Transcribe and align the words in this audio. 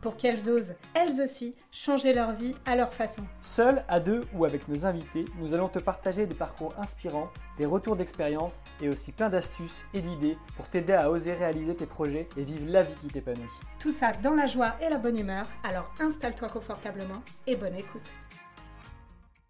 pour 0.00 0.16
qu'elles 0.16 0.48
osent, 0.48 0.74
elles 0.94 1.20
aussi, 1.20 1.54
changer 1.70 2.12
leur 2.12 2.32
vie 2.32 2.54
à 2.66 2.76
leur 2.76 2.92
façon. 2.92 3.22
Seuls, 3.40 3.84
à 3.88 4.00
deux 4.00 4.22
ou 4.34 4.44
avec 4.44 4.68
nos 4.68 4.86
invités, 4.86 5.24
nous 5.38 5.54
allons 5.54 5.68
te 5.68 5.78
partager 5.78 6.26
des 6.26 6.34
parcours 6.34 6.74
inspirants, 6.78 7.30
des 7.58 7.66
retours 7.66 7.96
d'expérience 7.96 8.62
et 8.80 8.88
aussi 8.88 9.12
plein 9.12 9.28
d'astuces 9.28 9.84
et 9.94 10.00
d'idées 10.00 10.38
pour 10.56 10.68
t'aider 10.68 10.94
à 10.94 11.10
oser 11.10 11.34
réaliser 11.34 11.74
tes 11.74 11.86
projets 11.86 12.28
et 12.36 12.44
vivre 12.44 12.70
la 12.70 12.82
vie 12.82 12.94
qui 13.00 13.08
t'épanouit. 13.08 13.42
Tout 13.78 13.92
ça 13.92 14.12
dans 14.22 14.34
la 14.34 14.46
joie 14.46 14.74
et 14.80 14.88
la 14.88 14.98
bonne 14.98 15.18
humeur, 15.18 15.46
alors 15.64 15.92
installe-toi 16.00 16.48
confortablement 16.48 17.22
et 17.46 17.56
bonne 17.56 17.74
écoute. 17.74 18.10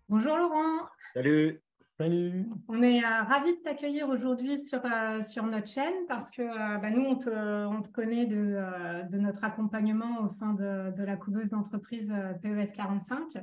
Bonjour 0.09 0.37
Laurent. 0.37 0.89
Salut. 1.15 1.61
On 2.69 2.83
est 2.83 3.05
euh, 3.05 3.23
ravis 3.29 3.53
de 3.57 3.63
t'accueillir 3.63 4.09
aujourd'hui 4.09 4.59
sur, 4.59 4.81
euh, 4.85 5.23
sur 5.23 5.45
notre 5.45 5.67
chaîne 5.67 6.07
parce 6.09 6.31
que 6.31 6.41
euh, 6.41 6.79
bah, 6.79 6.89
nous, 6.89 7.03
on 7.03 7.17
te, 7.17 7.29
on 7.67 7.83
te 7.83 7.91
connaît 7.91 8.25
de, 8.25 8.57
de, 9.11 9.19
notre 9.19 9.45
accompagnement 9.45 10.23
au 10.23 10.29
sein 10.29 10.55
de, 10.55 10.93
de 10.97 11.03
la 11.05 11.17
couveuse 11.17 11.51
d'entreprise 11.51 12.11
PES 12.43 12.73
45. 12.75 13.39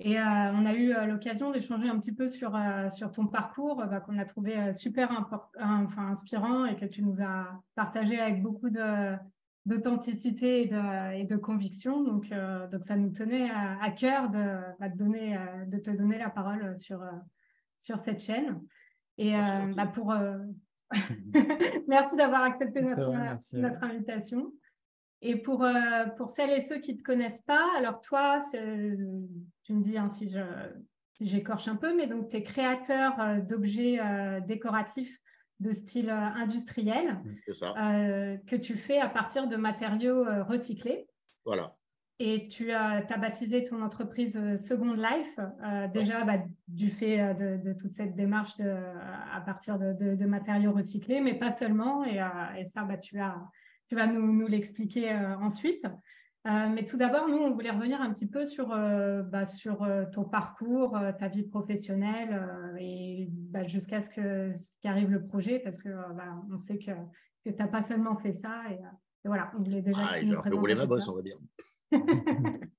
Et 0.00 0.18
on 0.18 0.66
a 0.66 0.74
eu 0.74 0.92
l'occasion 1.06 1.52
d'échanger 1.52 1.88
un 1.88 1.96
petit 2.00 2.12
peu 2.12 2.26
sur, 2.26 2.58
sur 2.90 3.12
ton 3.12 3.28
parcours 3.28 3.76
bah, 3.76 4.00
qu'on 4.00 4.18
a 4.18 4.24
trouvé 4.24 4.72
super 4.72 5.30
enfin, 5.60 6.08
inspirant 6.08 6.64
et 6.64 6.74
que 6.74 6.86
tu 6.86 7.04
nous 7.04 7.22
as 7.22 7.46
partagé 7.76 8.18
avec 8.18 8.42
beaucoup 8.42 8.68
d'authenticité 9.64 10.62
et 10.62 11.24
de, 11.24 11.36
conviction. 11.36 12.02
Donc, 12.02 12.28
donc, 12.72 12.82
ça 12.82 12.96
nous 12.96 13.10
tenait 13.10 13.48
à, 13.48 13.90
cœur 13.92 14.28
de, 14.28 14.56
bah, 14.80 14.88
donner, 14.88 15.38
de 15.68 15.78
te 15.78 15.90
donner 15.90 16.18
la 16.18 16.30
parole 16.30 16.76
sur, 16.76 17.00
sur 17.82 17.98
cette 17.98 18.20
chaîne. 18.20 18.62
Et 19.18 19.32
bah, 19.76 19.86
pour. 19.86 20.14
Merci 21.88 22.16
d'avoir 22.16 22.42
accepté 22.42 22.82
notre, 22.82 23.12
notre 23.54 23.82
invitation. 23.82 24.52
Et 25.22 25.36
pour, 25.36 25.66
pour 26.16 26.30
celles 26.30 26.50
et 26.50 26.60
ceux 26.60 26.80
qui 26.80 26.92
ne 26.94 26.98
te 26.98 27.02
connaissent 27.02 27.42
pas, 27.42 27.66
alors 27.78 28.00
toi, 28.00 28.40
tu 28.52 29.74
me 29.74 29.80
dis 29.80 29.96
hein, 29.96 30.08
si, 30.08 30.28
je, 30.28 30.40
si 31.12 31.26
j'écorche 31.26 31.68
un 31.68 31.76
peu, 31.76 31.94
mais 31.96 32.06
donc 32.06 32.28
tu 32.28 32.36
es 32.36 32.42
créateur 32.42 33.14
d'objets 33.42 34.00
décoratifs 34.46 35.22
de 35.62 35.72
style 35.72 36.10
euh, 36.10 36.14
industriel 36.14 37.20
euh, 37.62 38.36
que 38.46 38.56
tu 38.56 38.76
fais 38.76 38.98
à 38.98 39.08
partir 39.08 39.46
de 39.46 39.56
matériaux 39.56 40.26
euh, 40.26 40.42
recyclés. 40.42 41.06
Voilà. 41.44 41.76
Et 42.24 42.46
tu 42.46 42.70
as, 42.70 43.04
as, 43.08 43.18
baptisé 43.18 43.64
ton 43.64 43.82
entreprise 43.82 44.38
Second 44.56 44.92
Life, 44.92 45.40
déjà 45.92 46.22
bah, 46.24 46.38
du 46.68 46.88
fait 46.88 47.34
de, 47.34 47.72
toute 47.72 47.92
cette 47.92 48.14
démarche 48.14 48.56
de, 48.58 48.76
à 49.32 49.40
partir 49.40 49.76
de, 49.76 50.24
matériaux 50.24 50.70
recyclés, 50.70 51.20
mais 51.20 51.34
pas 51.34 51.50
seulement. 51.50 52.04
Et, 52.04 52.22
et 52.58 52.64
ça, 52.66 52.84
bah, 52.84 52.96
tu, 52.96 53.18
as, 53.18 53.36
tu 53.88 53.96
vas 53.96 54.06
nous, 54.06 54.32
nous 54.32 54.46
l'expliquer 54.46 55.12
ensuite. 55.40 55.84
Euh, 56.44 56.68
mais 56.74 56.84
tout 56.84 56.96
d'abord, 56.96 57.28
nous, 57.28 57.36
on 57.36 57.52
voulait 57.52 57.70
revenir 57.70 58.00
un 58.00 58.12
petit 58.12 58.26
peu 58.26 58.46
sur, 58.46 58.72
euh, 58.72 59.22
bah, 59.22 59.46
sur 59.46 59.84
euh, 59.84 60.04
ton 60.12 60.24
parcours, 60.24 60.98
ta 61.18 61.28
vie 61.28 61.44
professionnelle 61.44 62.48
et 62.80 63.30
jusqu'à 63.66 64.00
ce 64.00 64.10
qu'arrive 64.82 65.10
le 65.10 65.24
projet, 65.24 65.60
parce 65.60 65.78
que 65.78 65.88
bah, 65.88 66.42
on 66.52 66.58
sait 66.58 66.78
que, 66.78 66.90
que 67.44 67.50
tu 67.50 67.56
n'as 67.56 67.68
pas 67.68 67.82
seulement 67.82 68.16
fait 68.16 68.32
ça. 68.32 68.62
Et, 68.70 68.78
voilà, 69.24 69.52
on 69.56 69.62
voulait 69.62 69.82
déjà 69.82 70.00
ah, 70.02 70.18
que 70.18 70.24
tu 70.24 70.50
nous 70.50 70.74
ma 70.74 70.86
bosse, 70.86 71.06
on 71.06 71.14
va 71.14 71.22
dire. 71.22 71.38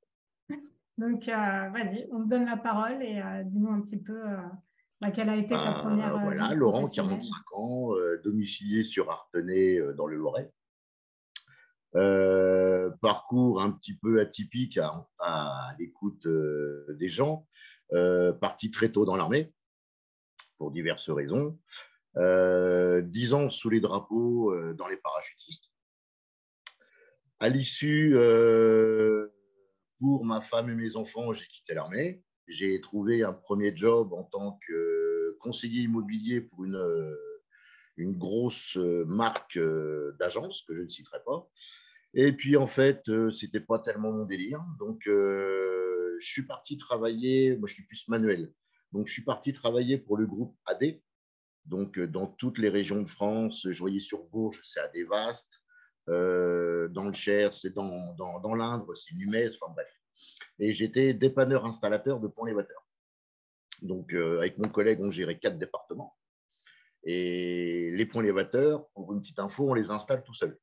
Donc, 0.97 1.25
vas-y, 1.25 2.07
on 2.11 2.23
te 2.23 2.29
donne 2.29 2.45
la 2.45 2.57
parole 2.57 3.01
et 3.01 3.21
dis-nous 3.45 3.69
un 3.69 3.81
petit 3.81 3.97
peu 3.97 4.21
quelle 5.13 5.29
a 5.29 5.35
été 5.35 5.49
ta 5.49 5.73
première. 5.73 6.19
voilà, 6.19 6.53
Laurent, 6.53 6.87
45 6.87 7.35
ans, 7.53 7.89
domicilié 8.23 8.83
sur 8.83 9.09
Artenay 9.09 9.81
dans 9.95 10.07
le 10.07 10.17
Loiret. 10.17 10.51
Euh, 11.95 12.89
parcours 13.01 13.61
un 13.61 13.71
petit 13.71 13.95
peu 13.95 14.19
atypique 14.19 14.79
à, 15.19 15.75
l'écoute 15.77 16.25
euh, 16.25 16.87
des 16.97 17.07
gens, 17.07 17.47
euh, 17.93 18.33
parti 18.33 18.71
très 18.71 18.91
tôt 18.91 19.05
dans 19.05 19.15
l'armée 19.15 19.53
pour 20.57 20.71
diverses 20.71 21.09
raisons. 21.09 21.59
Dix 22.15 23.33
ans 23.33 23.49
sous 23.49 23.69
les 23.69 23.79
drapeaux 23.79 24.53
dans 24.73 24.87
les 24.87 24.97
parachutistes. 24.97 25.72
À 27.43 27.49
l'issue, 27.49 28.15
pour 29.99 30.23
ma 30.23 30.39
femme 30.39 30.69
et 30.69 30.75
mes 30.75 30.95
enfants, 30.95 31.33
j'ai 31.33 31.45
quitté 31.45 31.73
l'armée. 31.73 32.23
J'ai 32.47 32.79
trouvé 32.79 33.23
un 33.23 33.33
premier 33.33 33.75
job 33.75 34.13
en 34.13 34.23
tant 34.23 34.59
que 34.65 35.37
conseiller 35.41 35.81
immobilier 35.81 36.39
pour 36.39 36.63
une, 36.63 36.81
une 37.97 38.17
grosse 38.17 38.77
marque 38.77 39.59
d'agence 40.19 40.61
que 40.61 40.73
je 40.73 40.83
ne 40.83 40.87
citerai 40.87 41.17
pas. 41.25 41.49
Et 42.13 42.31
puis, 42.31 42.57
en 42.57 42.67
fait, 42.67 43.09
euh, 43.09 43.31
c'était 43.31 43.59
pas 43.59 43.79
tellement 43.79 44.11
mon 44.11 44.25
délire. 44.25 44.59
Donc, 44.77 45.07
euh, 45.07 46.15
je 46.19 46.27
suis 46.27 46.43
parti 46.43 46.77
travailler. 46.77 47.57
Moi, 47.57 47.67
je 47.67 47.73
suis 47.73 47.85
plus 47.85 48.07
manuel. 48.07 48.53
Donc, 48.91 49.07
je 49.07 49.13
suis 49.13 49.23
parti 49.23 49.51
travailler 49.51 49.97
pour 49.97 50.17
le 50.17 50.27
groupe 50.27 50.55
AD. 50.65 51.01
Donc, 51.65 51.97
euh, 51.97 52.07
dans 52.07 52.27
toutes 52.27 52.59
les 52.59 52.69
régions 52.69 53.01
de 53.01 53.09
France, 53.09 53.67
je 53.67 53.79
voyais 53.79 53.99
sur 53.99 54.25
Bourges, 54.25 54.59
c'est 54.61 54.79
AD 54.79 54.95
Vaste. 55.09 55.62
Dans 56.07 57.05
le 57.05 57.13
Cher, 57.13 57.53
c'est 57.53 57.73
dans, 57.73 58.13
dans, 58.15 58.39
dans 58.39 58.55
l'Indre, 58.55 58.93
c'est 58.93 59.13
Numès. 59.15 59.57
Enfin, 59.59 59.73
bref. 59.73 59.87
Et 60.59 60.73
j'étais 60.73 61.13
dépanneur 61.13 61.65
installateur 61.65 62.19
de 62.19 62.27
ponts 62.27 62.45
élévateurs. 62.45 62.85
Donc, 63.81 64.13
avec 64.13 64.57
mon 64.57 64.69
collègue, 64.69 64.99
on 65.01 65.11
gérait 65.11 65.39
quatre 65.39 65.57
départements. 65.57 66.15
Et 67.03 67.91
les 67.91 68.05
ponts 68.05 68.21
élévateurs, 68.21 68.87
pour 68.89 69.11
une 69.13 69.21
petite 69.21 69.39
info, 69.39 69.69
on 69.69 69.73
les 69.73 69.91
installe 69.91 70.23
tout 70.23 70.33
seul. 70.33 70.57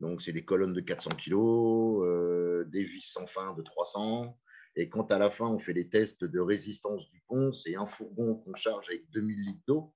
Donc, 0.00 0.22
c'est 0.22 0.32
des 0.32 0.44
colonnes 0.44 0.72
de 0.72 0.80
400 0.80 1.10
kg, 1.10 1.34
euh, 1.34 2.64
des 2.68 2.84
vis 2.84 3.12
sans 3.12 3.26
fin 3.26 3.54
de 3.54 3.62
300. 3.62 4.36
Et 4.76 4.88
quand 4.88 5.12
à 5.12 5.18
la 5.18 5.30
fin, 5.30 5.46
on 5.46 5.58
fait 5.58 5.72
les 5.72 5.88
tests 5.88 6.24
de 6.24 6.40
résistance 6.40 7.08
du 7.10 7.20
pont, 7.28 7.52
c'est 7.52 7.76
un 7.76 7.86
fourgon 7.86 8.36
qu'on 8.36 8.54
charge 8.54 8.88
avec 8.88 9.08
2000 9.10 9.44
litres 9.44 9.62
d'eau 9.66 9.94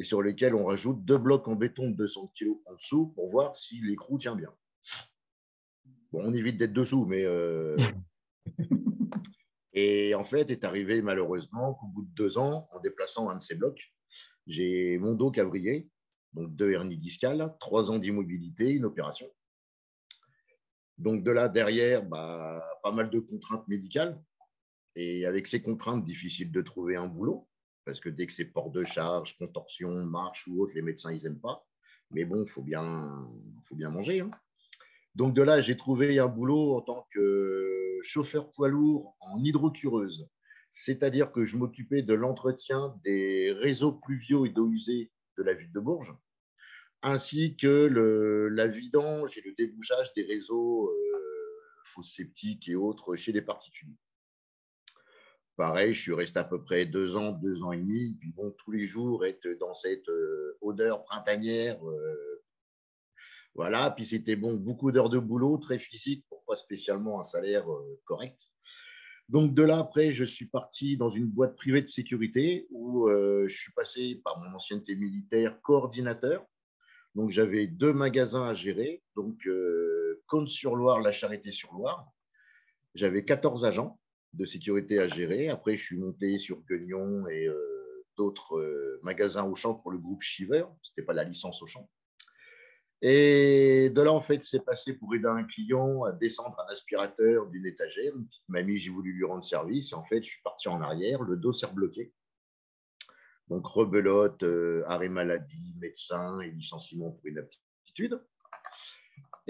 et 0.00 0.02
sur 0.02 0.22
lequel 0.22 0.54
on 0.54 0.64
rajoute 0.64 1.04
deux 1.04 1.18
blocs 1.18 1.46
en 1.46 1.56
béton 1.56 1.90
de 1.90 1.94
200 1.94 2.32
kg 2.34 2.48
en 2.64 2.74
dessous 2.74 3.08
pour 3.08 3.30
voir 3.30 3.54
si 3.54 3.82
l'écrou 3.82 4.16
tient 4.16 4.34
bien. 4.34 4.50
Bon, 6.10 6.22
on 6.24 6.32
évite 6.32 6.56
d'être 6.56 6.72
dessous, 6.72 7.04
mais. 7.04 7.22
Euh, 7.26 7.76
et 9.74 10.14
en 10.14 10.24
fait, 10.24 10.50
est 10.50 10.64
arrivé 10.64 11.02
malheureusement 11.02 11.74
qu'au 11.74 11.86
bout 11.88 12.02
de 12.02 12.14
deux 12.14 12.38
ans, 12.38 12.66
en 12.72 12.80
déplaçant 12.80 13.28
un 13.28 13.36
de 13.36 13.42
ces 13.42 13.56
blocs, 13.56 13.92
j'ai 14.46 14.96
mon 14.96 15.12
dos 15.12 15.30
cavrier 15.30 15.90
donc 16.32 16.54
deux 16.56 16.72
hernies 16.72 16.96
discales, 16.96 17.54
trois 17.60 17.90
ans 17.90 17.98
d'immobilité, 17.98 18.70
une 18.70 18.86
opération. 18.86 19.26
Donc 20.96 21.24
de 21.24 21.30
là, 21.30 21.48
derrière, 21.48 22.04
bah, 22.04 22.64
pas 22.82 22.92
mal 22.92 23.10
de 23.10 23.20
contraintes 23.20 23.68
médicales. 23.68 24.18
Et 24.96 25.26
avec 25.26 25.46
ces 25.46 25.60
contraintes, 25.60 26.04
difficile 26.04 26.50
de 26.50 26.62
trouver 26.62 26.96
un 26.96 27.08
boulot, 27.08 27.49
parce 27.90 27.98
que 27.98 28.08
dès 28.08 28.28
que 28.28 28.32
c'est 28.32 28.44
port 28.44 28.70
de 28.70 28.84
charge, 28.84 29.36
contorsion, 29.36 29.90
marche 30.04 30.46
ou 30.46 30.62
autre, 30.62 30.74
les 30.76 30.82
médecins, 30.82 31.10
ils 31.12 31.24
n'aiment 31.24 31.40
pas. 31.40 31.66
Mais 32.12 32.24
bon, 32.24 32.44
il 32.44 32.48
faut 32.48 32.62
bien, 32.62 33.28
faut 33.64 33.74
bien 33.74 33.90
manger. 33.90 34.20
Hein. 34.20 34.30
Donc 35.16 35.34
de 35.34 35.42
là, 35.42 35.60
j'ai 35.60 35.74
trouvé 35.74 36.20
un 36.20 36.28
boulot 36.28 36.76
en 36.76 36.82
tant 36.82 37.08
que 37.12 37.98
chauffeur 38.02 38.48
poids 38.50 38.68
lourd 38.68 39.16
en 39.18 39.42
hydrocureuse. 39.42 40.28
C'est-à-dire 40.70 41.32
que 41.32 41.42
je 41.42 41.56
m'occupais 41.56 42.02
de 42.02 42.14
l'entretien 42.14 42.94
des 43.02 43.50
réseaux 43.50 43.94
pluviaux 43.94 44.46
et 44.46 44.50
d'eau 44.50 44.70
usée 44.70 45.10
de 45.36 45.42
la 45.42 45.54
ville 45.54 45.72
de 45.72 45.80
Bourges, 45.80 46.14
ainsi 47.02 47.56
que 47.56 47.88
la 48.52 48.68
vidange 48.68 49.36
et 49.36 49.40
le 49.40 49.52
débouchage 49.54 50.12
des 50.14 50.22
réseaux 50.22 50.86
euh, 50.86 51.60
fosses 51.86 52.20
et 52.20 52.74
autres 52.76 53.16
chez 53.16 53.32
les 53.32 53.42
particuliers. 53.42 53.98
Pareil, 55.60 55.92
je 55.92 56.00
suis 56.00 56.14
resté 56.14 56.38
à 56.38 56.44
peu 56.44 56.64
près 56.64 56.86
deux 56.86 57.16
ans, 57.16 57.32
deux 57.32 57.62
ans 57.62 57.72
et 57.72 57.76
demi, 57.76 58.16
puis 58.18 58.32
bon, 58.32 58.50
tous 58.56 58.70
les 58.70 58.86
jours 58.86 59.26
être 59.26 59.46
dans 59.58 59.74
cette 59.74 60.08
euh, 60.08 60.56
odeur 60.62 61.04
printanière. 61.04 61.86
Euh, 61.86 62.42
voilà, 63.54 63.90
puis 63.90 64.06
c'était 64.06 64.36
bon, 64.36 64.54
beaucoup 64.54 64.90
d'heures 64.90 65.10
de 65.10 65.18
boulot, 65.18 65.58
très 65.58 65.78
physique, 65.78 66.24
pour 66.30 66.42
pas 66.46 66.56
spécialement 66.56 67.20
un 67.20 67.24
salaire 67.24 67.66
correct. 68.06 68.40
Donc 69.28 69.52
de 69.52 69.62
là, 69.62 69.80
après, 69.80 70.14
je 70.14 70.24
suis 70.24 70.46
parti 70.46 70.96
dans 70.96 71.10
une 71.10 71.26
boîte 71.26 71.56
privée 71.56 71.82
de 71.82 71.88
sécurité 71.88 72.66
où 72.70 73.10
euh, 73.10 73.46
je 73.46 73.54
suis 73.54 73.72
passé 73.72 74.18
par 74.24 74.38
mon 74.38 74.54
ancienneté 74.54 74.94
militaire 74.94 75.60
coordinateur. 75.60 76.42
Donc 77.14 77.32
j'avais 77.32 77.66
deux 77.66 77.92
magasins 77.92 78.48
à 78.48 78.54
gérer, 78.54 79.02
donc 79.14 79.46
euh, 79.46 80.22
sur 80.46 80.74
loire 80.74 81.02
la 81.02 81.12
Charité-sur-Loire. 81.12 82.06
J'avais 82.94 83.26
14 83.26 83.66
agents 83.66 83.99
de 84.32 84.44
sécurité 84.44 84.98
à 84.98 85.08
gérer. 85.08 85.48
Après, 85.48 85.76
je 85.76 85.84
suis 85.84 85.98
monté 85.98 86.38
sur 86.38 86.62
Guignon 86.62 87.26
et 87.28 87.46
euh, 87.46 88.04
d'autres 88.16 88.58
euh, 88.58 89.00
magasins 89.02 89.44
au 89.44 89.54
champ 89.54 89.74
pour 89.74 89.90
le 89.90 89.98
groupe 89.98 90.22
Shiver. 90.22 90.64
Ce 90.82 90.92
n'était 90.92 91.04
pas 91.04 91.12
la 91.12 91.24
licence 91.24 91.62
au 91.62 91.66
champ. 91.66 91.88
Et 93.02 93.90
de 93.90 94.02
là, 94.02 94.12
en 94.12 94.20
fait, 94.20 94.44
c'est 94.44 94.64
passé 94.64 94.92
pour 94.92 95.14
aider 95.14 95.26
un 95.26 95.44
client 95.44 96.04
à 96.04 96.12
descendre 96.12 96.54
un 96.60 96.70
aspirateur 96.70 97.46
d'une 97.46 97.66
étagère. 97.66 98.14
Une 98.14 98.26
petite 98.26 98.48
mamie, 98.48 98.76
j'ai 98.76 98.90
voulu 98.90 99.12
lui 99.12 99.24
rendre 99.24 99.42
service. 99.42 99.92
Et 99.92 99.94
en 99.94 100.04
fait, 100.04 100.22
je 100.22 100.30
suis 100.30 100.42
parti 100.42 100.68
en 100.68 100.82
arrière, 100.82 101.22
le 101.22 101.36
dos 101.36 101.52
s'est 101.52 101.66
rebloqué. 101.66 102.12
Donc, 103.48 103.66
rebelote, 103.66 104.42
euh, 104.42 104.84
arrêt 104.86 105.08
maladie, 105.08 105.74
médecin 105.78 106.40
et 106.40 106.50
licenciement 106.50 107.10
pour 107.10 107.26
inaptitude. 107.26 108.20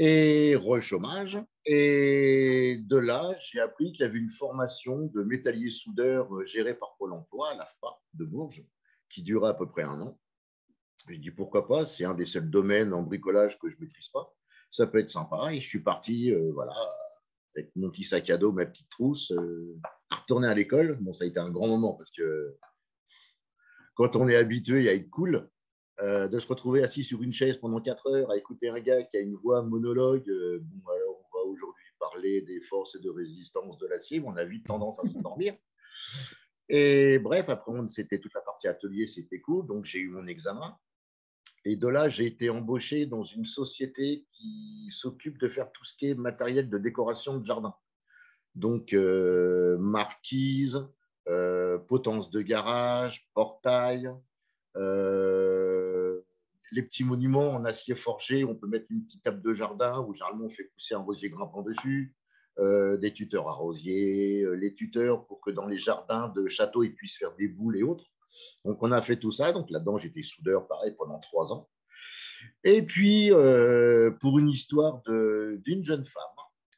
Et 0.03 0.57
re-chômage. 0.57 1.39
Et 1.67 2.79
de 2.81 2.97
là, 2.97 3.37
j'ai 3.39 3.61
appris 3.61 3.93
qu'il 3.93 4.01
y 4.01 4.09
avait 4.09 4.19
une 4.19 4.31
formation 4.31 5.11
de 5.15 5.23
métallier 5.23 5.69
soudeur 5.69 6.35
euh, 6.35 6.47
gérée 6.47 6.75
par 6.75 6.97
Pôle 6.97 7.13
emploi, 7.13 7.55
l'AFPA 7.55 8.01
de 8.15 8.25
Bourges, 8.25 8.65
qui 9.11 9.23
durait 9.23 9.51
à 9.51 9.55
peu 9.55 9.69
près 9.69 9.83
un 9.83 10.01
an. 10.01 10.19
J'ai 11.07 11.19
dit 11.19 11.31
pourquoi 11.31 11.69
pas, 11.69 11.85
c'est 11.85 12.07
un 12.07 12.15
des 12.15 12.25
seuls 12.25 12.49
domaines 12.49 12.95
en 12.95 13.03
bricolage 13.03 13.59
que 13.59 13.69
je 13.69 13.77
ne 13.77 13.83
maîtrise 13.83 14.09
pas. 14.09 14.35
Ça 14.71 14.87
peut 14.87 15.01
être 15.01 15.11
sympa. 15.11 15.53
Et 15.53 15.61
je 15.61 15.69
suis 15.69 15.83
parti, 15.83 16.33
euh, 16.33 16.51
voilà, 16.55 16.73
avec 17.55 17.71
mon 17.77 17.91
petit 17.91 18.05
sac 18.05 18.31
à 18.31 18.39
dos, 18.39 18.53
ma 18.53 18.65
petite 18.65 18.89
trousse, 18.89 19.33
euh, 19.33 19.79
à 20.09 20.17
retourner 20.17 20.49
à 20.49 20.55
l'école. 20.55 20.97
Bon, 21.03 21.13
ça 21.13 21.25
a 21.25 21.27
été 21.27 21.41
un 21.41 21.51
grand 21.51 21.69
moment 21.69 21.93
parce 21.93 22.11
que 22.11 22.57
quand 23.97 24.17
on 24.17 24.31
est 24.31 24.37
habitué 24.37 24.89
à 24.89 24.95
être 24.95 25.11
cool, 25.11 25.51
euh, 26.03 26.29
de 26.29 26.39
se 26.39 26.47
retrouver 26.47 26.83
assis 26.83 27.05
sur 27.05 27.23
une 27.23 27.33
chaise 27.33 27.59
pendant 27.59 27.81
quatre 27.81 28.11
heures 28.11 28.31
à 28.31 28.37
écouter 28.37 28.69
un 28.69 28.81
gars 28.81 29.03
qui 29.03 29.17
a 29.17 29.21
une 29.21 29.35
voix 29.37 29.63
monologue, 29.63 30.25
bon, 30.27 30.91
alors 30.91 31.21
on 31.21 31.39
va 31.39 31.45
aujourd'hui 31.45 31.85
parler 31.99 32.43
des 32.43 32.61
forces 32.61 33.01
de 33.01 33.11
résistance 33.11 33.79
de 33.79 33.87
l'acier, 33.87 34.23
on 34.25 34.37
a 34.37 34.45
vite 34.45 34.67
tendance 34.67 34.99
à 34.99 35.07
s'endormir. 35.07 35.55
Et 36.73 37.19
bref, 37.19 37.49
après, 37.49 37.73
c'était 37.89 38.21
toute 38.21 38.33
la 38.35 38.41
partie 38.43 38.69
atelier, 38.69 39.09
c'était 39.09 39.41
cool. 39.41 39.67
Donc, 39.67 39.85
j'ai 39.85 39.99
eu 39.99 40.09
mon 40.09 40.29
examen. 40.29 40.79
Et 41.65 41.75
de 41.75 41.89
là, 41.89 42.09
j'ai 42.09 42.27
été 42.27 42.49
embauché 42.49 43.07
dans 43.07 43.25
une 43.25 43.45
société 43.45 44.25
qui 44.33 44.87
s'occupe 44.89 45.37
de 45.39 45.49
faire 45.49 45.71
tout 45.73 45.85
ce 45.85 45.97
qui 45.97 46.09
est 46.09 46.15
matériel 46.15 46.71
de 46.71 46.79
décoration 46.79 47.39
de 47.39 47.45
jardin. 47.45 47.75
Donc, 48.55 48.93
euh, 48.95 49.77
marquise, 49.79 50.87
euh, 51.29 51.77
potence 51.79 52.31
de 52.31 52.41
garage, 52.41 53.29
portail, 53.35 54.09
euh, 54.77 55.50
les 56.73 56.83
petits 56.83 57.05
monuments 57.05 57.51
en 57.51 57.65
acier 57.65 57.95
forgé. 57.95 58.45
On 58.45 58.55
peut 58.55 58.67
mettre 58.67 58.87
une 58.91 59.05
petite 59.05 59.23
table 59.23 59.43
de 59.43 59.53
jardin 59.53 60.01
où 60.01 60.15
généralement 60.15 60.47
on 60.47 60.51
fait 60.51 60.65
pousser 60.65 60.95
un 60.95 61.01
rosier 61.01 61.31
grimpant 61.31 61.63
dessus. 61.63 62.15
des 62.59 63.13
tuteurs 63.15 63.49
à 63.49 63.53
rosier, 63.53 64.47
les 64.57 64.75
tuteurs 64.75 65.27
pour 65.27 65.41
que 65.41 65.51
dans 65.51 65.67
les 65.67 65.79
jardins 65.79 66.29
de 66.29 66.47
château, 66.47 66.83
ils 66.83 66.95
puissent 66.95 67.17
faire 67.17 67.35
des 67.37 67.49
boules 67.49 67.79
et 67.79 67.83
autres. 67.83 68.07
Donc, 68.65 68.83
on 68.83 68.93
a 68.93 69.01
fait 69.03 69.17
tout 69.17 69.31
ça. 69.31 69.53
Donc, 69.53 69.71
là-dedans, 69.71 69.97
j'étais 69.99 70.23
soudeur, 70.23 70.67
pareil, 70.67 70.95
pendant 70.97 71.19
trois 71.19 71.53
ans. 71.53 71.69
Et 72.65 72.83
puis, 72.83 73.33
euh, 73.33 74.11
pour 74.21 74.39
une 74.39 74.49
histoire 74.49 75.03
d'une 75.03 75.85
jeune 75.85 76.05
femme, 76.05 76.23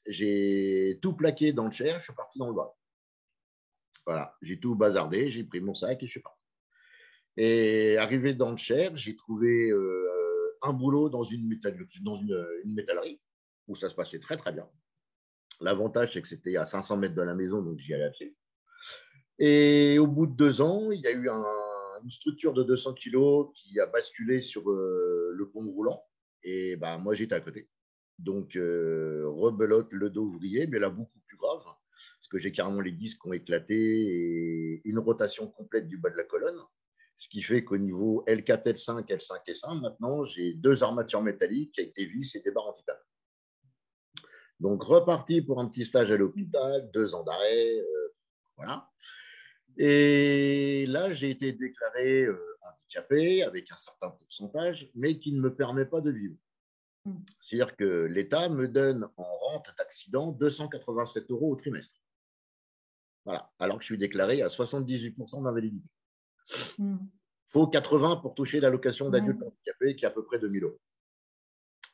j'ai 0.06 0.98
tout 1.02 1.14
plaqué 1.14 1.52
dans 1.52 1.64
le 1.64 1.70
Cher, 1.70 1.98
je 1.98 2.04
suis 2.04 2.14
parti 2.14 2.38
dans 2.38 2.48
le 2.48 2.54
bas. 2.54 2.74
Voilà, 4.04 4.36
j'ai 4.42 4.58
tout 4.58 4.74
bazardé, 4.74 5.30
j'ai 5.30 5.44
pris 5.44 5.60
mon 5.60 5.74
sac 5.74 6.02
et 6.02 6.06
je 6.06 6.10
suis 6.10 6.20
parti. 6.20 6.41
Et 7.36 7.96
arrivé 7.96 8.34
dans 8.34 8.50
le 8.50 8.56
Cher, 8.56 8.94
j'ai 8.96 9.16
trouvé 9.16 9.70
euh, 9.70 10.58
un 10.62 10.72
boulot 10.72 11.08
dans, 11.08 11.22
une, 11.22 11.46
métallerie 11.46 13.20
où 13.68 13.74
ça 13.74 13.88
se 13.88 13.94
passait 13.94 14.20
très 14.20 14.36
très 14.36 14.52
bien. 14.52 14.68
L'avantage, 15.60 16.12
c'est 16.12 16.22
que 16.22 16.28
c'était 16.28 16.56
à 16.56 16.66
500 16.66 16.96
mètres 16.98 17.14
de 17.14 17.22
la 17.22 17.34
maison, 17.34 17.62
donc 17.62 17.78
j'y 17.78 17.94
allais 17.94 18.04
à 18.04 18.10
pied. 18.10 18.36
Et 19.38 19.98
au 19.98 20.06
bout 20.06 20.26
de 20.26 20.34
deux 20.34 20.60
ans, 20.60 20.90
il 20.90 21.00
y 21.00 21.06
a 21.06 21.12
eu 21.12 21.28
une 21.28 22.10
structure 22.10 22.52
de 22.52 22.62
200 22.64 22.94
kilos 22.94 23.48
qui 23.54 23.80
a 23.80 23.86
basculé 23.86 24.42
sur 24.42 24.68
euh, 24.70 25.32
le 25.34 25.48
pont 25.48 25.64
roulant. 25.66 26.02
Et 26.42 26.76
ben, 26.76 26.98
moi, 26.98 27.14
j'étais 27.14 27.34
à 27.34 27.40
côté. 27.40 27.68
Donc, 28.18 28.56
euh, 28.56 29.24
rebelote 29.26 29.92
le 29.92 30.10
dos 30.10 30.24
ouvrier, 30.24 30.66
mais 30.66 30.78
là, 30.78 30.90
beaucoup 30.90 31.18
plus 31.26 31.36
grave, 31.36 31.62
parce 31.64 32.28
que 32.30 32.38
j'ai 32.38 32.52
carrément 32.52 32.80
les 32.80 32.92
disques 32.92 33.22
qui 33.22 33.28
ont 33.28 33.32
éclaté 33.32 33.74
et 33.74 34.82
une 34.84 34.98
rotation 34.98 35.48
complète 35.48 35.88
du 35.88 35.96
bas 35.96 36.10
de 36.10 36.16
la 36.16 36.24
colonne. 36.24 36.60
Ce 37.16 37.28
qui 37.28 37.42
fait 37.42 37.62
qu'au 37.62 37.76
niveau 37.76 38.24
L4, 38.26 38.64
L5, 38.64 39.06
L5 39.06 39.40
et 39.46 39.54
5, 39.54 39.74
maintenant, 39.76 40.24
j'ai 40.24 40.54
deux 40.54 40.82
armatures 40.82 41.22
métalliques 41.22 41.78
avec 41.78 41.94
des 41.96 42.06
vis 42.06 42.34
et 42.34 42.40
des 42.40 42.50
barres 42.50 42.68
en 42.68 42.72
titane. 42.72 42.96
Donc, 44.60 44.82
reparti 44.82 45.42
pour 45.42 45.60
un 45.60 45.68
petit 45.68 45.84
stage 45.84 46.10
à 46.12 46.16
l'hôpital, 46.16 46.90
deux 46.92 47.14
ans 47.14 47.22
d'arrêt. 47.22 47.78
Euh, 47.78 48.14
voilà. 48.56 48.88
Et 49.76 50.86
là, 50.88 51.12
j'ai 51.14 51.30
été 51.30 51.52
déclaré 51.52 52.24
euh, 52.24 52.58
handicapé 52.62 53.42
avec 53.42 53.70
un 53.72 53.76
certain 53.76 54.10
pourcentage, 54.10 54.90
mais 54.94 55.18
qui 55.18 55.32
ne 55.32 55.40
me 55.40 55.54
permet 55.54 55.86
pas 55.86 56.00
de 56.00 56.10
vivre. 56.10 56.36
Hmm. 57.04 57.18
C'est-à-dire 57.40 57.76
que 57.76 58.04
l'État 58.04 58.48
me 58.48 58.68
donne 58.68 59.08
en 59.16 59.24
rente 59.24 59.74
d'accident 59.78 60.30
287 60.30 61.30
euros 61.30 61.52
au 61.52 61.56
trimestre. 61.56 62.00
Voilà, 63.24 63.52
alors 63.58 63.78
que 63.78 63.82
je 63.82 63.86
suis 63.86 63.98
déclaré 63.98 64.42
à 64.42 64.48
78% 64.48 65.42
d'invalidité. 65.44 65.88
Il 66.78 66.84
hmm. 66.84 66.98
faut 67.48 67.66
80 67.66 68.16
pour 68.16 68.34
toucher 68.34 68.60
l'allocation 68.60 69.10
d'adulte 69.10 69.42
handicapé, 69.42 69.96
qui 69.96 70.04
est 70.04 70.08
à 70.08 70.10
peu 70.10 70.24
près 70.24 70.38
2000 70.38 70.64
euros. 70.64 70.80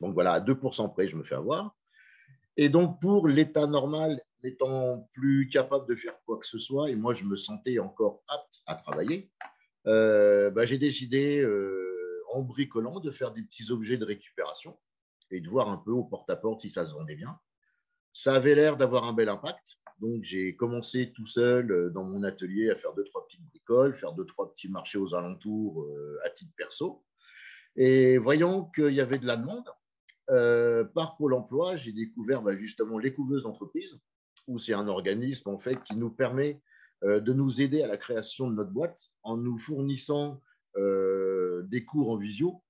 Donc 0.01 0.15
voilà, 0.15 0.35
à 0.35 0.41
2% 0.41 0.93
près, 0.93 1.09
je 1.09 1.17
me 1.17 1.25
fais 1.25 1.35
avoir. 1.35 1.77
Et 2.57 2.69
donc, 2.69 3.01
pour 3.01 3.29
l'état 3.29 3.67
normal 3.67 4.21
n'étant 4.45 5.09
plus 5.13 5.49
capable 5.49 5.89
de 5.89 5.97
faire 5.97 6.15
quoi 6.25 6.39
que 6.39 6.47
ce 6.47 6.59
soit, 6.59 6.91
et 6.91 6.95
moi 6.95 7.13
je 7.13 7.25
me 7.25 7.37
sentais 7.37 7.79
encore 7.79 8.23
apte 8.29 8.63
à 8.67 8.77
travailler, 8.77 9.31
euh, 9.87 10.51
bah, 10.51 10.67
j'ai 10.67 10.79
décidé, 10.79 11.41
euh, 11.41 12.23
en 12.33 12.43
bricolant, 12.43 13.01
de 13.01 13.11
faire 13.11 13.33
des 13.33 13.43
petits 13.43 13.71
objets 13.71 13.97
de 13.97 14.05
récupération 14.05 14.79
et 15.31 15.41
de 15.41 15.49
voir 15.49 15.69
un 15.69 15.79
peu 15.79 15.91
au 15.91 16.05
porte-à-porte 16.05 16.61
si 16.61 16.71
ça 16.71 16.85
se 16.85 16.95
vendait 16.95 17.17
bien. 17.17 17.39
Ça 18.13 18.35
avait 18.35 18.55
l'air 18.55 18.77
d'avoir 18.77 19.05
un 19.05 19.13
bel 19.13 19.29
impact, 19.29 19.79
donc 20.01 20.23
j'ai 20.23 20.57
commencé 20.57 21.13
tout 21.13 21.27
seul 21.27 21.71
euh, 21.71 21.91
dans 21.91 22.05
mon 22.05 22.23
atelier 22.23 22.71
à 22.71 22.77
faire 22.77 22.95
deux, 22.95 23.05
trois 23.05 23.27
petites 23.27 23.45
bricoles, 23.49 23.95
faire 23.95 24.13
deux, 24.13 24.27
trois 24.27 24.53
petits 24.53 24.69
marchés 24.69 24.99
aux 24.99 25.15
alentours 25.15 25.87
à 26.25 26.31
titre 26.31 26.53
perso. 26.57 27.05
Et 27.77 28.19
voyant 28.19 28.65
qu'il 28.75 28.93
y 28.93 29.01
avait 29.01 29.19
de 29.19 29.27
la 29.27 29.37
demande, 29.37 29.65
par 30.95 31.17
Pôle 31.17 31.35
emploi, 31.35 31.77
j'ai 31.77 31.93
découvert 31.93 32.43
bah, 32.43 32.55
justement 32.55 32.99
les 32.99 33.15
couveuses 33.15 33.45
d'entreprise 33.45 33.99
où 34.49 34.59
c'est 34.59 34.75
un 34.75 34.89
organisme 34.89 35.51
en 35.51 35.59
fait 35.59 35.83
qui 35.85 35.95
nous 35.95 36.11
permet 36.11 36.61
euh, 37.05 37.21
de 37.21 37.33
nous 37.33 37.61
aider 37.63 37.83
à 37.83 37.87
la 37.87 37.97
création 37.97 38.51
de 38.51 38.57
notre 38.57 38.73
boîte 38.73 39.11
en 39.23 39.37
nous 39.37 39.57
fournissant 39.57 40.41
euh, 40.77 41.63
des 41.69 41.85
cours 41.85 42.11
en 42.11 42.17
visio 42.17 42.61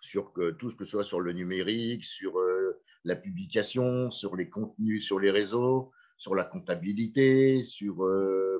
sur 0.00 0.32
tout 0.60 0.70
ce 0.70 0.76
que 0.76 0.84
ce 0.84 0.92
soit 0.92 1.04
sur 1.04 1.20
le 1.20 1.32
numérique, 1.32 2.04
sur 2.04 2.38
euh, 2.38 2.80
la 3.02 3.16
publication, 3.16 4.12
sur 4.12 4.36
les 4.36 4.48
contenus 4.48 5.04
sur 5.04 5.18
les 5.18 5.32
réseaux, 5.32 5.90
sur 6.18 6.34
la 6.34 6.44
comptabilité, 6.44 7.64
sur 7.64 8.06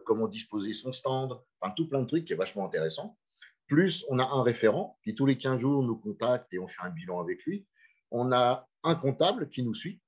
comment 0.04 0.28
disposer 0.28 0.72
son 0.72 0.92
stand, 0.92 1.38
enfin 1.60 1.74
tout 1.76 1.88
plein 1.88 2.00
de 2.00 2.06
trucs 2.06 2.24
qui 2.24 2.32
est 2.32 2.36
vachement 2.36 2.64
intéressant. 2.64 3.18
Plus, 3.66 4.06
on 4.08 4.18
a 4.18 4.24
un 4.24 4.42
référent 4.42 4.98
qui 5.04 5.14
tous 5.14 5.26
les 5.26 5.36
15 5.36 5.60
jours 5.60 5.82
nous 5.82 5.96
contacte 5.96 6.52
et 6.54 6.58
on 6.58 6.66
fait 6.66 6.82
un 6.82 6.90
bilan 6.90 7.20
avec 7.20 7.44
lui. 7.44 7.66
On 8.10 8.32
a 8.32 8.66
un 8.84 8.94
comptable 8.94 9.50
qui 9.50 9.62
nous 9.62 9.74
suit 9.74 10.00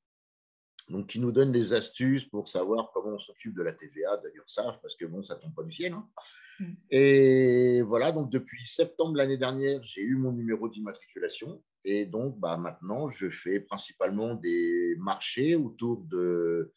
donc 0.91 1.07
qui 1.07 1.21
nous 1.21 1.33
donne 1.33 1.53
des 1.53 1.73
astuces 1.73 2.25
pour 2.25 2.49
savoir 2.49 2.91
comment 2.93 3.15
on 3.15 3.19
s'occupe 3.19 3.55
de 3.55 3.63
la 3.63 3.73
TVA 3.73 4.17
de 4.19 4.29
l'URSSAF, 4.35 4.81
parce 4.83 4.97
que 4.97 5.05
bon, 5.05 5.23
ça 5.23 5.37
tombe 5.37 5.55
pas 5.55 5.63
du 5.63 5.73
ciel. 5.73 5.93
Hein. 5.93 6.09
Mm. 6.59 6.73
Et 6.91 7.83
voilà, 7.83 8.13
donc 8.13 8.31
depuis 8.31 8.67
septembre 8.67 9.17
l'année 9.17 9.39
dernière, 9.39 9.83
j'ai 9.83 10.03
eu 10.03 10.17
mon 10.17 10.33
numéro 10.33 10.69
d'immatriculation. 10.69 11.63
Et 11.85 12.07
donc 12.07 12.39
bah, 12.39 12.57
maintenant, 12.57 13.07
je 13.09 13.31
fais 13.31 13.61
principalement 13.61 14.35
des 14.35 14.97
marchés 14.99 15.57
autour 15.57 16.03
de 16.03 16.73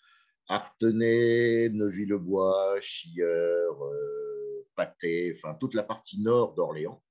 Artenay, 0.48 1.70
Neuville-le-Bois, 1.70 2.80
Chilleur, 2.82 3.84
euh, 3.84 4.66
Pâté, 4.76 5.34
enfin 5.36 5.56
toute 5.56 5.74
la 5.74 5.84
partie 5.84 6.22
nord 6.22 6.54
d'Orléans. 6.54 7.02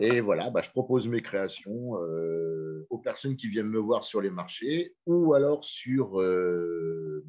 Et 0.00 0.20
voilà, 0.20 0.50
bah, 0.50 0.62
je 0.62 0.70
propose 0.70 1.06
mes 1.06 1.22
créations 1.22 1.96
euh, 2.02 2.86
aux 2.90 2.98
personnes 2.98 3.36
qui 3.36 3.48
viennent 3.48 3.68
me 3.68 3.78
voir 3.78 4.04
sur 4.04 4.20
les 4.20 4.30
marchés 4.30 4.94
ou 5.06 5.34
alors 5.34 5.64
sur 5.64 6.20
euh, 6.20 7.24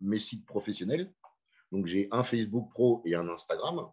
mes 0.00 0.18
sites 0.18 0.44
professionnels. 0.44 1.12
Donc 1.70 1.86
j'ai 1.86 2.08
un 2.10 2.22
Facebook 2.22 2.70
Pro 2.70 3.02
et 3.04 3.14
un 3.14 3.28
Instagram. 3.28 3.88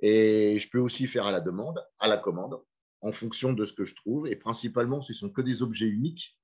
Et 0.00 0.58
je 0.58 0.68
peux 0.68 0.78
aussi 0.78 1.06
faire 1.06 1.26
à 1.26 1.32
la 1.32 1.40
demande, 1.40 1.82
à 1.98 2.08
la 2.08 2.16
commande, 2.18 2.60
en 3.00 3.12
fonction 3.12 3.52
de 3.52 3.64
ce 3.64 3.72
que 3.72 3.84
je 3.84 3.94
trouve. 3.94 4.26
Et 4.26 4.36
principalement, 4.36 5.00
ce 5.00 5.12
ne 5.12 5.16
sont 5.16 5.30
que 5.30 5.40
des 5.40 5.62
objets 5.62 5.86
uniques, 5.86 6.38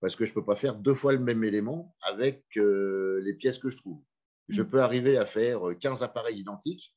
parce 0.00 0.16
que 0.16 0.24
je 0.24 0.30
ne 0.30 0.34
peux 0.34 0.44
pas 0.44 0.56
faire 0.56 0.74
deux 0.74 0.94
fois 0.94 1.12
le 1.12 1.18
même 1.18 1.44
élément 1.44 1.94
avec 2.02 2.44
euh, 2.56 3.20
les 3.22 3.34
pièces 3.34 3.58
que 3.58 3.68
je 3.68 3.76
trouve. 3.76 4.02
Je 4.48 4.62
mmh. 4.62 4.70
peux 4.70 4.80
arriver 4.80 5.16
à 5.18 5.26
faire 5.26 5.60
15 5.78 6.02
appareils 6.02 6.38
identiques, 6.38 6.94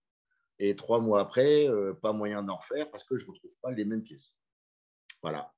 et 0.64 0.76
trois 0.76 1.00
mois 1.00 1.22
après, 1.22 1.68
euh, 1.68 1.92
pas 1.92 2.14
moyen 2.14 2.44
d'en 2.44 2.58
refaire 2.58 2.92
parce 2.92 3.04
que 3.04 3.16
je 3.16 3.26
ne 3.26 3.32
retrouve 3.32 3.58
pas 3.64 3.72
les 3.72 3.84
mêmes 3.84 4.04
pièces. 4.04 4.36
Voilà. 5.24 5.52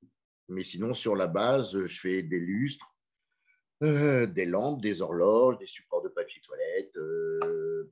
Mais 0.47 0.63
sinon, 0.63 0.93
sur 0.93 1.17
la 1.17 1.27
base, 1.27 1.77
je 1.85 1.99
fais 1.99 2.23
des 2.23 2.39
lustres, 2.39 2.95
euh, 3.83 4.25
des 4.25 4.45
lampes, 4.45 4.81
des 4.81 5.01
horloges, 5.01 5.57
des 5.57 5.65
supports 5.65 6.03
de 6.03 6.07
papier 6.07 6.41
toilette, 6.41 6.95
euh, 6.95 7.89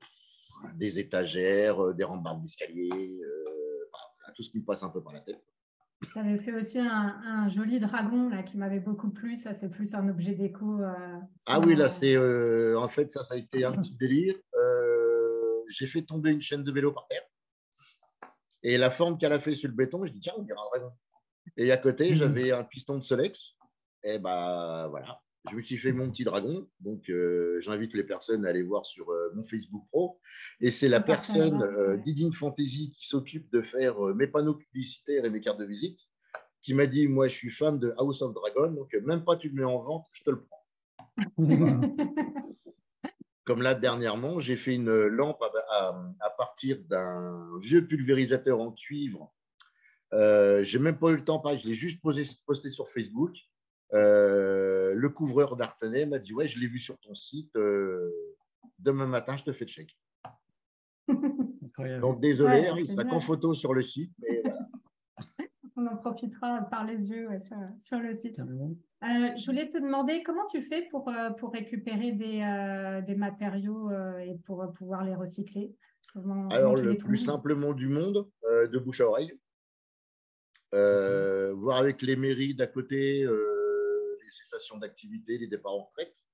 des 0.74 0.98
étagères, 0.98 1.92
des 1.92 2.04
rambardes 2.04 2.40
d'escalier, 2.40 3.20
tout 4.34 4.42
ce 4.42 4.48
qui 4.48 4.60
me 4.60 4.64
passe 4.64 4.82
un 4.82 4.88
peu 4.88 5.02
par 5.02 5.12
la 5.12 5.20
tête. 5.20 5.44
Tu 6.10 6.18
avais 6.18 6.38
fait 6.38 6.52
aussi 6.52 6.78
un, 6.78 7.48
joli 7.48 7.78
dragon 7.78 8.28
là, 8.28 8.42
qui 8.42 8.56
m'avait 8.56 8.80
beaucoup 8.80 9.10
plu. 9.10 9.36
Ça, 9.36 9.54
c'est 9.54 9.68
plus 9.68 9.94
un 9.94 10.08
objet 10.08 10.34
déco. 10.34 10.82
Euh, 10.82 11.18
ah 11.46 11.60
oui, 11.60 11.76
là, 11.76 11.88
c'est. 11.88 12.16
Euh, 12.16 12.78
en 12.78 12.88
fait, 12.88 13.10
ça, 13.12 13.22
ça 13.22 13.34
a 13.34 13.36
été 13.36 13.64
un 13.64 13.72
petit 13.72 13.94
délire. 13.94 14.34
Euh, 14.54 15.62
j'ai 15.68 15.86
fait 15.86 16.02
tomber 16.02 16.30
une 16.30 16.42
chaîne 16.42 16.64
de 16.64 16.72
vélo 16.72 16.92
par 16.92 17.06
terre. 17.08 17.22
Et 18.62 18.78
la 18.78 18.90
forme 18.90 19.18
qu'elle 19.18 19.32
a 19.32 19.40
fait 19.40 19.54
sur 19.54 19.68
le 19.68 19.74
béton, 19.74 20.04
je 20.04 20.12
dis, 20.12 20.20
tiens, 20.20 20.34
on 20.36 20.42
dirait 20.42 20.58
un 20.58 20.78
dragon. 20.78 20.94
Et 21.56 21.72
à 21.72 21.76
côté, 21.76 22.12
mmh. 22.12 22.14
j'avais 22.14 22.52
un 22.52 22.64
piston 22.64 22.98
de 22.98 23.02
Solex. 23.02 23.56
Et 24.04 24.18
ben 24.18 24.88
voilà, 24.88 25.20
je 25.50 25.56
me 25.56 25.60
suis 25.60 25.76
fait 25.76 25.92
mon 25.92 26.10
petit 26.10 26.24
dragon. 26.24 26.68
Donc, 26.80 27.10
j'invite 27.58 27.94
les 27.94 28.04
personnes 28.04 28.46
à 28.46 28.50
aller 28.50 28.62
voir 28.62 28.86
sur 28.86 29.10
mon 29.34 29.44
Facebook 29.44 29.84
Pro. 29.88 30.20
Et 30.60 30.70
c'est 30.70 30.88
la 30.88 31.00
personne, 31.00 31.62
euh, 31.62 31.96
Didine 31.96 32.32
Fantasy, 32.32 32.92
qui 32.96 33.06
s'occupe 33.06 33.50
de 33.50 33.62
faire 33.62 33.98
mes 34.14 34.28
panneaux 34.28 34.54
publicitaires 34.54 35.24
et 35.24 35.30
mes 35.30 35.40
cartes 35.40 35.58
de 35.58 35.64
visite, 35.64 35.98
qui 36.62 36.74
m'a 36.74 36.86
dit 36.86 37.08
Moi, 37.08 37.28
je 37.28 37.34
suis 37.34 37.50
fan 37.50 37.78
de 37.78 37.92
House 37.98 38.22
of 38.22 38.32
Dragon, 38.34 38.70
donc 38.70 38.94
même 39.02 39.24
pas 39.24 39.36
tu 39.36 39.48
le 39.48 39.54
mets 39.54 39.64
en 39.64 39.78
vente, 39.80 40.06
je 40.12 40.22
te 40.22 40.30
le 40.30 40.44
prends. 40.44 40.64
Comme 43.44 43.62
là, 43.62 43.74
dernièrement, 43.74 44.38
j'ai 44.38 44.54
fait 44.54 44.76
une 44.76 45.06
lampe 45.06 45.42
à, 45.70 46.30
partir 46.38 46.78
d'un 46.84 47.58
vieux 47.60 47.84
pulvérisateur 47.86 48.60
en 48.60 48.70
cuivre. 48.70 49.34
Euh, 50.12 50.62
j'ai 50.62 50.78
même 50.78 50.98
pas 50.98 51.08
eu 51.08 51.16
le 51.16 51.24
temps, 51.24 51.42
je 51.56 51.66
l'ai 51.66 51.74
juste 51.74 52.00
posté 52.00 52.68
sur 52.68 52.88
Facebook. 52.88 53.34
Euh, 53.94 54.94
le 54.94 55.08
couvreur 55.10 55.56
d'Artenay 55.56 56.06
m'a 56.06 56.18
dit 56.18 56.32
Ouais, 56.32 56.46
je 56.46 56.58
l'ai 56.58 56.66
vu 56.66 56.78
sur 56.78 56.98
ton 56.98 57.14
site. 57.14 57.54
Euh, 57.56 58.10
demain 58.78 59.06
matin, 59.06 59.36
je 59.36 59.44
te 59.44 59.52
fais 59.52 59.64
le 59.64 59.70
chèque. 59.70 59.96
Donc, 62.00 62.20
désolé, 62.20 62.68
hein, 62.68 62.76
il 62.78 62.88
sera 62.88 63.04
qu'en 63.04 63.20
photo 63.20 63.54
sur 63.54 63.74
le 63.74 63.82
site. 63.82 64.12
Mais 64.18 64.42
On 65.74 65.86
en 65.86 65.96
profitera 65.96 66.60
par 66.70 66.84
les 66.84 67.10
yeux 67.10 67.28
sur, 67.80 67.98
le 67.98 68.14
site. 68.14 68.38
Euh, 68.38 68.44
je 69.00 69.46
voulais 69.46 69.68
te 69.68 69.78
demander 69.78 70.22
comment 70.22 70.46
tu 70.46 70.62
fais 70.62 70.82
pour, 70.90 71.10
pour 71.38 71.52
récupérer 71.52 72.12
des, 72.12 73.02
des 73.06 73.14
matériaux 73.14 73.90
et 73.90 74.36
pour 74.44 74.70
pouvoir 74.74 75.02
les 75.02 75.14
recycler? 75.14 75.74
Alors, 76.50 76.76
le 76.76 76.96
plus 76.98 77.16
simplement 77.16 77.72
du 77.72 77.88
monde, 77.88 78.28
de 78.44 78.78
bouche 78.78 79.00
à 79.00 79.08
oreille. 79.08 79.32
voir 80.72 81.78
avec 81.78 82.02
les 82.02 82.16
mairies 82.16 82.54
d'à 82.54 82.66
côté 82.66 83.26
cessation 84.32 84.78
d'activité, 84.78 85.38
les 85.38 85.46
départs 85.46 85.74
en 85.74 85.84
retraite. 85.84 86.24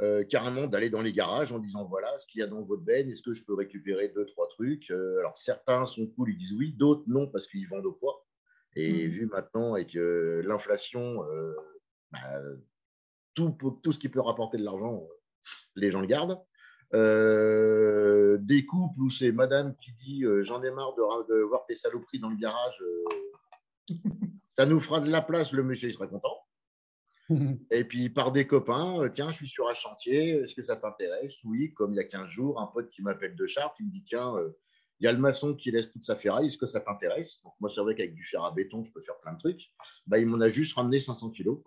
Euh, 0.00 0.24
carrément 0.24 0.66
d'aller 0.66 0.88
dans 0.88 1.02
les 1.02 1.12
garages 1.12 1.52
en 1.52 1.58
disant 1.58 1.84
voilà 1.84 2.16
ce 2.16 2.26
qu'il 2.26 2.40
y 2.40 2.42
a 2.42 2.46
dans 2.46 2.62
votre 2.62 2.82
benne, 2.82 3.10
est-ce 3.10 3.20
que 3.20 3.34
je 3.34 3.44
peux 3.44 3.52
récupérer 3.52 4.08
deux, 4.08 4.24
trois 4.24 4.48
trucs 4.48 4.90
euh, 4.90 5.18
Alors 5.18 5.36
certains 5.36 5.84
sont 5.84 6.06
cool, 6.06 6.30
ils 6.30 6.38
disent 6.38 6.54
oui, 6.54 6.72
d'autres 6.72 7.04
non 7.08 7.26
parce 7.28 7.46
qu'ils 7.46 7.68
vendent 7.68 7.84
au 7.84 7.92
poids. 7.92 8.26
Et 8.74 9.06
mmh. 9.06 9.10
vu 9.10 9.26
maintenant 9.26 9.74
avec 9.74 9.94
euh, 9.96 10.42
l'inflation, 10.46 11.22
bah, 12.10 12.18
tout, 13.34 13.54
tout 13.82 13.92
ce 13.92 13.98
qui 13.98 14.08
peut 14.08 14.20
rapporter 14.20 14.56
de 14.56 14.64
l'argent, 14.64 15.06
les 15.76 15.90
gens 15.90 16.00
le 16.00 16.06
gardent. 16.06 16.40
des 18.40 18.64
couples 18.64 18.98
où 18.98 19.10
c'est 19.10 19.32
madame 19.32 19.76
qui 19.76 19.92
dit 19.92 20.24
j'en 20.40 20.62
ai 20.62 20.70
marre 20.70 20.94
de, 20.94 21.34
de, 21.34 21.42
voir 21.42 21.66
tes 21.66 21.76
saloperies 21.76 22.18
dans 22.18 22.30
le 22.30 22.36
garage, 22.36 22.82
ça 24.56 24.64
nous 24.64 24.80
fera 24.80 25.00
de 25.00 25.10
la 25.10 25.20
place, 25.20 25.52
le 25.52 25.62
monsieur 25.62 25.90
il 25.90 25.94
sera 25.94 26.06
content. 26.06 26.41
Et 27.70 27.84
puis 27.84 28.10
par 28.10 28.32
des 28.32 28.46
copains, 28.46 29.00
euh, 29.00 29.08
tiens, 29.08 29.30
je 29.30 29.36
suis 29.36 29.48
sur 29.48 29.68
un 29.68 29.74
chantier, 29.74 30.40
est-ce 30.42 30.54
que 30.54 30.62
ça 30.62 30.76
t'intéresse? 30.76 31.38
Oui, 31.44 31.72
comme 31.72 31.92
il 31.92 31.96
y 31.96 32.00
a 32.00 32.04
15 32.04 32.26
jours, 32.26 32.60
un 32.60 32.66
pote 32.66 32.90
qui 32.90 33.02
m'appelle 33.02 33.36
de 33.36 33.46
Chartres, 33.46 33.76
il 33.80 33.86
me 33.86 33.90
dit, 33.90 34.02
tiens, 34.02 34.36
euh, 34.36 34.50
il 35.00 35.04
y 35.04 35.08
a 35.08 35.12
le 35.12 35.18
maçon 35.18 35.54
qui 35.54 35.70
laisse 35.70 35.90
toute 35.90 36.02
sa 36.02 36.14
ferraille, 36.14 36.46
est-ce 36.46 36.58
que 36.58 36.66
ça 36.66 36.80
t'intéresse? 36.80 37.42
Donc 37.42 37.54
moi, 37.60 37.70
c'est 37.70 37.80
vrai 37.80 37.94
qu'avec 37.94 38.14
du 38.14 38.24
fer 38.24 38.44
à 38.44 38.52
béton, 38.52 38.84
je 38.84 38.92
peux 38.92 39.02
faire 39.02 39.18
plein 39.20 39.32
de 39.32 39.38
trucs. 39.38 39.72
Bah, 40.06 40.18
il 40.18 40.26
m'en 40.26 40.40
a 40.40 40.48
juste 40.48 40.74
ramené 40.74 41.00
500 41.00 41.30
kilos. 41.30 41.60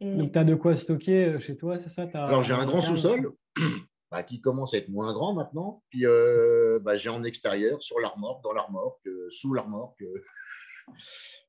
Donc 0.00 0.32
tu 0.32 0.38
as 0.38 0.44
de 0.44 0.54
quoi 0.54 0.76
stocker 0.76 1.24
euh, 1.26 1.38
chez 1.38 1.56
toi, 1.56 1.78
c'est 1.78 1.88
ça? 1.88 2.08
Alors 2.14 2.42
j'ai 2.42 2.54
un 2.54 2.66
grand 2.66 2.80
sous-sol. 2.80 3.32
Bah, 4.10 4.22
qui 4.22 4.40
commence 4.40 4.74
à 4.74 4.76
être 4.76 4.90
moins 4.90 5.12
grand 5.12 5.34
maintenant. 5.34 5.82
Puis 5.90 6.04
bah, 6.82 6.94
j'ai 6.94 7.08
en 7.08 7.24
extérieur, 7.24 7.82
sur 7.82 7.98
l'armorque, 7.98 8.44
dans 8.44 8.52
l'armorque, 8.52 9.08
sous 9.30 9.52
l'armorque. 9.54 10.04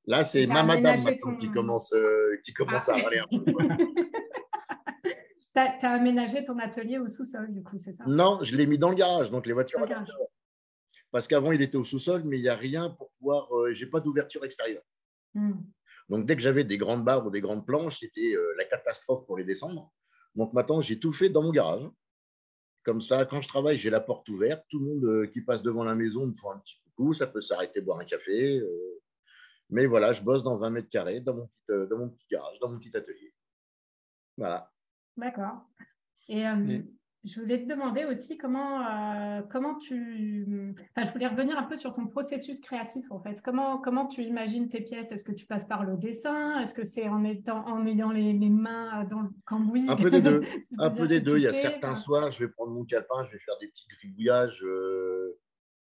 Là, 0.07 0.23
c'est 0.23 0.45
ma 0.45 0.63
madame 0.63 0.99
qui 1.39 1.51
commence, 1.51 1.93
euh, 1.93 2.39
qui 2.43 2.53
commence 2.53 2.89
à 2.89 2.93
râler 2.93 3.19
un 3.19 3.27
peu. 3.27 3.43
tu 5.03 5.11
as, 5.59 5.91
aménagé 5.91 6.43
ton 6.43 6.59
atelier 6.59 6.99
au 6.99 7.07
sous-sol, 7.07 7.51
du 7.51 7.63
coup, 7.63 7.79
c'est 7.79 7.93
ça? 7.93 8.03
Non, 8.05 8.39
je 8.43 8.55
l'ai 8.55 8.67
mis 8.67 8.77
dans 8.77 8.89
le 8.89 8.95
garage, 8.95 9.31
donc 9.31 9.47
les 9.47 9.53
voitures. 9.53 9.81
Parce 11.11 11.27
qu'avant, 11.27 11.51
il 11.51 11.61
était 11.61 11.77
au 11.77 11.83
sous-sol, 11.83 12.23
mais 12.25 12.37
il 12.37 12.41
n'y 12.41 12.49
a 12.49 12.55
rien 12.55 12.89
pour 12.89 13.09
pouvoir. 13.17 13.47
Euh, 13.55 13.71
j'ai 13.71 13.87
pas 13.87 13.99
d'ouverture 13.99 14.45
extérieure. 14.45 14.83
Hmm. 15.33 15.53
Donc, 16.09 16.25
dès 16.27 16.35
que 16.35 16.41
j'avais 16.41 16.63
des 16.63 16.77
grandes 16.77 17.03
barres 17.03 17.25
ou 17.25 17.31
des 17.31 17.41
grandes 17.41 17.65
planches, 17.65 17.99
c'était 17.99 18.35
euh, 18.35 18.53
la 18.57 18.65
catastrophe 18.65 19.25
pour 19.25 19.37
les 19.37 19.43
descendre. 19.43 19.91
Donc, 20.35 20.53
maintenant, 20.53 20.81
j'ai 20.81 20.99
tout 20.99 21.13
fait 21.13 21.29
dans 21.29 21.41
mon 21.41 21.51
garage. 21.51 21.89
Comme 22.83 23.01
ça, 23.01 23.25
quand 23.25 23.41
je 23.41 23.47
travaille, 23.47 23.77
j'ai 23.77 23.89
la 23.89 24.01
porte 24.01 24.29
ouverte. 24.29 24.63
Tout 24.69 24.77
le 24.79 24.85
monde 24.85 25.31
qui 25.31 25.41
passe 25.41 25.63
devant 25.63 25.83
la 25.83 25.95
maison 25.95 26.27
me 26.27 26.33
fait 26.35 26.47
un 26.53 26.59
petit 26.59 26.79
coucou. 26.83 27.13
Ça 27.13 27.25
peut 27.25 27.41
s'arrêter 27.41 27.81
boire 27.81 27.99
un 27.99 28.05
café. 28.05 28.61
Mais 29.69 29.85
voilà, 29.85 30.13
je 30.13 30.21
bosse 30.21 30.43
dans 30.43 30.55
20 30.55 30.69
mètres 30.69 30.89
carrés, 30.89 31.21
dans 31.21 31.35
mon, 31.35 31.47
petit, 31.47 31.71
euh, 31.71 31.87
dans 31.87 31.97
mon 31.97 32.09
petit 32.09 32.27
garage, 32.29 32.59
dans 32.59 32.69
mon 32.69 32.77
petit 32.77 32.95
atelier. 32.95 33.33
Voilà. 34.37 34.71
D'accord. 35.17 35.61
Et 36.27 36.45
euh, 36.45 36.79
je 37.23 37.39
voulais 37.39 37.63
te 37.63 37.67
demander 37.67 38.05
aussi 38.05 38.37
comment, 38.37 38.81
euh, 38.81 39.41
comment 39.49 39.75
tu. 39.75 40.75
Enfin, 40.95 41.07
je 41.07 41.11
voulais 41.11 41.27
revenir 41.27 41.57
un 41.57 41.63
peu 41.63 41.75
sur 41.75 41.93
ton 41.93 42.05
processus 42.05 42.59
créatif, 42.59 43.11
en 43.11 43.19
fait. 43.19 43.41
Comment, 43.41 43.79
comment 43.79 44.05
tu 44.05 44.21
imagines 44.21 44.69
tes 44.69 44.81
pièces? 44.81 45.11
Est-ce 45.11 45.23
que 45.23 45.31
tu 45.31 45.47
passes 45.47 45.65
par 45.65 45.83
le 45.83 45.97
dessin? 45.97 46.59
Est-ce 46.59 46.73
que 46.73 46.83
c'est 46.83 47.07
en, 47.07 47.23
étant, 47.23 47.65
en 47.65 47.87
ayant 47.87 48.11
les, 48.11 48.33
mains 48.33 49.05
dans 49.05 49.21
le 49.21 49.29
cambouis? 49.45 49.85
Un 49.87 49.95
peu 49.95 50.11
des 50.11 50.21
deux. 50.21 50.43
un 50.77 50.91
peu 50.91 51.07
des 51.07 51.21
deux. 51.21 51.37
Il 51.37 51.43
y 51.43 51.47
a 51.47 51.53
certains 51.53 51.95
soirs, 51.95 52.31
je 52.31 52.45
vais 52.45 52.51
prendre 52.51 52.71
mon 52.71 52.83
calepin, 52.83 53.23
je 53.23 53.31
vais 53.31 53.39
faire 53.39 53.57
des 53.59 53.67
petits 53.67 53.87
gribouillages 53.87 54.63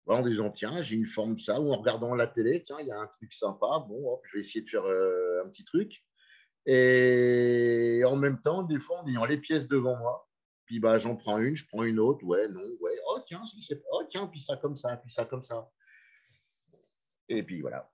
en 0.08 0.22
disant 0.22 0.50
tiens, 0.50 0.82
j'ai 0.82 0.96
une 0.96 1.06
forme 1.06 1.36
de 1.36 1.42
ça, 1.42 1.60
ou 1.60 1.72
en 1.72 1.78
regardant 1.78 2.16
la 2.16 2.28
télé, 2.28 2.62
tiens, 2.62 2.78
il 2.80 2.88
y 2.88 2.92
a 2.92 3.00
un 3.00 3.08
truc 3.08 3.34
sympa, 3.34 3.86
bon, 3.88 4.20
je 4.24 4.38
vais 4.38 4.42
essayer 4.42 4.64
de 4.64 4.70
faire 4.70 4.86
euh, 4.86 5.44
un 5.46 5.50
petit 5.50 5.64
truc. 5.64 6.04
Et 6.66 8.02
en 8.06 8.16
même 8.16 8.42
temps, 8.42 8.64
des 8.64 8.80
fois, 8.80 9.00
en 9.00 9.08
ayant 9.08 9.26
les 9.26 9.38
pièces 9.38 9.68
devant 9.68 9.98
moi, 9.98 10.28
puis 10.66 10.80
bah, 10.80 10.98
j'en 10.98 11.16
prends 11.16 11.40
une, 11.40 11.56
je 11.56 11.66
prends 11.68 11.84
une 11.84 12.00
autre, 12.00 12.24
ouais, 12.26 12.48
non, 12.48 12.62
ouais, 12.82 12.98
oh 13.10 13.20
tiens, 13.26 13.42
oh 13.92 14.04
tiens, 14.10 14.28
puis 14.28 14.40
ça 14.40 14.58
comme 14.58 14.76
ça, 14.76 14.96
puis 14.98 15.12
ça 15.12 15.26
comme 15.26 15.44
ça. 15.44 15.70
Et 17.30 17.44
puis 17.44 17.62
voilà. 17.62 17.90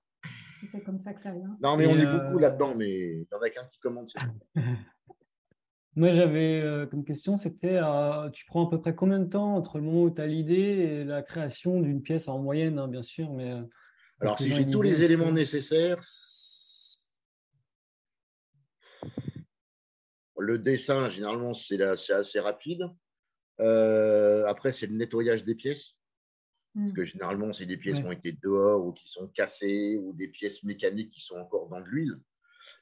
C'est 0.71 0.83
comme 0.83 0.99
ça 0.99 1.13
que 1.13 1.21
ça 1.21 1.31
vient. 1.31 1.57
Non, 1.61 1.77
mais 1.77 1.87
on 1.87 1.97
est 1.97 2.05
euh, 2.05 2.17
beaucoup 2.17 2.37
là-dedans, 2.37 2.75
mais 2.75 2.89
il 2.89 3.27
y 3.31 3.35
en 3.35 3.41
a 3.41 3.49
qu'un 3.49 3.65
qui 3.65 3.79
commande. 3.79 4.09
Moi, 5.95 6.13
j'avais 6.13 6.61
euh, 6.61 6.85
comme 6.85 7.03
question, 7.03 7.35
c'était 7.35 7.79
euh, 7.81 8.29
tu 8.29 8.45
prends 8.45 8.67
à 8.67 8.69
peu 8.69 8.79
près 8.79 8.93
combien 8.93 9.19
de 9.19 9.29
temps 9.29 9.55
entre 9.55 9.79
le 9.79 9.83
moment 9.83 10.03
où 10.03 10.11
tu 10.11 10.21
as 10.21 10.27
l'idée 10.27 10.53
et 10.53 11.03
la 11.03 11.23
création 11.23 11.81
d'une 11.81 12.01
pièce 12.01 12.27
en 12.27 12.39
moyenne, 12.39 12.77
hein, 12.77 12.87
bien 12.87 13.03
sûr 13.03 13.31
mais 13.33 13.51
euh, 13.51 13.63
Alors, 14.19 14.39
si 14.39 14.51
j'ai 14.51 14.69
tous 14.69 14.83
les 14.83 15.01
éléments 15.01 15.31
nécessaires, 15.31 15.99
le 20.37 20.57
dessin, 20.59 21.09
généralement, 21.09 21.53
c'est 21.53 21.81
assez 21.81 22.39
rapide. 22.39 22.83
après, 23.57 24.71
c'est 24.71 24.87
le 24.87 24.95
nettoyage 24.95 25.43
des 25.43 25.55
pièces. 25.55 25.95
Parce 26.75 26.93
que 26.93 27.01
mmh. 27.01 27.05
généralement, 27.05 27.51
c'est 27.51 27.65
des 27.65 27.77
pièces 27.77 27.99
qui 27.99 28.05
ont 28.05 28.11
été 28.11 28.37
dehors 28.43 28.85
ou 28.85 28.93
qui 28.93 29.09
sont 29.09 29.27
cassées 29.29 29.97
ou 29.97 30.13
des 30.13 30.27
pièces 30.27 30.63
mécaniques 30.63 31.09
qui 31.09 31.19
sont 31.19 31.35
encore 31.35 31.67
dans 31.67 31.81
de 31.81 31.85
l'huile. 31.87 32.19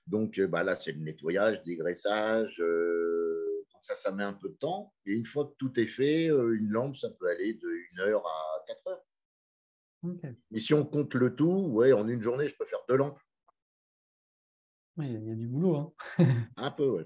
Donc 0.08 0.40
bah, 0.40 0.64
là, 0.64 0.76
c'est 0.76 0.92
le 0.92 1.00
nettoyage, 1.00 1.64
dégraissage. 1.64 2.60
Euh, 2.62 3.66
donc 3.74 3.84
ça, 3.84 3.96
ça 3.96 4.12
met 4.12 4.24
un 4.24 4.34
peu 4.34 4.50
de 4.50 4.56
temps. 4.56 4.94
Et 5.06 5.12
une 5.12 5.26
fois 5.26 5.46
que 5.46 5.56
tout 5.58 5.80
est 5.80 5.88
fait, 5.88 6.30
euh, 6.30 6.58
une 6.58 6.70
lampe, 6.70 6.96
ça 6.98 7.10
peut 7.12 7.28
aller 7.28 7.54
de 7.54 7.68
1 7.98 8.08
heure 8.08 8.26
à 8.26 8.64
4 8.68 8.88
heures. 8.88 9.04
Mais 10.52 10.60
si 10.60 10.74
on 10.74 10.86
compte 10.86 11.14
le 11.16 11.36
tout, 11.36 11.68
ouais, 11.72 11.92
en 11.94 12.08
une 12.08 12.22
journée, 12.22 12.48
je 12.48 12.56
peux 12.56 12.66
faire 12.66 12.80
deux 12.88 12.96
lampes. 12.96 13.20
Il 15.00 15.12
y, 15.12 15.32
a 15.32 15.36
du 15.36 15.48
boulot. 15.48 15.76
Hein. 15.76 15.94
un 16.58 16.72
peu, 16.72 16.88
oui. 16.88 17.04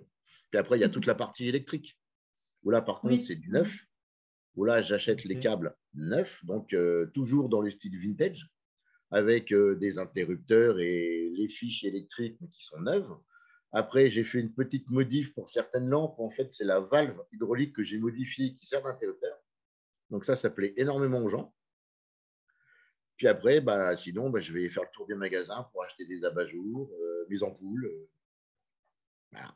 Puis 0.49 0.59
après, 0.59 0.77
il 0.77 0.81
y 0.81 0.85
a 0.85 0.89
toute 0.89 1.05
la 1.05 1.15
partie 1.15 1.47
électrique. 1.47 1.97
Où 2.63 2.69
là, 2.69 2.81
par 2.81 3.01
contre, 3.01 3.21
c'est 3.21 3.35
du 3.35 3.49
neuf. 3.49 3.85
Où 4.55 4.65
là, 4.65 4.81
j'achète 4.81 5.23
les 5.23 5.39
câbles 5.39 5.75
neufs, 5.93 6.43
donc 6.45 6.73
euh, 6.73 7.09
toujours 7.13 7.49
dans 7.49 7.61
le 7.61 7.69
style 7.69 7.97
vintage 7.97 8.49
avec 9.11 9.51
euh, 9.51 9.75
des 9.75 9.99
interrupteurs 9.99 10.79
et 10.79 11.31
les 11.35 11.49
fiches 11.49 11.83
électriques 11.83 12.37
qui 12.51 12.63
sont 12.63 12.79
neuves. 12.79 13.13
Après, 13.73 14.07
j'ai 14.09 14.23
fait 14.23 14.39
une 14.39 14.53
petite 14.53 14.89
modif 14.89 15.33
pour 15.33 15.47
certaines 15.49 15.87
lampes. 15.87 16.19
En 16.19 16.29
fait, 16.29 16.51
c'est 16.53 16.65
la 16.65 16.79
valve 16.79 17.21
hydraulique 17.31 17.75
que 17.75 17.83
j'ai 17.83 17.99
modifiée 17.99 18.53
qui 18.53 18.65
sert 18.65 18.81
d'interrupteur. 18.81 19.37
Donc 20.09 20.25
ça, 20.25 20.35
ça 20.35 20.49
plaît 20.49 20.73
énormément 20.75 21.19
aux 21.19 21.29
gens. 21.29 21.53
Puis 23.17 23.27
après, 23.27 23.61
bah, 23.61 23.95
sinon, 23.95 24.29
bah, 24.29 24.39
je 24.39 24.51
vais 24.51 24.67
faire 24.67 24.83
le 24.83 24.89
tour 24.91 25.05
des 25.07 25.15
magasins 25.15 25.63
pour 25.71 25.83
acheter 25.83 26.05
des 26.05 26.25
abat-jours, 26.25 26.91
euh, 26.91 27.25
mes 27.29 27.43
ampoules. 27.43 27.85
Euh, 27.85 28.09
voilà. 29.31 29.55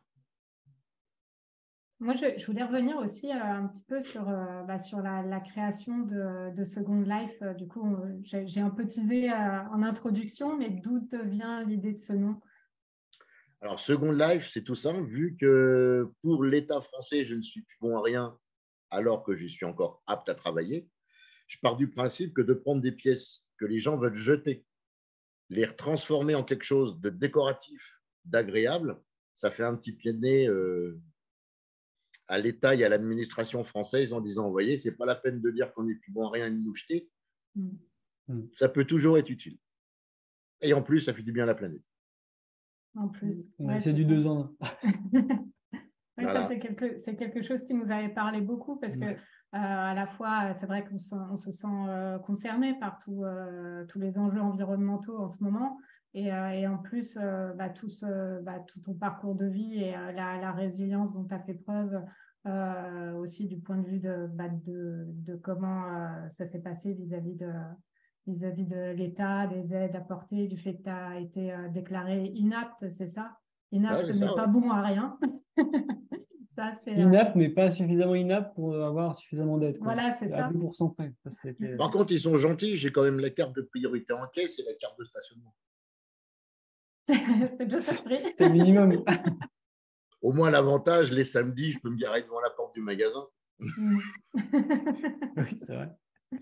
Moi, 2.00 2.14
je, 2.14 2.46
voulais 2.46 2.64
revenir 2.64 2.98
aussi 2.98 3.32
euh, 3.32 3.42
un 3.42 3.68
petit 3.68 3.84
peu 3.84 4.02
sur, 4.02 4.28
euh, 4.28 4.64
bah, 4.64 4.80
sur 4.80 5.00
la, 5.00 5.40
création 5.40 6.00
de, 6.00 6.64
Second 6.66 7.02
Life. 7.02 7.38
Euh, 7.42 7.54
du 7.54 7.68
coup, 7.68 7.98
j'ai 8.24 8.60
un 8.60 8.70
peu 8.70 8.86
teasé 8.86 9.32
en 9.32 9.82
introduction, 9.82 10.58
mais 10.58 10.70
d'où 10.70 11.08
vient 11.24 11.64
l'idée 11.64 11.94
de 11.94 12.00
ce 12.00 12.12
nom? 12.12 12.42
Alors, 13.62 13.80
Second 13.80 14.12
Life, 14.12 14.50
c'est 14.50 14.64
tout 14.64 14.76
simple. 14.76 15.08
Vu 15.08 15.38
que 15.40 16.12
pour 16.22 16.44
l'État 16.44 16.82
français, 16.82 17.24
je 17.24 17.36
ne 17.36 17.42
suis 17.42 17.62
plus 17.62 17.78
bon 17.80 17.98
à 17.98 18.02
rien, 18.02 18.38
alors 18.90 19.24
que 19.24 19.34
je 19.34 19.48
suis 19.48 19.66
encore 19.66 20.04
apte 20.06 20.28
à 20.28 20.36
travailler, 20.36 20.90
je 21.48 21.58
pars 21.60 21.78
du 21.78 21.90
principe 21.90 22.34
que 22.34 22.42
de 22.42 22.54
prendre 22.54 22.82
des 22.82 22.92
pièces 22.92 23.48
que 23.58 23.66
les 23.66 23.80
gens 23.80 23.96
veulent 23.96 24.16
jeter, 24.16 24.66
les 25.50 25.66
transformer 25.68 26.36
en 26.36 26.44
quelque 26.44 26.66
chose 26.66 27.00
de 27.00 27.10
décoratif, 27.10 28.02
d'agréable, 28.26 29.02
ça 29.34 29.50
fait 29.50 29.64
un 29.64 29.76
petit 29.76 29.94
pied 29.94 30.12
de 30.12 30.20
nez 30.20 30.50
à 32.28 32.40
l'État 32.40 32.76
et 32.76 32.84
à 32.84 32.90
l'administration 32.90 33.64
française 33.64 34.14
en 34.14 34.22
disant, 34.22 34.46
vous 34.46 34.52
voyez, 34.52 34.78
ce 34.78 34.90
n'est 34.90 34.96
pas 34.96 35.06
la 35.06 35.16
peine 35.16 35.42
de 35.42 35.52
dire 35.52 35.74
qu'on 35.74 35.84
n'est 35.84 35.96
plus 35.96 36.12
bon 36.12 36.26
à 36.28 36.32
rien 36.32 36.50
ni 36.50 36.64
nous 36.64 36.74
jeter. 36.74 37.10
Mm. 37.56 37.70
Mm. 38.28 38.42
Ça 38.54 38.70
peut 38.70 38.86
toujours 38.86 39.18
être 39.18 39.30
utile. 39.30 39.58
Et 40.62 40.74
en 40.74 40.82
plus, 40.82 41.02
ça 41.02 41.14
fait 41.14 41.24
du 41.24 41.32
bien 41.32 41.44
à 41.44 41.48
la 41.48 41.56
planète. 41.56 41.84
En 42.96 43.10
plus. 43.10 43.52
c'est 43.80 43.94
du 43.94 44.06
deux 44.06 44.26
ans. 44.26 44.56
Ça, 46.24 46.48
c'est 46.48 46.60
quelque, 46.60 47.16
quelque, 47.18 47.42
chose 47.42 47.64
qui 47.64 47.74
nous 47.74 47.92
avait 47.92 48.14
parlé 48.14 48.40
beaucoup 48.40 48.78
parce 48.78 48.96
que 48.96 49.06
euh, 49.06 49.16
à 49.52 49.94
la 49.94 50.08
fois, 50.08 50.54
c'est 50.56 50.66
vrai 50.66 50.86
qu'on 50.86 50.98
se 50.98 51.52
sent 51.52 51.68
euh, 51.68 52.18
concerné 52.20 52.78
par 52.80 53.00
euh, 53.10 53.86
tous 53.88 54.00
les 54.00 54.18
enjeux 54.18 54.40
environnementaux 54.40 55.18
en 55.18 55.28
ce 55.28 55.44
moment. 55.44 55.78
Et, 56.18 56.28
et 56.28 56.68
en 56.68 56.78
plus, 56.78 57.18
bah, 57.58 57.70
tout, 57.70 57.92
bah, 58.44 58.60
tout, 58.68 58.80
ton 58.80 58.94
parcours 58.94 59.36
de 59.36 59.46
vie 59.46 59.84
et 59.84 59.92
la, 59.92 60.40
la, 60.40 60.52
résilience 60.54 61.14
dont 61.14 61.26
tu 61.26 61.34
as 61.34 61.40
fait 61.42 61.56
preuve 61.56 62.02
aussi 63.18 63.48
du 63.48 63.58
point 63.58 63.78
de 63.78 63.86
vue 63.86 64.00
de, 64.00 64.28
bah, 64.34 64.48
de, 64.48 65.08
de, 65.10 65.36
comment 65.36 65.84
ça 66.30 66.46
s'est 66.46 66.62
passé 66.62 66.94
vis-à-vis 66.94 67.36
de, 67.36 67.52
vis-à-vis 68.28 68.66
de 68.66 68.92
l'État, 68.92 69.48
des 69.48 69.74
aides 69.74 69.96
apportées, 69.98 70.48
du 70.48 70.58
fait 70.58 70.76
que 70.76 70.84
tu 70.84 70.90
as 70.90 71.20
été 71.20 71.54
déclaré 71.74 72.32
inapte, 72.34 72.88
c'est 72.90 73.10
ça? 73.10 73.38
Inapte, 73.74 74.10
mais 74.18 74.28
pas 74.36 74.48
bon 74.48 74.72
à 74.72 74.82
rien. 74.82 75.20
Ça, 76.56 76.72
inapte, 76.88 77.36
mais 77.36 77.50
pas 77.50 77.70
suffisamment 77.70 78.16
inapte 78.16 78.56
pour 78.56 78.82
avoir 78.82 79.18
suffisamment 79.18 79.58
d'aide. 79.58 79.78
Voilà, 79.82 80.14
c'est 80.14 80.30
ça. 80.30 80.46
À 80.46 80.88
près. 80.96 81.14
Par 81.78 81.92
contre, 81.92 82.14
ils 82.14 82.20
sont 82.22 82.38
gentils. 82.38 82.78
J'ai 82.78 82.94
quand 82.94 83.04
même 83.04 83.20
la 83.20 83.30
carte 83.30 83.54
de 83.54 83.62
priorité 83.62 84.14
en 84.14 84.26
caisse 84.28 84.58
et 84.60 84.64
la 84.64 84.74
carte 84.74 84.98
de 84.98 85.04
stationnement. 85.04 85.54
c'est 87.58 87.66
déjà 87.66 87.80
ça 87.80 87.94
C'est 88.36 88.48
le 88.48 88.54
minimum. 88.54 89.04
Au 90.22 90.34
moins, 90.34 90.50
l'avantage, 90.50 91.12
les 91.12 91.24
samedis, 91.24 91.72
je 91.72 91.80
peux 91.80 91.90
me 91.90 91.98
garer 91.98 92.24
devant 92.24 92.42
la 92.42 92.50
porte 92.50 92.74
du 92.74 92.82
magasin. 92.82 93.26
oui, 93.60 93.68
c'est 95.66 95.76
vrai. 95.76 95.90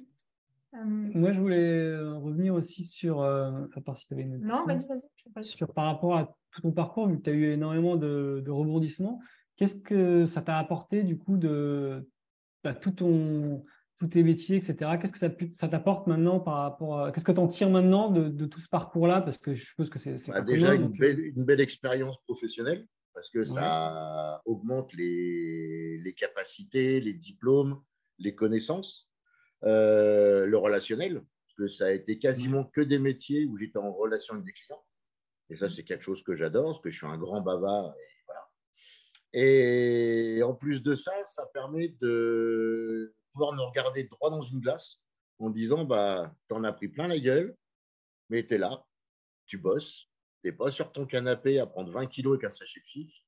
Euh, 0.75 0.85
Moi, 0.85 1.33
je 1.33 1.39
voulais 1.39 1.95
revenir 1.99 2.55
aussi 2.55 2.83
sur, 2.83 3.21
euh, 3.21 3.67
à 3.75 3.81
part 3.81 3.95
si 3.95 4.07
tu 4.07 4.15
avais 4.15 4.23
une. 4.23 4.39
Non, 4.39 4.65
vas-y, 4.65 4.87
vas-y. 4.87 5.43
Sur 5.43 5.71
par 5.71 5.85
rapport 5.85 6.15
à 6.15 6.35
tout 6.49 6.61
ton 6.61 6.71
parcours, 6.71 7.07
vu 7.07 7.19
que 7.19 7.21
tu 7.21 7.29
as 7.29 7.33
eu 7.33 7.51
énormément 7.51 7.95
de, 7.95 8.41
de 8.43 8.49
rebondissements, 8.49 9.19
qu'est-ce 9.55 9.75
que 9.75 10.25
ça 10.25 10.41
t'a 10.41 10.57
apporté 10.57 11.03
du 11.03 11.19
coup 11.19 11.37
de 11.37 12.09
bah, 12.63 12.73
tout 12.73 12.89
ton, 12.89 13.63
tous 14.03 14.09
tes 14.09 14.23
métiers, 14.23 14.57
etc. 14.57 14.75
Qu'est-ce 14.99 15.13
que 15.13 15.17
ça, 15.17 15.29
ça 15.53 15.69
t'apporte 15.69 16.07
maintenant 16.07 16.39
par 16.41 16.55
rapport 16.55 16.99
à... 16.99 17.11
Qu'est-ce 17.11 17.23
que 17.23 17.31
tu 17.31 17.39
en 17.39 17.47
tires 17.47 17.69
maintenant 17.69 18.11
de, 18.11 18.45
tout 18.45 18.59
ce 18.59 18.67
parcours-là? 18.67 19.21
Parce 19.21 19.37
que 19.37 19.53
je 19.53 19.65
suppose 19.65 19.89
que 19.89 19.97
c'est. 19.97 20.17
Bah, 20.29 20.41
déjà, 20.41 20.73
une, 20.73 20.89
belle, 20.89 21.19
une, 21.19 21.45
belle, 21.45 21.61
expérience 21.61 22.17
professionnelle, 22.23 22.85
parce 23.13 23.29
que 23.29 23.45
ça 23.45 24.41
augmente 24.45 24.93
les, 24.93 25.97
les, 25.99 26.13
capacités, 26.13 26.99
les 26.99 27.13
diplômes, 27.13 27.81
les 28.19 28.35
connaissances, 28.35 29.09
euh, 29.63 30.45
le 30.45 30.57
relationnel, 30.57 31.23
parce 31.45 31.55
que 31.57 31.67
ça 31.67 31.85
a 31.85 31.91
été 31.91 32.19
quasiment 32.19 32.65
que 32.65 32.81
des 32.81 32.99
métiers 32.99 33.45
où 33.45 33.55
j'étais 33.55 33.79
en 33.79 33.93
relation 33.93 34.33
avec 34.33 34.45
des 34.45 34.53
clients. 34.53 34.83
Et 35.49 35.55
ça, 35.55 35.69
c'est 35.69 35.83
quelque 35.83 36.03
chose 36.03 36.23
que 36.23 36.33
j'adore, 36.33 36.65
parce 36.65 36.81
que 36.81 36.89
je 36.89 36.97
suis 36.97 37.07
un 37.07 37.17
grand 37.17 37.39
bavard. 37.39 37.93
Et, 37.95 38.25
voilà. 38.25 38.49
et 39.33 40.43
en 40.43 40.55
plus 40.55 40.83
de 40.83 40.93
ça, 40.93 41.13
ça 41.23 41.45
permet 41.53 41.95
de 42.01 43.15
pouvoir 43.33 43.53
nous 43.53 43.65
regarder 43.65 44.03
droit 44.05 44.29
dans 44.29 44.41
une 44.41 44.59
glace 44.59 45.03
en 45.39 45.49
disant 45.49 45.83
bah, 45.83 46.33
Tu 46.47 46.55
en 46.55 46.63
as 46.63 46.71
pris 46.71 46.87
plein 46.87 47.07
la 47.07 47.19
gueule, 47.19 47.55
mais 48.29 48.45
tu 48.45 48.53
es 48.53 48.57
là, 48.57 48.85
tu 49.45 49.57
bosses, 49.57 50.09
tu 50.41 50.49
n'es 50.49 50.51
pas 50.51 50.71
sur 50.71 50.91
ton 50.91 51.05
canapé 51.05 51.59
à 51.59 51.67
prendre 51.67 51.91
20 51.91 52.07
kilos 52.07 52.33
avec 52.33 52.45
un 52.45 52.49
sachet 52.49 52.79
de 52.79 52.85
chips. 52.85 53.25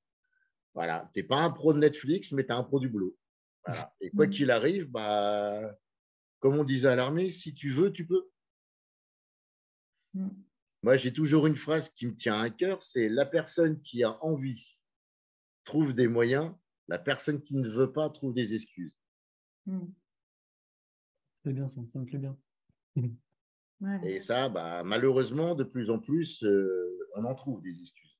Voilà, 0.74 1.10
tu 1.14 1.20
n'es 1.20 1.28
pas 1.28 1.42
un 1.42 1.52
pro 1.52 1.74
de 1.74 1.80
Netflix, 1.80 2.32
mais 2.32 2.46
tu 2.46 2.50
es 2.50 2.56
un 2.56 2.64
pro 2.64 2.80
du 2.80 2.90
boulot. 2.90 3.18
Voilà. 3.66 3.94
Et 4.00 4.12
quoi 4.12 4.28
mmh. 4.28 4.30
qu'il 4.30 4.52
arrive, 4.52 4.90
bah, 4.90 5.76
comme 6.40 6.56
on 6.56 6.64
disait 6.64 6.90
à 6.90 6.96
l'armée, 6.96 7.32
si 7.32 7.54
tu 7.54 7.70
veux, 7.70 7.92
tu 7.92 8.06
peux. 8.06 8.30
Mmh. 10.14 10.30
Moi, 10.84 10.98
j'ai 10.98 11.12
toujours 11.12 11.48
une 11.48 11.56
phrase 11.56 11.90
qui 11.90 12.06
me 12.06 12.16
tient 12.16 12.40
à 12.40 12.50
cœur, 12.52 12.84
c'est 12.84 13.10
la 13.10 13.26
personne 13.26 13.82
qui 13.82 14.04
a 14.04 14.24
envie 14.24 14.78
trouve 15.64 15.96
des 15.96 16.08
moyens, 16.08 16.54
la 16.88 17.00
personne 17.00 17.42
qui 17.42 17.56
ne 17.56 17.68
veut 17.68 17.92
pas 17.92 18.10
trouve 18.12 18.34
des 18.34 18.54
excuses. 18.54 18.94
Hmm. 19.66 19.88
C'est 21.44 21.54
bien 21.54 21.68
ça, 21.68 21.82
ça 21.92 22.00
me 22.00 22.06
plaît 22.06 22.18
bien. 22.18 22.38
Et 24.04 24.20
ça, 24.20 24.50
bah, 24.50 24.84
malheureusement, 24.84 25.54
de 25.54 25.64
plus 25.64 25.90
en 25.90 26.00
plus, 26.00 26.44
euh, 26.44 26.98
on 27.16 27.26
en 27.26 27.36
trouve 27.36 27.62
des 27.62 27.78
excuses. 27.80 28.18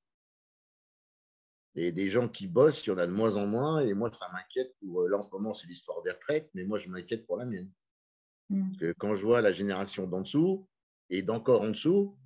Et 1.76 1.92
des 1.92 2.10
gens 2.10 2.30
qui 2.30 2.48
bossent, 2.48 2.86
il 2.86 2.90
y 2.90 2.94
en 2.94 2.98
a 2.98 3.08
de 3.08 3.12
moins 3.12 3.36
en 3.36 3.46
moins. 3.48 3.82
Et 3.82 3.94
moi, 3.94 4.12
ça 4.12 4.30
m'inquiète 4.32 4.76
pour. 4.80 5.02
Euh, 5.02 5.10
là, 5.10 5.18
en 5.18 5.22
ce 5.22 5.30
moment, 5.30 5.54
c'est 5.54 5.68
l'histoire 5.68 6.02
des 6.04 6.12
retraites, 6.12 6.50
mais 6.54 6.66
moi, 6.66 6.78
je 6.78 6.90
m'inquiète 6.90 7.26
pour 7.26 7.38
la 7.38 7.46
mienne. 7.46 7.72
Hmm. 8.50 8.68
Parce 8.68 8.78
que 8.78 8.94
quand 8.94 9.16
je 9.16 9.26
vois 9.26 9.42
la 9.42 9.52
génération 9.52 10.08
d'en 10.08 10.22
dessous 10.22 10.68
et 11.10 11.22
d'encore 11.22 11.62
en 11.62 11.70
dessous, 11.70 12.18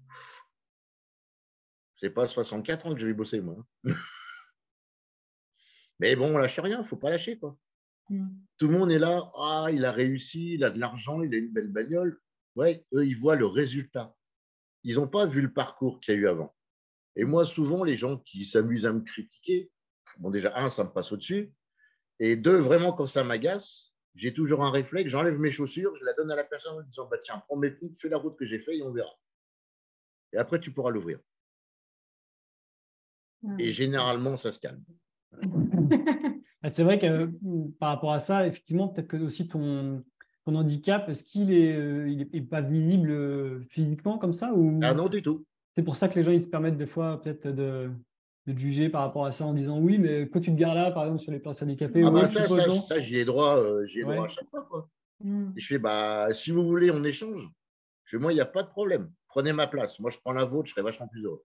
c'est 1.93 2.09
pas 2.11 2.27
64 2.27 2.87
ans 2.87 2.93
que 2.93 2.99
je 2.99 3.07
vais 3.07 3.13
bosser, 3.13 3.41
moi. 3.41 3.65
mais 5.99 6.15
bon, 6.15 6.35
on 6.35 6.37
lâche 6.37 6.59
rien, 6.59 6.77
il 6.77 6.81
ne 6.81 6.85
faut 6.85 6.97
pas 6.97 7.09
lâcher, 7.09 7.37
quoi. 7.37 7.57
Mm. 8.09 8.27
Tout 8.57 8.67
le 8.67 8.77
monde 8.77 8.91
est 8.91 8.99
là, 8.99 9.31
ah, 9.35 9.67
il 9.71 9.85
a 9.85 9.91
réussi, 9.91 10.55
il 10.55 10.63
a 10.63 10.69
de 10.69 10.79
l'argent, 10.79 11.21
il 11.23 11.33
a 11.33 11.37
une 11.37 11.51
belle 11.51 11.71
bagnole. 11.71 12.19
Ouais, 12.55 12.85
eux, 12.93 13.05
ils 13.05 13.17
voient 13.17 13.35
le 13.35 13.45
résultat. 13.45 14.15
Ils 14.83 14.95
n'ont 14.95 15.07
pas 15.07 15.25
vu 15.25 15.41
le 15.41 15.53
parcours 15.53 15.99
qu'il 15.99 16.13
y 16.13 16.17
a 16.17 16.19
eu 16.19 16.27
avant. 16.27 16.55
Et 17.15 17.25
moi, 17.25 17.45
souvent, 17.45 17.83
les 17.83 17.95
gens 17.95 18.17
qui 18.17 18.45
s'amusent 18.45 18.85
à 18.85 18.93
me 18.93 19.01
critiquer, 19.01 19.71
bon, 20.17 20.29
déjà, 20.29 20.53
un, 20.57 20.69
ça 20.69 20.83
me 20.83 20.89
passe 20.89 21.11
au-dessus. 21.11 21.53
Et 22.19 22.35
deux, 22.35 22.57
vraiment, 22.57 22.93
quand 22.93 23.07
ça 23.07 23.23
m'agace, 23.23 23.93
j'ai 24.15 24.33
toujours 24.33 24.63
un 24.63 24.71
réflexe, 24.71 25.09
j'enlève 25.09 25.37
mes 25.37 25.51
chaussures, 25.51 25.95
je 25.95 26.03
la 26.03 26.13
donne 26.13 26.31
à 26.31 26.35
la 26.35 26.43
personne 26.43 26.77
en 26.77 26.81
disant, 26.81 27.07
bah, 27.07 27.17
tiens, 27.17 27.41
prends 27.47 27.57
mes 27.57 27.71
pompes, 27.71 27.95
fais 27.95 28.09
la 28.09 28.17
route 28.17 28.37
que 28.37 28.45
j'ai 28.45 28.59
fait 28.59 28.77
et 28.77 28.83
on 28.83 28.91
verra. 28.91 29.13
Et 30.33 30.37
après, 30.37 30.59
tu 30.59 30.71
pourras 30.71 30.91
l'ouvrir. 30.91 31.19
Et 33.57 33.71
généralement, 33.71 34.35
ça 34.35 34.51
se 34.51 34.59
calme. 34.59 34.83
Ah, 36.61 36.69
c'est 36.69 36.83
vrai 36.83 36.99
que 36.99 37.25
mmh, 37.41 37.71
par 37.79 37.89
rapport 37.89 38.13
à 38.13 38.19
ça, 38.19 38.45
effectivement, 38.45 38.89
peut-être 38.89 39.07
que 39.07 39.17
aussi 39.17 39.47
ton, 39.47 40.03
ton 40.45 40.55
handicap, 40.55 41.07
est-ce 41.09 41.23
qu'il 41.23 41.53
est, 41.53 41.75
euh, 41.75 42.09
il 42.09 42.21
est, 42.33 42.41
pas 42.41 42.61
visible 42.61 43.11
euh, 43.11 43.61
physiquement 43.69 44.17
comme 44.17 44.33
ça 44.33 44.53
ou... 44.53 44.79
Ah 44.83 44.93
non, 44.93 45.07
du 45.07 45.21
tout. 45.21 45.45
C'est 45.75 45.83
pour 45.83 45.95
ça 45.95 46.09
que 46.09 46.15
les 46.15 46.23
gens 46.23 46.31
ils 46.31 46.43
se 46.43 46.49
permettent 46.49 46.77
des 46.77 46.87
fois 46.87 47.21
peut-être 47.21 47.47
de, 47.47 47.89
de 48.47 48.57
juger 48.57 48.89
par 48.89 49.01
rapport 49.01 49.25
à 49.25 49.31
ça 49.31 49.45
en 49.45 49.53
disant 49.53 49.79
oui, 49.79 49.97
mais 49.97 50.27
quand 50.29 50.41
tu 50.41 50.51
te 50.51 50.59
gares 50.59 50.75
là, 50.75 50.91
par 50.91 51.03
exemple, 51.03 51.21
sur 51.21 51.31
les 51.31 51.39
personnes 51.39 51.69
handicapées. 51.69 52.01
Ah 52.03 52.11
bah 52.11 52.27
ça, 52.27 52.47
ça, 52.47 52.69
ça 52.69 52.99
j'y 52.99 53.17
ai 53.17 53.25
droit, 53.25 53.57
euh, 53.57 53.85
ai 53.85 54.01
droit 54.01 54.25
à 54.25 54.27
chaque 54.27 54.49
fois. 54.49 54.65
Quoi. 54.69 54.89
Mmh. 55.23 55.51
Et 55.55 55.59
je 55.59 55.67
fais, 55.67 55.79
bah, 55.79 56.33
si 56.33 56.51
vous 56.51 56.65
voulez, 56.65 56.91
on 56.91 57.03
échange. 57.03 57.47
Je 58.03 58.17
fais, 58.17 58.21
moi, 58.21 58.33
il 58.33 58.35
n'y 58.35 58.41
a 58.41 58.45
pas 58.45 58.63
de 58.63 58.69
problème. 58.69 59.11
Prenez 59.27 59.53
ma 59.53 59.67
place. 59.67 59.99
Moi, 59.99 60.09
je 60.09 60.17
prends 60.17 60.33
la 60.33 60.43
vôtre, 60.43 60.67
je 60.67 60.73
serai 60.73 60.81
vachement 60.81 61.07
plus 61.07 61.23
heureux. 61.23 61.43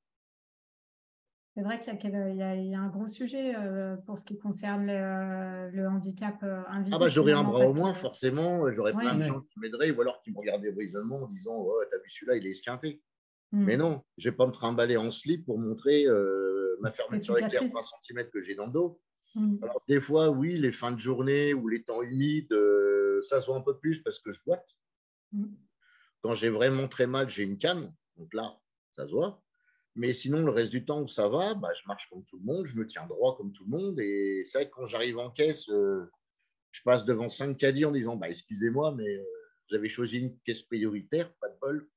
C'est 1.54 1.62
vrai 1.62 1.78
qu'il 1.78 2.10
y, 2.10 2.74
a 2.74 2.80
un 2.80 2.88
gros 2.88 3.06
sujet 3.06 3.54
euh, 3.54 3.96
pour 4.06 4.18
ce 4.18 4.24
qui 4.24 4.36
concerne 4.36 4.86
le, 4.86 5.86
handicap 5.86 6.42
invisible. 6.42 6.94
Euh, 6.94 6.96
ah 6.96 6.98
bah 6.98 7.08
j'aurais 7.08 7.32
un 7.32 7.44
bras 7.44 7.66
au 7.66 7.74
moins, 7.74 7.94
forcément, 7.94 8.68
j'aurais 8.72 8.92
plein 8.92 9.16
de 9.16 9.22
gens 9.22 9.40
qui 9.40 9.60
m'aideraient 9.60 9.92
ou 9.92 10.00
alors 10.00 10.20
qui 10.20 10.32
me 10.32 10.38
regardaient 10.38 10.72
brisemment 10.72 11.22
en 11.22 11.28
disant 11.28 11.54
oh, 11.56 11.80
T'as 11.92 11.98
vu 11.98 12.10
celui-là, 12.10 12.36
il 12.36 12.46
est 12.48 12.50
esquinté. 12.50 13.00
Hmm. 13.52 13.66
Mais 13.66 13.76
non, 13.76 14.02
je 14.18 14.26
ne 14.26 14.32
vais 14.32 14.36
pas 14.36 14.48
me 14.48 14.50
trimballer 14.50 14.96
en 14.96 15.12
slip 15.12 15.46
pour 15.46 15.60
montrer 15.60 16.06
euh, 16.06 16.76
ma 16.80 16.90
fermeture 16.90 17.38
éclair 17.38 17.62
3 17.68 17.82
cm 18.00 18.28
que 18.30 18.40
j'ai 18.40 18.56
dans 18.56 18.66
le 18.66 18.72
dos. 18.72 19.00
Hmm. 19.36 19.56
Alors 19.62 19.80
des 19.86 20.00
fois, 20.00 20.30
oui, 20.30 20.58
les 20.58 20.72
fins 20.72 20.90
de 20.90 20.98
journée 20.98 21.54
ou 21.54 21.68
les 21.68 21.84
temps 21.84 22.02
humides, 22.02 22.52
ça 23.22 23.40
se 23.40 23.46
voit 23.46 23.56
un 23.56 23.62
peu 23.62 23.78
plus 23.78 24.02
parce 24.02 24.18
que 24.18 24.32
je 24.32 24.40
boite. 24.44 24.70
Hmm. 25.30 25.54
Quand 26.20 26.34
j'ai 26.34 26.48
vraiment 26.48 26.88
très 26.88 27.06
mal, 27.06 27.30
j'ai 27.30 27.44
une 27.44 27.58
canne, 27.58 27.94
donc 28.16 28.34
là, 28.34 28.58
ça 28.90 29.06
se 29.06 29.12
voit. 29.12 29.43
Mais 29.96 30.12
sinon, 30.12 30.44
le 30.44 30.50
reste 30.50 30.72
du 30.72 30.84
temps 30.84 31.02
où 31.02 31.08
ça 31.08 31.28
va, 31.28 31.54
bah, 31.54 31.70
je 31.80 31.86
marche 31.86 32.08
comme 32.10 32.24
tout 32.24 32.38
le 32.38 32.44
monde, 32.44 32.66
je 32.66 32.76
me 32.76 32.86
tiens 32.86 33.06
droit 33.06 33.36
comme 33.36 33.52
tout 33.52 33.64
le 33.64 33.70
monde. 33.70 34.00
Et 34.00 34.42
c'est 34.44 34.58
vrai 34.58 34.68
que 34.68 34.74
quand 34.74 34.86
j'arrive 34.86 35.18
en 35.18 35.30
caisse, 35.30 35.68
euh, 35.68 36.10
je 36.72 36.82
passe 36.82 37.04
devant 37.04 37.28
cinq 37.28 37.56
caddies 37.58 37.84
en 37.84 37.92
disant 37.92 38.16
bah, 38.16 38.28
Excusez-moi, 38.28 38.92
mais 38.92 39.08
euh, 39.08 39.24
vous 39.68 39.76
avez 39.76 39.88
choisi 39.88 40.18
une 40.18 40.38
caisse 40.40 40.62
prioritaire, 40.62 41.32
pas 41.34 41.48
de 41.48 41.58
bol. 41.60 41.88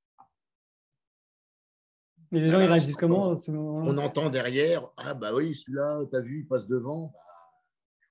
Mais 2.32 2.42
les 2.42 2.50
gens, 2.50 2.60
ils 2.60 2.68
réagissent 2.68 2.98
comment 2.98 3.34
On 3.48 3.98
entend 3.98 4.30
derrière 4.30 4.90
Ah, 4.98 5.14
bah 5.14 5.34
oui, 5.34 5.56
celui-là, 5.56 6.06
t'as 6.12 6.20
vu, 6.20 6.42
il 6.42 6.48
passe 6.48 6.68
devant. 6.68 7.14
Bah, 7.14 7.20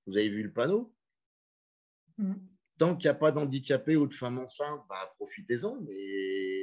Vous 0.06 0.16
avez 0.16 0.28
vu 0.30 0.42
le 0.42 0.52
panneau 0.52 0.92
Mm. 2.18 2.34
Tant 2.78 2.94
qu'il 2.96 3.08
n'y 3.08 3.16
a 3.16 3.18
pas 3.18 3.32
d'handicapé 3.32 3.96
ou 3.96 4.06
de 4.06 4.12
femme 4.12 4.38
enceinte, 4.38 4.82
bah, 4.88 5.12
profitez-en. 5.16 5.80
Mais 5.82 6.55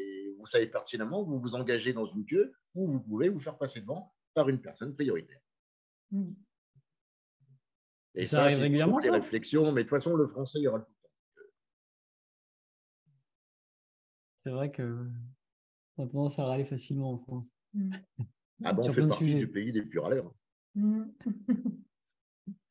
vous 0.44 0.50
savez 0.50 0.68
pertinemment 0.68 1.24
que 1.24 1.30
vous 1.30 1.40
vous 1.40 1.56
engagez 1.56 1.94
dans 1.94 2.06
une 2.06 2.26
queue 2.26 2.54
où 2.76 2.86
vous 2.86 3.00
pouvez 3.00 3.30
vous 3.30 3.40
faire 3.40 3.58
passer 3.58 3.80
devant 3.80 4.14
par 4.34 4.50
une 4.50 4.60
personne 4.60 4.94
prioritaire. 4.94 5.40
Mm. 6.12 6.34
Et 8.16 8.28
Ça 8.28 8.38
ça, 8.38 8.44
arrive 8.44 8.56
c'est 8.58 8.62
régulièrement, 8.64 9.00
les 9.00 9.08
ça? 9.08 9.14
réflexions. 9.14 9.72
Mais 9.72 9.84
de 9.84 9.90
toute 9.90 9.98
façon, 9.98 10.16
le 10.16 10.28
français, 10.28 10.60
il 10.60 10.64
y 10.64 10.68
aura 10.68 10.82
tout 10.82 10.92
le 10.92 11.44
temps. 11.44 11.50
C'est 14.44 14.52
vrai 14.52 14.72
que 14.72 15.08
on 15.98 16.04
a 16.04 16.08
tendance 16.08 16.38
à 16.40 16.46
râler 16.46 16.66
facilement 16.66 17.14
en 17.14 17.18
France. 17.20 17.48
Mm. 17.74 17.96
Ah 18.66 18.74
bon, 18.74 18.84
on 18.86 18.92
fait 18.92 19.08
partie 19.08 19.36
du 19.36 19.50
pays 19.50 19.72
des 19.72 19.82
purs 19.84 20.04
râleurs. 20.04 20.34
Mm. 20.76 21.04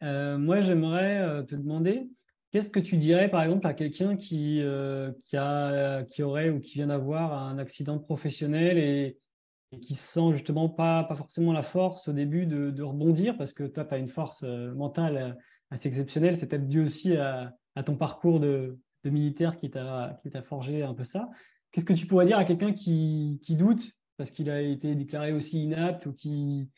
Euh, 0.03 0.37
moi, 0.37 0.61
j'aimerais 0.61 1.21
euh, 1.23 1.43
te 1.45 1.55
demander, 1.55 2.11
qu'est-ce 2.53 2.71
que 2.71 2.81
tu 2.81 2.97
dirais, 2.97 3.29
par 3.29 3.43
exemple, 3.43 3.67
à 3.67 3.75
quelqu'un 3.75 4.17
qui, 4.17 4.61
euh, 4.63 5.11
qui, 5.25 6.23
aurait 6.23 6.51
ou 6.51 6.61
qui 6.61 6.75
vient 6.75 6.89
d'avoir 6.89 7.33
un 7.33 7.59
accident 7.59 7.99
professionnel 7.99 8.79
et, 8.79 9.19
qui 9.81 9.95
se 9.95 10.13
sent 10.13 10.33
justement 10.33 10.69
pas, 10.69 11.09
forcément 11.17 11.55
la 11.55 11.63
force 11.63 12.07
au 12.07 12.13
début 12.13 12.45
de, 12.45 12.83
rebondir, 12.83 13.37
parce 13.39 13.55
que 13.55 13.65
toi, 13.65 13.85
tu 13.87 13.95
as 13.95 13.99
une 13.99 14.09
force 14.09 14.43
euh, 14.45 14.75
mentale 14.75 15.17
euh, 15.17 15.33
assez 15.71 15.89
exceptionnelle. 15.89 16.37
C'est 16.37 16.47
peut-être 16.47 16.69
dû 16.69 16.83
aussi 16.83 17.17
à, 17.17 17.55
ton 17.85 17.97
parcours 17.97 18.39
de, 18.39 18.79
militaire 19.05 19.57
qui 19.57 19.69
t'a 19.69 20.21
forgé 20.45 20.83
un 20.83 20.95
peu 20.95 21.05
ça. 21.05 21.29
Qu'est-ce 21.73 21.87
que 21.87 21.95
tu 21.95 22.07
pourrais 22.07 22.27
dire 22.27 22.39
à 22.39 22.45
quelqu'un 22.45 22.73
qui 22.73 23.41
doute 23.49 23.93
parce 24.17 24.31
qu'il 24.31 24.51
a 24.51 24.61
été 24.61 24.95
déclaré 24.95 25.33
aussi 25.33 25.65
inapte 25.65 26.07
ou 26.07 26.13
qui. 26.13 26.69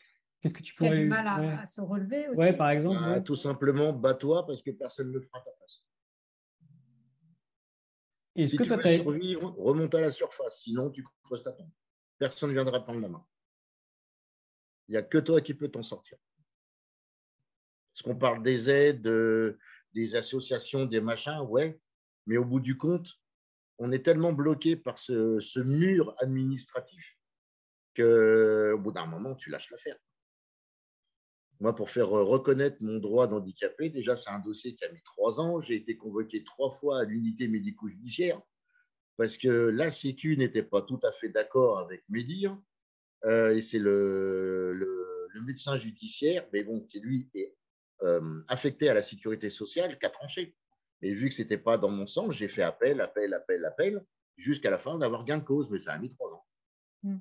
Qu'est-ce 0.44 0.52
que 0.54 0.62
tu 0.62 0.74
Qui 0.74 0.85
a 0.85 0.88
pourrais. 0.90 1.00
du 1.00 1.07
mal 1.09 1.26
à, 1.26 1.40
ouais. 1.40 1.52
à 1.62 1.64
se 1.64 1.80
relever 1.80 2.28
aussi. 2.28 2.38
Ouais, 2.38 2.52
par 2.54 2.68
exemple. 2.68 3.00
Bah, 3.00 3.12
ouais. 3.12 3.24
Tout 3.24 3.35
simplement, 3.35 3.94
bats-toi 3.94 4.46
parce 4.46 4.61
que 4.62 4.72
personne 4.72 5.09
ne 5.09 5.14
le 5.14 5.22
fera 5.22 5.38
à 5.38 5.40
ta 5.40 5.50
place. 5.52 5.83
Est-ce 8.37 8.50
Si 8.50 8.57
que 8.59 8.62
tu 8.64 8.68
veux 8.68 8.83
survivre, 8.85 9.54
remonte 9.57 9.94
à 9.94 10.02
la 10.02 10.12
surface. 10.12 10.61
Sinon, 10.61 10.90
tu 10.90 11.02
creuses 11.22 11.42
ta 11.42 11.52
tombe. 11.52 11.70
Personne 12.18 12.50
ne 12.50 12.54
viendra 12.54 12.78
te 12.80 12.85
prendre 12.85 13.00
la 13.00 13.09
main. 13.09 13.24
Il 14.88 14.92
n'y 14.92 14.96
a 14.98 15.02
que 15.02 15.16
toi 15.16 15.40
qui 15.40 15.54
peux 15.54 15.68
t'en 15.70 15.83
sortir. 15.83 16.18
Parce 17.94 18.02
qu'on 18.02 18.16
parle 18.18 18.42
des 18.42 18.68
aides, 18.68 19.00
de- 19.00 19.59
des 19.94 20.14
associations, 20.14 20.85
des 20.85 21.00
machins, 21.00 21.40
ouais. 21.48 21.80
Mais 22.26 22.37
au 22.37 22.44
bout 22.44 22.61
du 22.61 22.76
compte, 22.76 23.14
on 23.78 23.92
est 23.92 24.04
tellement 24.04 24.35
bloqué 24.35 24.76
par 24.76 24.98
ce, 24.98 25.40
ce 25.40 25.61
mur 25.61 26.14
administratif 26.18 27.16
qu'au 27.96 28.78
bout 28.78 28.92
d'un 28.92 29.07
moment, 29.07 29.35
tu 29.37 29.48
lâches 29.48 29.70
l'affaire. 29.70 29.96
Moi, 31.64 31.74
pour 31.74 31.88
faire 31.88 32.14
euh, 32.14 32.22
reconnaître 32.22 32.77
mon 32.83 32.98
droit 32.98 33.27
d'handicapé, 33.27 33.88
déjà, 33.88 34.16
c'est 34.16 34.29
un 34.29 34.38
dossier 34.38 34.74
qui 34.74 34.85
a 34.85 34.92
mis 34.92 35.00
trois 35.03 35.40
ans. 35.40 35.61
J'ai 35.61 35.77
été 35.77 35.96
convoqué 35.96 36.44
trois 36.44 36.70
fois 36.70 37.00
à 37.00 37.05
l'unité 37.05 37.48
médico-judiciaire 37.48 38.38
parce 39.16 39.38
que 39.38 39.48
la 39.48 39.90
Sécu 39.90 40.37
n'était 40.37 40.62
pas 40.62 40.83
tout 40.83 41.00
à 41.03 41.11
fait 41.11 41.31
d'accord 41.31 41.79
avec 41.79 42.05
mes 42.11 42.22
dires. 42.22 42.61
Euh, 43.24 43.57
et 43.57 43.62
c'est 43.62 43.79
le, 43.79 44.74
le- 44.74 45.40
médecin 45.46 45.79
judiciaire, 45.79 46.46
mais 46.53 46.64
bon, 46.64 46.81
qui 46.83 47.00
lui 47.00 47.31
est 47.35 47.57
euh, 48.03 48.42
affecté 48.48 48.90
à 48.90 48.94
la 48.94 49.03
sécurité 49.03 49.48
sociale, 49.48 49.98
qui 49.98 50.05
a 50.05 50.11
tranché. 50.11 50.55
Et 51.00 51.14
vu 51.14 51.31
que 51.31 51.35
ce 51.35 51.40
n'était 51.40 51.57
pas 51.57 51.79
dans 51.79 51.88
mon 51.88 52.07
sens, 52.07 52.35
j'ai 52.35 52.48
fait 52.48 52.62
appel, 52.62 53.00
appel, 53.00 53.33
appel, 53.33 53.64
appel, 53.64 54.05
jusqu'à 54.37 54.70
la 54.70 54.77
fin 54.77 54.98
d'avoir 54.98 55.24
gain 55.24 55.38
de 55.38 55.44
cause, 55.44 55.70
mais 55.70 55.79
ça 55.79 55.94
a 55.94 55.98
mis 55.98 56.11
trois 56.11 56.31
ans. 56.31 56.44
Mm. 57.05 57.16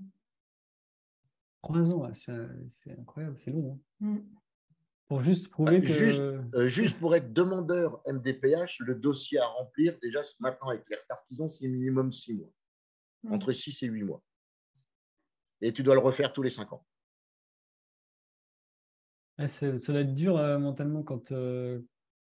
Trois 1.64 1.90
ans, 1.92 2.14
c'est 2.14 2.92
incroyable, 3.00 3.38
c'est 3.40 3.52
long. 3.52 3.80
hein. 4.02 4.06
Mm. 4.06 4.20
Pour 5.08 5.22
juste 5.22 5.50
prouver 5.50 5.78
Ah, 5.78 5.82
que. 5.82 5.88
juste- 5.88 6.20
Euh, 6.20 6.68
juste 6.68 7.00
pour 7.00 7.16
être 7.16 7.32
demandeur 7.34 8.02
MDPH, 8.06 8.80
le 8.82 8.96
dossier 8.96 9.40
à 9.40 9.46
remplir, 9.46 9.98
déjà 10.02 10.22
maintenant 10.40 10.70
avec 10.70 10.84
les 10.90 10.96
retards 10.98 11.24
qu'ils 11.28 11.42
ont, 11.42 11.50
c'est 11.50 11.68
minimum 11.68 12.12
six 12.12 12.34
mois, 12.38 12.50
Mm. 13.24 13.34
entre 13.34 13.52
six 13.54 13.82
et 13.84 13.88
huit 13.88 14.04
mois. 14.04 14.22
Et 15.62 15.72
tu 15.72 15.84
dois 15.84 15.96
le 15.96 16.02
refaire 16.02 16.34
tous 16.34 16.42
les 16.44 16.50
cinq 16.50 16.74
ans. 16.74 16.86
Ouais, 19.40 19.48
ça 19.48 19.72
doit 19.72 20.02
être 20.02 20.14
dur 20.14 20.38
euh, 20.38 20.60
mentalement 20.60 21.02
quand, 21.04 21.32
euh, 21.32 21.82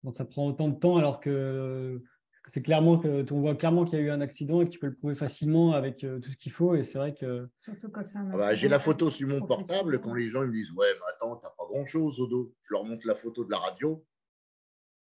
quand 0.04 0.14
ça 0.14 0.24
prend 0.24 0.46
autant 0.46 0.68
de 0.68 0.78
temps, 0.78 0.96
alors 0.98 1.20
que 1.20 2.02
c'est 2.46 2.62
clairement 2.62 2.98
que 2.98 3.24
on 3.32 3.40
voit 3.40 3.54
clairement 3.54 3.84
qu'il 3.84 3.98
y 3.98 4.02
a 4.02 4.04
eu 4.04 4.10
un 4.10 4.20
accident 4.20 4.60
et 4.60 4.64
que 4.66 4.70
tu 4.70 4.78
peux 4.78 4.88
le 4.88 4.94
prouver 4.94 5.14
facilement 5.14 5.72
avec 5.72 6.02
euh, 6.04 6.18
tout 6.20 6.30
ce 6.30 6.36
qu'il 6.36 6.52
faut. 6.52 6.74
Et 6.74 6.84
c'est 6.84 6.98
vrai 6.98 7.14
que 7.14 7.48
Surtout 7.58 7.88
quand 7.90 8.02
c'est 8.02 8.18
un 8.18 8.30
Ah 8.32 8.36
bah, 8.36 8.54
J'ai 8.54 8.68
la 8.68 8.78
photo 8.78 9.10
sur 9.10 9.28
mon 9.28 9.40
portable 9.46 10.00
quand 10.00 10.14
les 10.14 10.28
gens 10.28 10.42
ils 10.42 10.48
me 10.48 10.52
disent 10.54 10.72
Ouais, 10.72 10.88
mais 10.94 11.06
attends, 11.14 11.36
t'as 11.36 11.50
pas 11.50 11.64
grand 11.68 11.86
chose 11.86 12.20
au 12.20 12.26
dos. 12.26 12.54
Je 12.62 12.74
leur 12.74 12.84
montre 12.84 13.06
la 13.06 13.14
photo 13.14 13.44
de 13.44 13.50
la 13.50 13.58
radio. 13.58 14.04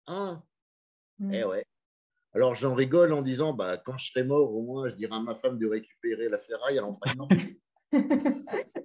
Ah, 0.07 0.41
Mm. 1.17 1.33
eh 1.33 1.43
ouais. 1.45 1.65
Alors 2.33 2.55
j'en 2.55 2.75
rigole 2.75 3.13
en 3.13 3.21
disant 3.21 3.53
bah, 3.53 3.77
Quand 3.77 3.95
je 3.95 4.11
serai 4.11 4.25
mort, 4.25 4.53
au 4.53 4.61
moins, 4.63 4.89
je 4.89 4.95
dirai 4.95 5.15
à 5.15 5.19
ma 5.21 5.35
femme 5.35 5.57
de 5.57 5.65
récupérer 5.65 6.27
la 6.27 6.37
ferraille, 6.39 6.75
elle 6.77 6.83
en 6.83 6.93
fera. 6.93 7.15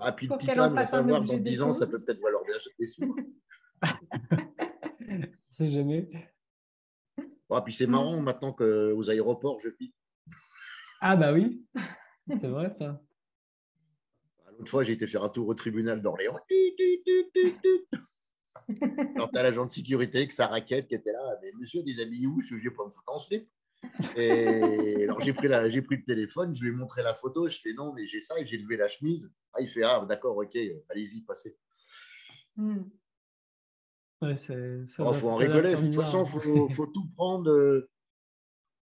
Ah, 0.00 0.12
puis 0.12 0.26
le 0.26 0.28
Pour 0.28 0.36
en 0.36 0.38
titane, 0.38 0.74
va 0.74 0.86
savoir, 0.86 1.22
dans 1.22 1.36
10 1.38 1.62
ans, 1.62 1.72
ça 1.72 1.86
peut 1.86 2.00
peut-être 2.02 2.20
valoir 2.20 2.44
bien 2.44 2.54
des 2.78 2.86
sous. 2.86 3.14
on 5.54 5.56
sait 5.56 5.68
jamais. 5.68 6.08
Ah, 7.48 7.62
puis 7.62 7.72
c'est 7.72 7.86
marrant 7.86 8.20
maintenant 8.20 8.52
qu'aux 8.52 9.08
aéroports, 9.08 9.60
je 9.60 9.68
pique. 9.68 9.94
Ah 11.00 11.14
bah 11.14 11.32
oui, 11.32 11.64
c'est 12.28 12.48
vrai 12.48 12.74
ça. 12.76 13.00
L'autre 14.58 14.70
fois, 14.70 14.82
j'ai 14.82 14.94
été 14.94 15.06
faire 15.06 15.22
un 15.22 15.28
tour 15.28 15.46
au 15.46 15.54
tribunal 15.54 16.02
d'Orléans. 16.02 16.38
Tut, 16.48 16.74
tut, 16.76 17.02
tut, 17.04 17.30
tut, 17.32 17.54
tut. 17.62 17.86
Alors, 19.14 19.30
tu 19.30 19.38
as 19.38 19.42
l'agent 19.42 19.66
de 19.66 19.70
sécurité 19.70 20.18
avec 20.18 20.32
sa 20.32 20.48
raquette 20.48 20.88
qui 20.88 20.94
était 20.94 21.12
là. 21.12 21.38
Mais 21.42 21.52
monsieur, 21.58 21.82
déshabillé 21.82 22.26
où? 22.26 22.40
Je 22.40 22.54
ne 22.54 22.60
vais 22.60 22.70
pas 22.70 22.84
me 22.84 22.90
foutre 22.90 23.12
en 23.12 23.20
slip. 23.20 23.48
Et 24.16 25.04
alors, 25.04 25.20
j'ai 25.20 25.34
pris, 25.34 25.48
la, 25.48 25.68
j'ai 25.68 25.82
pris 25.82 25.96
le 25.96 26.04
téléphone, 26.04 26.54
je 26.54 26.64
lui 26.64 26.70
ai 26.70 26.72
montré 26.72 27.02
la 27.02 27.14
photo. 27.14 27.48
Je 27.48 27.60
fais 27.60 27.74
non, 27.74 27.92
mais 27.92 28.06
j'ai 28.06 28.22
ça 28.22 28.40
et 28.40 28.46
j'ai 28.46 28.56
levé 28.56 28.76
la 28.76 28.88
chemise. 28.88 29.32
Ah, 29.52 29.60
il 29.60 29.68
fait 29.68 29.82
ah, 29.82 30.04
d'accord, 30.08 30.36
ok, 30.36 30.56
allez-y, 30.88 31.22
passez. 31.22 31.56
Mm. 32.56 32.82
Ouais, 34.24 34.36
ça 34.36 34.54
doit- 35.04 35.12
faut 35.14 35.28
en 35.30 35.36
rigoler. 35.36 35.70
De 35.72 35.76
toute 35.76 35.94
façon, 35.94 36.24
il 36.24 36.30
faut, 36.30 36.68
faut 36.68 36.86
tout 36.86 37.08
prendre. 37.16 37.50
euh, 37.50 37.90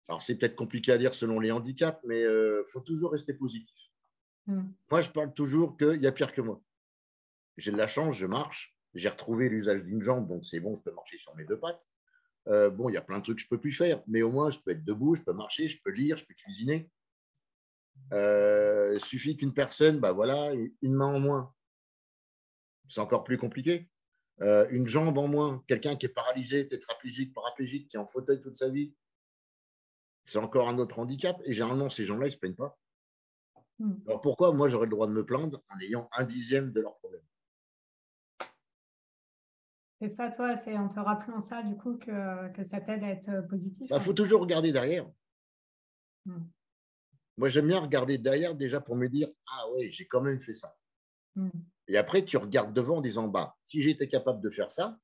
Alors, 0.08 0.24
c'est 0.24 0.36
peut-être 0.36 0.56
compliqué 0.56 0.92
à 0.92 0.98
dire 0.98 1.14
selon 1.16 1.40
les 1.40 1.52
handicaps, 1.52 2.00
mais 2.06 2.22
il 2.22 2.64
faut 2.70 2.82
toujours 2.82 3.12
rester 3.12 3.34
positif. 3.34 3.78
Mm. 4.48 4.64
Moi, 4.92 5.02
je 5.02 5.10
parle 5.10 5.34
toujours 5.34 5.78
qu'il 5.78 6.02
y 6.02 6.08
a 6.08 6.12
pire 6.12 6.32
que 6.34 6.42
moi. 6.42 6.62
J'ai 7.58 7.72
de 7.72 7.78
la 7.78 7.88
chance, 7.88 8.16
je 8.16 8.26
marche. 8.26 8.76
J'ai 8.96 9.10
retrouvé 9.10 9.50
l'usage 9.50 9.84
d'une 9.84 10.02
jambe, 10.02 10.28
donc 10.28 10.46
c'est 10.46 10.60
bon, 10.60 10.74
je 10.76 10.82
peux 10.82 10.92
marcher 10.92 11.18
sur 11.20 11.36
mes 11.36 11.46
deux 11.46 11.60
pattes. 11.60 11.86
Euh, 12.48 12.72
bon, 12.72 12.90
il 12.90 12.94
y 12.94 12.98
a 12.98 13.02
plein 13.02 13.20
de 13.20 13.24
trucs 13.24 13.36
que 13.38 13.42
je 13.42 13.46
ne 13.48 13.50
peux 13.50 13.60
plus 13.60 13.74
faire, 13.74 14.02
mais 14.08 14.24
au 14.24 14.32
moins, 14.32 14.50
je 14.50 14.58
peux 14.60 14.72
être 14.72 14.84
debout, 14.84 15.14
je 15.14 15.22
peux 15.22 15.34
marcher, 15.34 15.68
je 15.68 15.80
peux 15.84 15.92
lire, 15.92 16.18
je 16.18 16.26
peux 16.26 16.34
cuisiner. 16.34 16.90
Euh, 18.14 18.94
il 18.96 19.00
suffit 19.06 19.38
qu'une 19.38 19.54
personne, 19.54 20.00
bah 20.00 20.12
voilà, 20.14 20.54
une 20.82 20.94
main 20.96 21.14
en 21.14 21.20
moins. 21.20 21.54
C'est 22.88 23.02
encore 23.02 23.24
plus 23.24 23.38
compliqué. 23.38 23.88
Euh, 24.42 24.68
une 24.70 24.88
jambe 24.88 25.18
en 25.18 25.28
moins, 25.28 25.64
quelqu'un 25.68 25.96
qui 25.96 26.06
est 26.06 26.10
paralysé, 26.10 26.68
tétraplégique, 26.68 27.34
paraplégique, 27.34 27.90
qui 27.90 27.98
est 27.98 28.00
en 28.00 28.08
fauteuil 28.08 28.40
toute 28.42 28.56
sa 28.56 28.70
vie, 28.70 28.96
c'est 30.24 30.38
encore 30.38 30.70
un 30.70 30.78
autre 30.78 31.00
handicap. 31.00 31.42
Et 31.46 31.54
généralement, 31.54 31.90
ces 31.90 32.06
gens-là, 32.06 32.28
ils 32.28 32.30
ne 32.30 32.34
se 32.34 32.38
plaignent 32.38 32.56
pas. 32.56 32.80
Mm. 33.80 33.94
Alors 34.08 34.22
pourquoi 34.22 34.52
moi 34.54 34.70
j'aurais 34.70 34.86
le 34.86 34.92
droit 34.92 35.08
de 35.08 35.14
me 35.14 35.26
plaindre 35.26 35.62
en 35.70 35.80
ayant 35.80 36.08
un 36.18 36.24
dixième 36.24 36.72
de 36.72 36.82
leur 36.82 36.98
problème 37.00 37.24
C'est 40.02 40.10
ça, 40.10 40.30
toi, 40.30 40.56
c'est 40.56 40.78
en 40.78 40.88
te 40.88 41.00
rappelant 41.00 41.40
ça, 41.42 41.62
du 41.64 41.76
coup, 41.76 41.98
que, 41.98 42.52
que 42.54 42.64
ça 42.64 42.80
t'aide 42.80 43.04
à 43.04 43.10
être 43.10 43.48
positif. 43.50 43.88
Il 43.90 43.90
Bah, 43.90 44.00
faut 44.00 44.14
toujours 44.14 44.42
regarder 44.42 44.72
derrière. 44.72 45.10
Mm. 46.26 46.46
Moi 47.38 47.48
j'aime 47.50 47.68
bien 47.68 47.80
regarder 47.80 48.18
derrière 48.18 48.54
déjà 48.56 48.82
pour 48.82 48.98
me 48.98 49.08
dire 49.08 49.30
Ah 49.50 49.70
ouais, 49.72 49.90
j'ai 49.90 50.08
quand 50.08 50.22
même 50.22 50.42
fait 50.42 50.54
ça. 50.54 50.78
Mm. 51.36 51.50
Et 51.90 51.98
après, 51.98 52.24
tu 52.24 52.38
regardes 52.38 52.74
devant 52.74 52.98
en 52.98 53.02
disant 53.02 53.28
Bah, 53.28 53.56
si 53.66 53.82
j'étais 53.82 54.08
capable 54.08 54.42
de 54.42 54.50
faire 54.50 54.72
ça, 54.72 54.98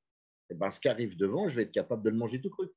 eh 0.50 0.54
ben, 0.54 0.70
ce 0.70 0.80
qui 0.80 0.88
arrive 0.88 1.16
devant, 1.16 1.48
je 1.48 1.56
vais 1.56 1.62
être 1.64 1.72
capable 1.72 2.02
de 2.02 2.10
le 2.10 2.16
manger 2.16 2.40
tout 2.40 2.50
cru. 2.50 2.68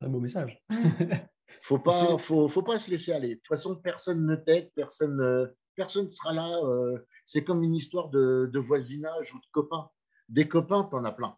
Un 0.00 0.08
beau 0.08 0.20
message. 0.20 0.60
faut 1.62 1.78
pas, 1.78 2.16
faut, 2.18 2.48
faut 2.48 2.62
pas 2.62 2.78
se 2.78 2.90
laisser 2.90 3.12
aller. 3.12 3.28
De 3.28 3.34
toute 3.34 3.48
façon, 3.48 3.76
personne 3.76 4.26
ne 4.26 4.36
t'aide, 4.36 4.72
personne 4.74 5.16
ne 5.16 5.54
personne 5.74 6.10
sera 6.10 6.32
là. 6.32 6.48
euh, 6.64 6.98
c'est 7.24 7.44
comme 7.44 7.62
une 7.62 7.74
histoire 7.74 8.08
de, 8.08 8.50
de 8.52 8.58
voisinage 8.58 9.34
ou 9.34 9.38
de 9.38 9.46
copains. 9.52 9.90
Des 10.28 10.48
copains, 10.48 10.84
tu 10.84 10.96
en 10.96 11.04
as 11.04 11.12
plein. 11.12 11.36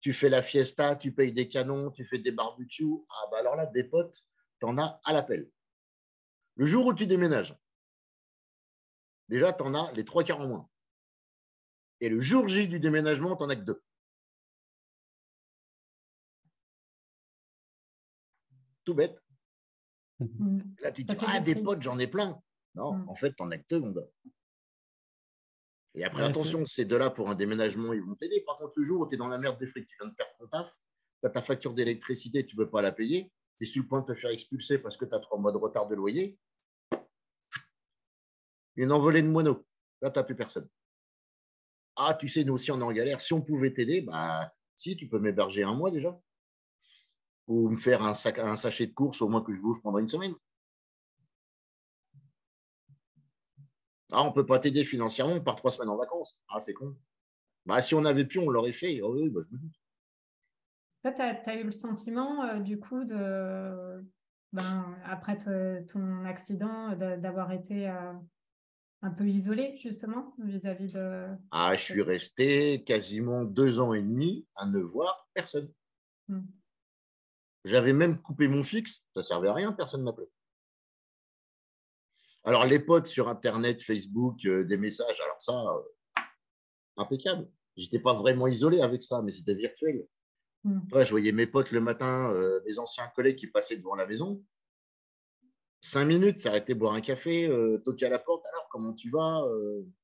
Tu 0.00 0.12
fais 0.12 0.28
la 0.28 0.42
fiesta, 0.42 0.96
tu 0.96 1.12
payes 1.12 1.32
des 1.32 1.48
canons, 1.48 1.90
tu 1.90 2.04
fais 2.04 2.18
des 2.18 2.32
barbecues. 2.32 2.86
Ah 3.10 3.28
bah 3.30 3.38
alors 3.38 3.56
là, 3.56 3.66
des 3.66 3.84
potes, 3.84 4.22
tu 4.60 4.66
en 4.66 4.78
as 4.78 5.00
à 5.04 5.12
l'appel. 5.12 5.48
Le 6.56 6.66
jour 6.66 6.86
où 6.86 6.94
tu 6.94 7.06
déménages, 7.06 7.56
déjà, 9.28 9.52
tu 9.52 9.62
en 9.62 9.74
as 9.74 9.92
les 9.92 10.04
trois 10.04 10.24
quarts 10.24 10.40
en 10.40 10.48
moins. 10.48 10.68
Et 12.00 12.08
le 12.08 12.20
jour 12.20 12.48
J 12.48 12.68
du 12.68 12.80
déménagement, 12.80 13.36
tu 13.36 13.42
n'en 13.42 13.48
as 13.48 13.56
que 13.56 13.62
deux. 13.62 13.82
Tout 18.84 18.94
bête. 18.94 19.20
Mm. 20.18 20.60
Là, 20.80 20.92
tu 20.92 21.04
te 21.04 21.12
dis, 21.12 21.24
ah, 21.26 21.40
des 21.40 21.54
potes, 21.54 21.82
j'en 21.82 21.98
ai 21.98 22.06
plein. 22.06 22.40
Non, 22.74 22.94
Mm. 22.94 23.08
en 23.08 23.14
fait, 23.14 23.32
t'en 23.34 23.50
as 23.50 23.58
que 23.58 23.64
deux, 23.68 23.80
mon 23.80 23.90
gars. 23.90 24.08
Et 25.94 26.04
après, 26.04 26.22
attention, 26.22 26.64
ces 26.64 26.84
deux-là, 26.84 27.10
pour 27.10 27.28
un 27.28 27.34
déménagement, 27.34 27.92
ils 27.92 28.02
vont 28.02 28.14
t'aider. 28.14 28.40
Par 28.46 28.56
contre, 28.56 28.72
le 28.76 28.84
jour 28.84 29.02
où 29.02 29.06
tu 29.06 29.14
es 29.14 29.18
dans 29.18 29.28
la 29.28 29.38
merde 29.38 29.58
des 29.58 29.66
frics, 29.66 29.86
tu 29.86 29.96
viens 30.00 30.08
de 30.08 30.14
perdre 30.14 30.32
ton 30.38 30.46
taf, 30.48 30.72
tu 31.20 31.26
as 31.26 31.30
ta 31.30 31.42
facture 31.42 31.74
d'électricité, 31.74 32.46
tu 32.46 32.56
ne 32.56 32.64
peux 32.64 32.70
pas 32.70 32.80
la 32.80 32.92
payer, 32.92 33.30
tu 33.58 33.64
es 33.64 33.66
sur 33.66 33.82
le 33.82 33.88
point 33.88 34.00
de 34.00 34.06
te 34.06 34.14
faire 34.14 34.30
expulser 34.30 34.78
parce 34.78 34.96
que 34.96 35.04
tu 35.04 35.14
as 35.14 35.20
trois 35.20 35.38
mois 35.38 35.52
de 35.52 35.58
retard 35.58 35.86
de 35.88 35.94
loyer, 35.94 36.38
une 38.76 38.92
envolée 38.92 39.22
de 39.22 39.28
moineaux. 39.28 39.64
Là, 40.00 40.10
tu 40.10 40.18
n'as 40.18 40.24
plus 40.24 40.34
personne. 40.34 40.68
Ah, 41.96 42.14
tu 42.14 42.28
sais, 42.28 42.44
nous 42.44 42.54
aussi, 42.54 42.70
on 42.70 42.80
est 42.80 42.84
en 42.84 42.92
galère. 42.92 43.20
Si 43.20 43.32
on 43.32 43.42
pouvait 43.42 43.72
t'aider, 43.72 44.00
bah, 44.00 44.52
si, 44.74 44.96
tu 44.96 45.08
peux 45.08 45.18
m'héberger 45.18 45.62
un 45.62 45.74
mois 45.74 45.90
déjà. 45.90 46.18
Ou 47.48 47.68
me 47.68 47.78
faire 47.78 48.02
un, 48.02 48.14
sac, 48.14 48.38
un 48.38 48.56
sachet 48.56 48.86
de 48.86 48.94
course 48.94 49.20
au 49.20 49.28
moins 49.28 49.42
que 49.42 49.52
je 49.52 49.60
bouffe 49.60 49.82
pendant 49.82 49.98
une 49.98 50.08
semaine. 50.08 50.34
Ah, 54.10 54.22
on 54.22 54.28
ne 54.28 54.32
peut 54.32 54.46
pas 54.46 54.58
t'aider 54.58 54.84
financièrement, 54.84 55.34
on 55.34 55.40
part 55.40 55.56
trois 55.56 55.70
semaines 55.70 55.88
en 55.88 55.96
vacances. 55.96 56.38
Ah, 56.48 56.60
c'est 56.60 56.74
con. 56.74 56.96
Bah, 57.66 57.80
si 57.80 57.94
on 57.94 58.04
avait 58.04 58.26
pu, 58.26 58.38
on 58.38 58.50
l'aurait 58.50 58.72
fait. 58.72 59.00
Oui, 59.02 59.28
bah. 59.30 59.40
Toi, 61.02 61.12
tu 61.12 61.50
as, 61.50 61.56
eu 61.56 61.64
le 61.64 61.72
sentiment, 61.72 62.44
euh, 62.44 62.58
du 62.60 62.78
coup, 62.78 63.04
de, 63.04 64.04
ben, 64.52 64.96
après 65.04 65.38
ton 65.38 66.24
accident, 66.24 66.94
d'avoir 66.96 67.52
été 67.52 67.88
euh, 67.88 68.12
un 69.02 69.10
peu 69.10 69.28
isolé, 69.28 69.76
justement, 69.76 70.32
vis-à-vis 70.38 70.92
de. 70.92 71.26
Ah, 71.50 71.74
je 71.74 71.82
suis 71.82 72.02
resté 72.02 72.84
quasiment 72.84 73.44
deux 73.44 73.80
ans 73.80 73.92
et 73.92 74.00
demi 74.00 74.46
à 74.54 74.64
ne 74.66 74.78
voir 74.78 75.28
personne. 75.34 75.72
Hmm. 76.28 76.42
J'avais 77.64 77.92
même 77.92 78.20
coupé 78.20 78.48
mon 78.48 78.62
fixe, 78.62 79.02
ça 79.12 79.20
ne 79.20 79.22
servait 79.22 79.48
à 79.48 79.54
rien, 79.54 79.72
personne 79.72 80.00
ne 80.00 80.04
m'appelait. 80.04 80.30
Alors, 82.44 82.64
les 82.64 82.80
potes 82.80 83.06
sur 83.06 83.28
Internet, 83.28 83.82
Facebook, 83.82 84.44
euh, 84.46 84.64
des 84.64 84.76
messages, 84.76 85.20
alors 85.20 85.40
ça, 85.40 85.52
euh, 85.52 86.22
impeccable. 86.96 87.48
Je 87.76 87.84
n'étais 87.84 88.00
pas 88.00 88.14
vraiment 88.14 88.46
isolé 88.46 88.80
avec 88.80 89.02
ça, 89.02 89.22
mais 89.22 89.32
c'était 89.32 89.54
virtuel. 89.54 90.06
Hmm. 90.64 90.80
je 90.92 91.10
voyais 91.10 91.32
mes 91.32 91.48
potes 91.48 91.72
le 91.72 91.80
matin, 91.80 92.32
euh, 92.32 92.60
mes 92.64 92.78
anciens 92.78 93.08
collègues 93.16 93.36
qui 93.36 93.48
passaient 93.48 93.76
devant 93.76 93.96
la 93.96 94.06
maison. 94.06 94.44
Cinq 95.84 96.04
minutes, 96.04 96.38
s'arrêter 96.38 96.74
boire 96.74 96.94
un 96.94 97.00
café, 97.00 97.50
toquer 97.84 98.06
à 98.06 98.10
la 98.10 98.20
porte. 98.20 98.46
Alors, 98.46 98.68
comment 98.70 98.94
tu 98.94 99.10
vas 99.10 99.42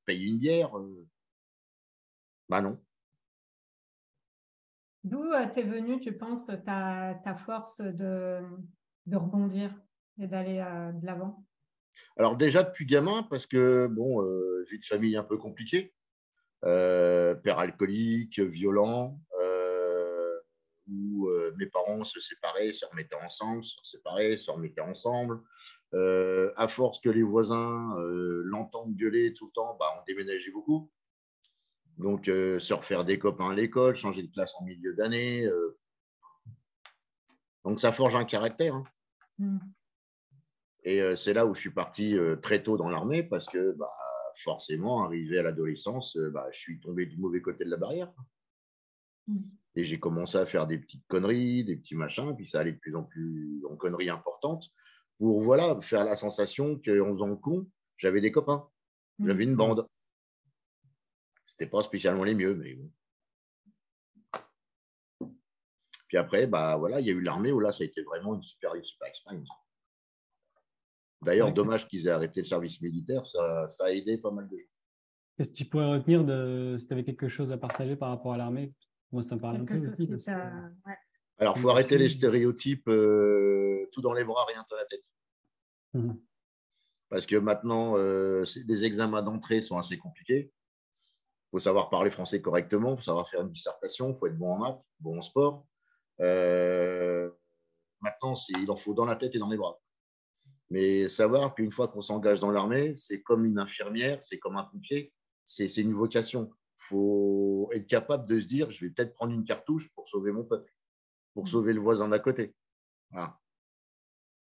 Payer 0.05 0.27
une 0.27 0.37
bière 0.37 0.71
Bah 2.49 2.61
non. 2.61 2.77
D'où 5.05 5.23
t'es 5.53 5.63
venu, 5.63 6.01
tu 6.01 6.17
penses, 6.17 6.51
ta, 6.65 7.19
ta 7.23 7.35
force 7.35 7.79
de, 7.79 8.41
de 9.05 9.15
rebondir 9.15 9.73
et 10.19 10.27
d'aller 10.27 10.61
de 10.93 11.05
l'avant? 11.05 11.45
Alors 12.17 12.35
déjà 12.35 12.63
depuis 12.63 12.85
gamin, 12.85 13.23
parce 13.23 13.47
que 13.47 13.87
bon, 13.87 14.21
euh, 14.21 14.65
j'ai 14.67 14.75
une 14.75 14.83
famille 14.83 15.15
un 15.15 15.23
peu 15.23 15.37
compliquée, 15.37 15.93
euh, 16.65 17.33
père 17.35 17.59
alcoolique, 17.59 18.41
violent, 18.41 19.21
euh, 21.49 21.55
mes 21.57 21.65
parents 21.67 22.03
se 22.03 22.19
séparaient, 22.19 22.73
se 22.73 22.85
remettaient 22.85 23.15
ensemble, 23.15 23.63
se 23.63 23.77
séparaient, 23.83 24.37
se 24.37 24.51
remettaient 24.51 24.81
ensemble. 24.81 25.41
à 25.93 26.67
force 26.67 26.99
que 26.99 27.09
les 27.09 27.23
voisins 27.23 27.95
l'entendent 28.43 28.95
gueuler 28.95 29.33
tout 29.33 29.47
le 29.47 29.51
temps, 29.51 29.75
bah, 29.79 29.87
on 29.99 30.03
déménageait 30.05 30.51
beaucoup. 30.51 30.91
Donc, 31.97 32.25
se 32.25 32.73
refaire 32.73 33.03
des 33.03 33.19
copains 33.19 33.49
à 33.49 33.53
l'école, 33.53 33.95
changer 33.95 34.23
de 34.23 34.31
classe 34.31 34.53
en 34.59 34.63
milieu 34.63 34.93
d'année. 34.93 35.49
Donc, 37.65 37.79
ça 37.79 37.91
forge 37.91 38.15
un 38.15 38.25
caractère. 38.25 38.75
Hein. 38.75 38.83
Mmh. 39.39 39.59
Et 40.83 41.01
euh, 41.01 41.15
c'est 41.15 41.33
là 41.33 41.45
où 41.45 41.53
je 41.53 41.59
suis 41.59 41.71
parti 41.71 42.17
euh, 42.17 42.35
très 42.35 42.63
tôt 42.63 42.77
dans 42.77 42.89
l'armée 42.89 43.23
parce 43.23 43.47
que 43.47 43.73
bah, 43.73 43.91
forcément, 44.35 45.03
arrivé 45.03 45.39
à 45.39 45.43
l'adolescence, 45.43 46.15
euh, 46.17 46.29
bah, 46.29 46.47
je 46.51 46.57
suis 46.57 46.79
tombé 46.79 47.05
du 47.05 47.17
mauvais 47.17 47.41
côté 47.41 47.65
de 47.65 47.69
la 47.69 47.77
barrière. 47.77 48.11
Mmh. 49.27 49.39
Et 49.79 49.85
j'ai 49.85 49.97
commencé 49.97 50.37
à 50.37 50.45
faire 50.45 50.67
des 50.67 50.77
petites 50.77 51.07
conneries, 51.07 51.63
des 51.63 51.77
petits 51.77 51.95
machins, 51.95 52.35
puis 52.35 52.45
ça 52.45 52.59
allait 52.59 52.73
de 52.73 52.79
plus 52.79 52.97
en 52.97 53.03
plus 53.03 53.63
en 53.65 53.77
conneries 53.77 54.09
importantes 54.09 54.69
pour 55.17 55.39
voilà, 55.39 55.79
faire 55.81 56.03
la 56.03 56.17
sensation 56.17 56.75
qu'en 56.75 57.13
faisant 57.13 57.27
le 57.27 57.37
con, 57.37 57.65
j'avais 57.95 58.19
des 58.19 58.33
copains, 58.33 58.67
mmh. 59.19 59.27
j'avais 59.27 59.45
une 59.45 59.55
bande. 59.55 59.87
C'était 61.45 61.65
pas 61.65 61.81
spécialement 61.81 62.25
les 62.25 62.35
mieux, 62.35 62.55
mais 62.55 62.73
bon. 62.73 62.91
Puis 66.09 66.17
après, 66.17 66.45
bah 66.45 66.75
voilà, 66.75 66.99
il 66.99 67.07
y 67.07 67.09
a 67.09 67.13
eu 67.13 67.21
l'armée 67.21 67.53
où 67.53 67.61
là, 67.61 67.71
ça 67.71 67.85
a 67.85 67.87
été 67.87 68.01
vraiment 68.01 68.35
une 68.35 68.43
super, 68.43 68.75
une 68.75 68.83
super 68.83 69.07
expérience. 69.07 69.47
D'ailleurs, 71.21 71.53
dommage 71.53 71.87
qu'ils 71.87 72.05
aient 72.07 72.11
arrêté 72.11 72.41
le 72.41 72.45
service 72.45 72.81
militaire, 72.81 73.25
ça, 73.25 73.65
a 73.79 73.91
aidé 73.93 74.17
pas 74.17 74.31
mal 74.31 74.49
de 74.49 74.57
gens. 74.57 74.65
Qu'est-ce 75.37 75.53
que 75.53 75.57
tu 75.57 75.65
pourrais 75.65 75.89
retenir 75.89 76.25
de 76.25 76.75
si 76.77 76.85
tu 76.85 76.93
avais 76.93 77.05
quelque 77.05 77.29
chose 77.29 77.53
à 77.53 77.57
partager 77.57 77.95
par 77.95 78.09
rapport 78.09 78.33
à 78.33 78.37
l'armée? 78.37 78.73
Moi, 79.11 79.23
ça 79.23 79.35
me 79.35 79.41
parle 79.41 79.57
un 79.57 79.65
peu 79.65 80.13
aussi. 80.13 80.29
Alors, 81.39 81.53
il 81.55 81.61
faut 81.61 81.69
arrêter 81.69 81.97
les 81.97 82.09
stéréotypes, 82.09 82.87
euh, 82.89 83.87
tout 83.91 84.01
dans 84.01 84.13
les 84.13 84.23
bras, 84.23 84.45
rien 84.45 84.63
dans 84.69 84.75
la 84.75 84.85
tête. 84.85 85.05
Mmh. 85.93 86.13
Parce 87.09 87.25
que 87.25 87.37
maintenant, 87.37 87.97
euh, 87.97 88.43
les 88.67 88.85
examens 88.85 89.21
d'entrée 89.21 89.61
sont 89.61 89.77
assez 89.77 89.97
compliqués. 89.97 90.51
Il 90.51 91.49
faut 91.51 91.59
savoir 91.59 91.89
parler 91.89 92.11
français 92.11 92.41
correctement, 92.41 92.91
il 92.91 92.97
faut 92.97 93.03
savoir 93.03 93.27
faire 93.27 93.41
une 93.41 93.51
dissertation, 93.51 94.09
il 94.09 94.15
faut 94.15 94.27
être 94.27 94.37
bon 94.37 94.53
en 94.53 94.57
maths, 94.59 94.85
bon 94.99 95.17
en 95.17 95.21
sport. 95.21 95.65
Euh, 96.21 97.31
maintenant, 98.01 98.35
il 98.49 98.69
en 98.69 98.77
faut 98.77 98.93
dans 98.93 99.05
la 99.05 99.15
tête 99.15 99.33
et 99.33 99.39
dans 99.39 99.49
les 99.49 99.57
bras. 99.57 99.79
Mais 100.69 101.07
savoir 101.07 101.55
qu'une 101.55 101.71
fois 101.71 101.87
qu'on 101.87 102.01
s'engage 102.01 102.39
dans 102.39 102.51
l'armée, 102.51 102.93
c'est 102.95 103.23
comme 103.23 103.45
une 103.45 103.57
infirmière, 103.57 104.21
c'est 104.21 104.37
comme 104.37 104.57
un 104.57 104.65
pompier, 104.65 105.11
c'est 105.45 105.75
une 105.77 105.93
vocation. 105.93 106.51
Il 106.79 106.85
faut 106.85 107.69
être 107.73 107.87
capable 107.87 108.27
de 108.27 108.39
se 108.39 108.47
dire, 108.47 108.71
je 108.71 108.85
vais 108.85 108.91
peut-être 108.91 109.13
prendre 109.13 109.33
une 109.33 109.43
cartouche 109.43 109.89
pour 109.93 110.07
sauver 110.07 110.31
mon 110.31 110.45
peuple, 110.45 110.71
pour 111.33 111.43
mmh. 111.43 111.47
sauver 111.47 111.73
le 111.73 111.81
voisin 111.81 112.07
d'à 112.07 112.19
côté. 112.19 112.55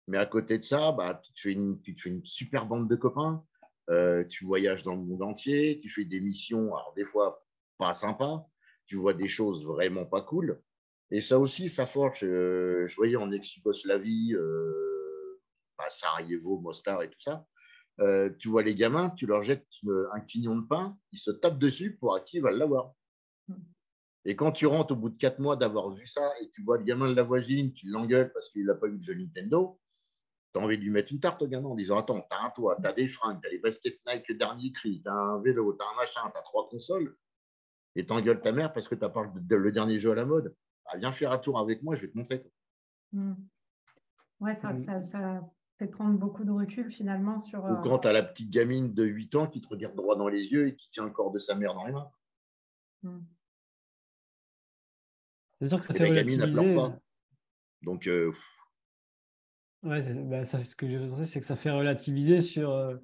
Mais 0.08 0.18
à 0.18 0.26
côté 0.26 0.58
de 0.58 0.64
ça, 0.64 0.92
bah, 0.92 1.20
tu, 1.24 1.34
te 1.34 1.40
fais 1.42 1.52
une, 1.52 1.82
tu 1.82 1.96
fais 1.98 2.10
une 2.10 2.26
super 2.26 2.66
bande 2.66 2.90
de 2.90 2.96
copains, 2.96 3.46
euh, 3.90 4.24
tu 4.24 4.46
voyages 4.46 4.84
dans 4.84 4.96
le 4.96 5.02
monde 5.02 5.22
entier, 5.24 5.78
tu 5.78 5.90
fais 5.90 6.06
des 6.06 6.20
missions, 6.20 6.74
alors 6.76 6.94
des 6.96 7.06
fois 7.06 7.46
pas 7.78 7.94
sympas, 7.94 8.48
tu 8.86 8.96
vois 8.96 9.14
des 9.14 9.28
choses 9.28 9.66
vraiment 9.66 10.06
pas 10.06 10.22
cool. 10.22 10.62
Et 11.12 11.20
ça 11.20 11.40
aussi, 11.40 11.68
ça 11.68 11.86
forge. 11.86 12.24
Euh, 12.24 12.88
je 12.88 12.96
voyais 12.96 13.18
en 13.18 13.32
ex-Yougoslavie, 13.32 14.34
euh, 14.36 15.42
à 15.78 15.90
Sarajevo, 15.90 16.60
Mostar 16.60 17.04
et 17.04 17.10
tout 17.10 17.20
ça, 17.20 17.46
euh, 18.00 18.30
tu 18.40 18.50
vois 18.50 18.64
les 18.64 18.76
gamins, 18.76 19.10
tu 19.12 19.26
leur 19.26 19.44
jettes 19.44 19.68
un 20.14 20.20
quignon 20.22 20.56
de 20.56 20.66
pain, 20.66 20.98
ils 21.12 21.20
se 21.20 21.32
tapent 21.32 21.60
dessus 21.60 21.98
pour 21.98 22.16
à 22.16 22.22
qui 22.22 22.40
va 22.40 22.52
l'avoir. 22.52 22.94
Hmm. 23.48 23.56
Et 24.26 24.36
quand 24.36 24.52
tu 24.52 24.66
rentres 24.68 24.94
au 24.94 24.96
bout 24.96 25.10
de 25.10 25.18
quatre 25.18 25.40
mois 25.40 25.56
d'avoir 25.56 25.92
vu 25.92 26.06
ça 26.08 26.32
et 26.42 26.50
tu 26.52 26.64
vois 26.64 26.78
le 26.78 26.84
gamin 26.84 27.10
de 27.10 27.16
la 27.16 27.24
voisine 27.24 27.74
qui 27.74 27.88
l'engueule 27.88 28.32
parce 28.34 28.50
qu'il 28.50 28.66
n'a 28.66 28.76
pas 28.76 28.88
eu 28.88 28.98
de 28.98 29.04
jeu 29.04 29.16
Nintendo, 29.16 29.80
tu 30.54 30.60
as 30.60 30.64
envie 30.64 30.78
de 30.78 30.84
lui 30.84 30.92
mettre 30.92 31.12
une 31.12 31.20
tarte 31.20 31.42
au 31.42 31.48
gamin 31.48 31.70
en 31.70 31.76
disant 31.76 31.98
Attends, 31.98 32.22
tu 32.22 32.36
as 32.36 32.44
un 32.44 32.50
toit, 32.52 32.78
tu 32.80 32.88
as 32.88 32.94
des 32.94 33.08
fringues, 33.08 33.40
tu 33.42 33.48
as 33.48 33.52
les 33.52 33.60
baskets 33.60 34.00
Nike 34.08 34.38
dernier 34.38 34.72
cri, 34.72 35.02
tu 35.04 35.10
as 35.10 35.14
un 35.14 35.42
vélo, 35.42 35.74
tu 35.74 35.84
as 35.84 35.90
un 35.90 35.96
machin, 35.96 36.22
tu 36.32 36.40
as 36.40 36.44
trois 36.44 36.70
consoles, 36.70 37.16
et 37.96 38.06
t'engueules 38.06 38.42
ta 38.42 38.52
mère 38.52 38.74
parce 38.74 38.88
que 38.88 38.96
tu 38.96 39.04
as 39.04 39.10
parlé 39.10 39.30
de, 39.34 39.56
le 39.56 39.72
dernier 39.72 39.98
jeu 39.98 40.12
à 40.12 40.16
la 40.16 40.26
mode. 40.26 40.56
Bah, 40.86 40.98
viens 40.98 41.12
faire 41.12 41.32
un 41.32 41.38
tour 41.38 41.58
avec 41.58 41.82
moi, 41.82 41.96
je 41.96 42.02
vais 42.02 42.12
te 42.12 42.18
montrer. 42.18 42.46
Hmm. 43.12 43.34
Ouais, 44.40 44.54
ça, 44.54 44.72
hmm. 44.72 45.02
ça, 45.02 45.42
prendre 45.88 46.18
beaucoup 46.18 46.44
de 46.44 46.52
recul 46.52 46.92
finalement 46.92 47.40
sur. 47.40 47.64
Ou 47.64 47.82
quand 47.82 48.00
tu 48.00 48.08
as 48.08 48.14
la 48.14 48.24
petite 48.24 48.50
gamine 48.50 48.94
de 48.94 49.04
8 49.04 49.36
ans 49.36 49.48
qui 49.48 49.62
te 49.62 49.68
regarde 49.68 49.96
droit 49.96 50.16
dans 50.16 50.28
les 50.28 50.52
yeux 50.52 50.68
et 50.68 50.76
qui 50.76 50.90
tient 50.90 51.06
le 51.06 51.12
corps 51.12 51.32
de 51.32 51.40
sa 51.40 51.56
mère 51.56 51.74
dans 51.74 51.86
les 51.86 51.92
mains. 51.92 52.12
Hmm. 53.04 53.20
C'est 55.60 55.68
sûr 55.68 55.80
que 55.80 55.86
ça 55.86 55.94
fait 55.94 56.10
la 56.10 56.48
pas. 56.74 57.00
Donc. 57.84 58.08
Euh, 58.08 58.32
ouais, 59.84 60.02
bah, 60.26 60.44
ce 60.44 60.76
que 60.76 60.88
j'ai 60.88 61.00
pensé, 61.08 61.26
c'est 61.26 61.40
que 61.40 61.46
ça 61.46 61.56
fait 61.56 61.70
relativiser 61.70 62.42
sur, 62.42 62.72
euh, 62.72 62.96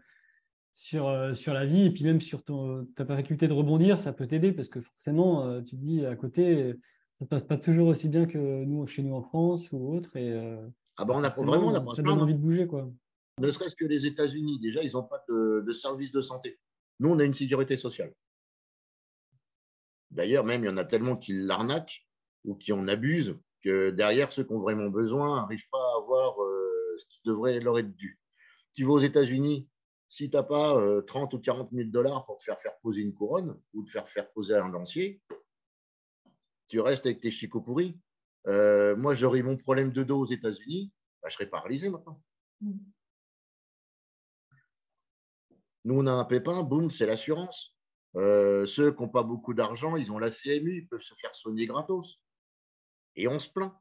sur, 0.72 1.08
euh, 1.08 1.34
sur 1.34 1.54
la 1.54 1.66
vie 1.66 1.86
et 1.86 1.92
puis 1.92 2.04
même 2.04 2.20
sur 2.20 2.44
ton, 2.44 2.86
ta 2.96 3.06
faculté 3.06 3.48
de 3.48 3.54
rebondir, 3.54 3.98
ça 3.98 4.12
peut 4.12 4.26
t'aider 4.26 4.52
parce 4.52 4.70
que 4.70 4.82
forcément, 4.82 5.62
tu 5.64 5.76
te 5.76 5.82
dis 5.82 6.06
à 6.06 6.16
côté, 6.16 6.74
ça 7.20 7.26
ne 7.26 7.28
passe 7.28 7.44
pas 7.44 7.58
toujours 7.58 7.90
aussi 7.90 8.10
bien 8.10 8.26
que 8.26 8.64
nous, 8.64 8.88
chez 8.88 9.04
nous 9.04 9.14
en 9.14 9.22
France 9.22 9.72
ou 9.72 9.96
autre. 9.96 10.16
Et, 10.18 10.34
ah 10.98 11.06
ben 11.06 11.14
on 11.16 11.24
a 11.24 11.30
vraiment 11.30 11.68
on 11.68 11.94
ça 11.94 12.02
donne 12.02 12.20
envie 12.20 12.34
de 12.34 12.40
bouger 12.40 12.68
quoi. 12.68 12.90
Ne 13.40 13.52
serait-ce 13.52 13.76
que 13.76 13.86
les 13.86 14.08
États-Unis, 14.08 14.60
déjà, 14.60 14.82
ils 14.82 14.94
n'ont 14.94 15.04
pas 15.04 15.24
de, 15.30 15.72
service 15.72 16.12
de 16.12 16.22
santé. 16.22 16.60
Nous, 17.00 17.10
on 17.10 17.20
a 17.20 17.24
une 17.24 17.36
sécurité 17.36 17.78
sociale. 17.78 18.14
D'ailleurs, 20.10 20.44
même, 20.44 20.64
il 20.64 20.68
y 20.68 20.70
en 20.70 20.78
a 20.78 20.86
tellement 20.86 21.18
qui 21.18 21.34
l'arnaquent 21.34 22.02
ou 22.46 22.56
qui 22.56 22.72
en 22.72 22.88
abusent 22.88 23.38
que 23.64 23.92
derrière, 23.92 24.32
ceux 24.32 24.44
qui 24.44 24.54
ont 24.54 24.60
vraiment 24.60 24.90
besoin 24.90 25.42
n'arrivent 25.42 25.70
pas 25.70 25.78
à 25.78 25.98
avoir 25.98 26.42
euh, 26.42 26.98
ce 26.98 27.06
qui 27.06 27.22
devrait 27.26 27.60
leur 27.60 27.78
être 27.78 27.96
dû. 27.96 28.20
Tu 28.74 28.84
vas 28.84 28.94
aux 28.94 29.00
États-Unis, 29.00 29.68
si 30.08 30.30
tu 30.30 30.36
n'as 30.36 30.44
pas 30.44 30.74
30 31.06 31.34
euh, 31.34 31.38
ou 31.38 31.40
40 31.40 31.70
000 31.72 31.90
dollars 31.90 32.26
pour 32.26 32.40
te 32.40 32.44
faire 32.44 32.60
faire 32.60 32.78
poser 32.80 33.02
une 33.02 33.14
couronne 33.14 33.60
ou 33.74 33.84
te 33.84 33.92
faire 33.92 34.10
faire 34.10 34.32
poser 34.32 34.56
un 34.56 34.70
lancier, 34.70 35.22
tu 36.70 36.80
restes 36.80 37.06
avec 37.06 37.22
tes 37.22 37.32
chicots 37.32 37.62
pourris. 37.62 38.00
Euh, 38.48 38.96
moi, 38.96 39.14
j'aurais 39.14 39.42
mon 39.42 39.58
problème 39.58 39.92
de 39.92 40.04
dos 40.04 40.20
aux 40.20 40.26
États-Unis, 40.26 40.92
bah, 41.22 41.30
je 41.30 41.36
serais 41.36 41.50
paralysé 41.50 41.90
maintenant. 41.90 42.22
Mm. 42.62 42.78
Nous, 45.86 45.96
on 45.96 46.06
a 46.06 46.12
un 46.12 46.26
pépin, 46.26 46.64
boum, 46.64 46.90
c'est 46.90 47.06
l'assurance. 47.06 47.76
Euh, 48.16 48.66
ceux 48.66 48.92
qui 48.92 49.02
n'ont 49.02 49.10
pas 49.10 49.24
beaucoup 49.24 49.54
d'argent, 49.54 49.96
ils 49.96 50.12
ont 50.12 50.20
la 50.20 50.32
CMU, 50.32 50.78
ils 50.78 50.88
peuvent 50.88 51.02
se 51.02 51.14
faire 51.16 51.36
soigner 51.36 51.66
gratos. 51.66 52.22
Et 53.16 53.28
on 53.28 53.40
se 53.40 53.50
plaint. 53.50 53.74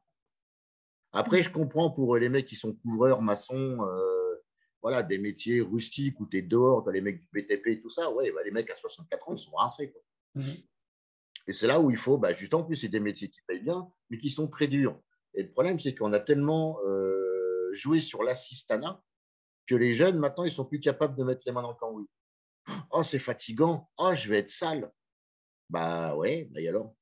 Après, 1.11 1.41
je 1.41 1.51
comprends 1.51 1.89
pour 1.89 2.15
les 2.17 2.29
mecs 2.29 2.45
qui 2.45 2.55
sont 2.55 2.73
couvreurs, 2.73 3.21
maçons, 3.21 3.81
euh, 3.81 4.35
voilà, 4.81 5.03
des 5.03 5.17
métiers 5.17 5.61
rustiques 5.61 6.19
où 6.19 6.27
tu 6.27 6.37
es 6.37 6.41
dehors, 6.41 6.83
tu 6.83 6.89
as 6.89 6.93
les 6.93 7.01
mecs 7.01 7.19
du 7.19 7.27
BTP 7.33 7.67
et 7.67 7.81
tout 7.81 7.89
ça. 7.89 8.11
Ouais, 8.11 8.31
bah, 8.31 8.41
les 8.43 8.51
mecs 8.51 8.69
à 8.69 8.75
64 8.75 9.29
ans, 9.29 9.33
ils 9.33 9.39
sont 9.39 9.55
rincés. 9.55 9.93
Mmh. 10.35 10.43
Et 11.47 11.53
c'est 11.53 11.67
là 11.67 11.79
où 11.79 11.89
il 11.89 11.97
faut, 11.97 12.17
bah, 12.17 12.33
juste 12.33 12.53
en 12.53 12.63
plus, 12.63 12.75
c'est 12.75 12.89
des 12.89 12.99
métiers 12.99 13.29
qui 13.29 13.39
payent 13.47 13.61
bien, 13.61 13.89
mais 14.09 14.17
qui 14.17 14.29
sont 14.29 14.49
très 14.49 14.67
durs. 14.67 14.99
Et 15.33 15.43
le 15.43 15.51
problème, 15.51 15.79
c'est 15.79 15.95
qu'on 15.95 16.13
a 16.13 16.19
tellement 16.19 16.79
euh, 16.85 17.71
joué 17.73 18.01
sur 18.01 18.23
l'assistanat 18.23 19.01
que 19.65 19.75
les 19.75 19.93
jeunes, 19.93 20.17
maintenant, 20.17 20.43
ils 20.45 20.51
sont 20.51 20.65
plus 20.65 20.79
capables 20.79 21.17
de 21.17 21.23
mettre 21.23 21.41
les 21.45 21.51
mains 21.51 21.61
dans 21.61 21.71
le 21.71 21.75
cambouis. 21.75 22.09
Oh, 22.91 23.03
c'est 23.03 23.19
fatigant. 23.19 23.89
Oh, 23.97 24.13
je 24.13 24.29
vais 24.29 24.39
être 24.39 24.49
sale. 24.49 24.91
Bah 25.69 26.15
ouais, 26.15 26.47
bah 26.51 26.61
et 26.61 26.67
alors? 26.67 26.95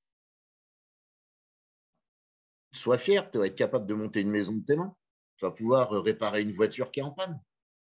Sois 2.74 2.98
fier, 2.98 3.30
tu 3.32 3.38
vas 3.38 3.48
être 3.48 3.56
capable 3.56 3.88
de 3.88 3.94
monter 3.94 4.22
une 4.22 4.32
maison 4.32 4.54
de 4.54 4.64
tes 4.64 4.76
mains. 4.76 4.96
Tu 5.38 5.46
vas 5.46 5.52
pouvoir 5.52 5.90
réparer 6.04 6.42
une 6.42 6.52
voiture 6.52 6.92
qui 6.92 7.00
est 7.00 7.04
en 7.04 7.12
panne. 7.12 7.40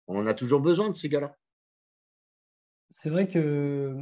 On 0.08 0.18
en 0.18 0.28
a 0.28 0.34
toujours 0.34 0.60
besoin 0.60 0.90
de 0.90 0.96
ces 0.96 1.10
gars-là. 1.10 1.36
C'est 2.90 3.10
vrai 3.10 3.28
que 3.28 3.96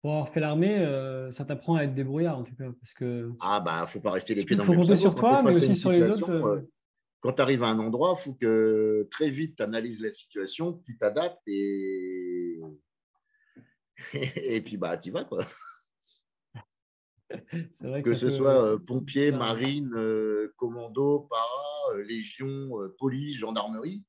pour 0.00 0.12
avoir 0.12 0.28
fait 0.30 0.40
l'armée, 0.40 0.78
euh, 0.78 1.30
ça 1.30 1.44
t'apprend 1.44 1.76
à 1.76 1.84
être 1.84 1.94
débrouillard 1.94 2.38
en 2.38 2.42
tout 2.42 2.56
cas. 2.56 2.70
Parce 2.80 2.94
que 2.94 3.30
ah 3.40 3.60
bah 3.60 3.84
faut 3.86 4.00
pas 4.00 4.12
rester 4.12 4.34
les 4.34 4.44
pieds 4.44 4.56
dans 4.56 4.64
le 4.64 4.70
Il 4.70 4.74
faut 4.74 4.80
compter 4.80 4.96
sur 4.96 5.14
toi, 5.14 5.42
mais 5.42 5.50
aussi 5.50 5.76
sur 5.76 5.92
les 5.92 6.14
autres. 6.14 6.30
Euh, 6.30 6.56
euh, 6.56 6.70
quand 7.20 7.34
tu 7.34 7.42
arrives 7.42 7.62
à 7.62 7.68
un 7.68 7.78
endroit, 7.78 8.14
il 8.18 8.22
faut 8.22 8.32
que 8.32 9.06
très 9.10 9.28
vite 9.28 9.56
tu 9.56 9.62
analyses 9.62 10.00
la 10.00 10.10
situation, 10.10 10.72
que 10.72 10.82
tu 10.84 10.96
t'adaptes 10.96 11.46
et... 11.46 12.60
et 14.14 14.62
puis 14.62 14.78
bah 14.78 14.96
tu 14.96 15.10
vas 15.10 15.24
quoi. 15.24 15.44
Vrai 17.80 18.02
que, 18.02 18.14
ce 18.14 18.28
soit 18.30 18.82
pompier, 18.84 19.30
marine, 19.30 19.94
commando, 20.56 21.28
para, 21.30 22.02
légion, 22.02 22.70
police, 22.98 23.36
gendarmerie. 23.38 24.02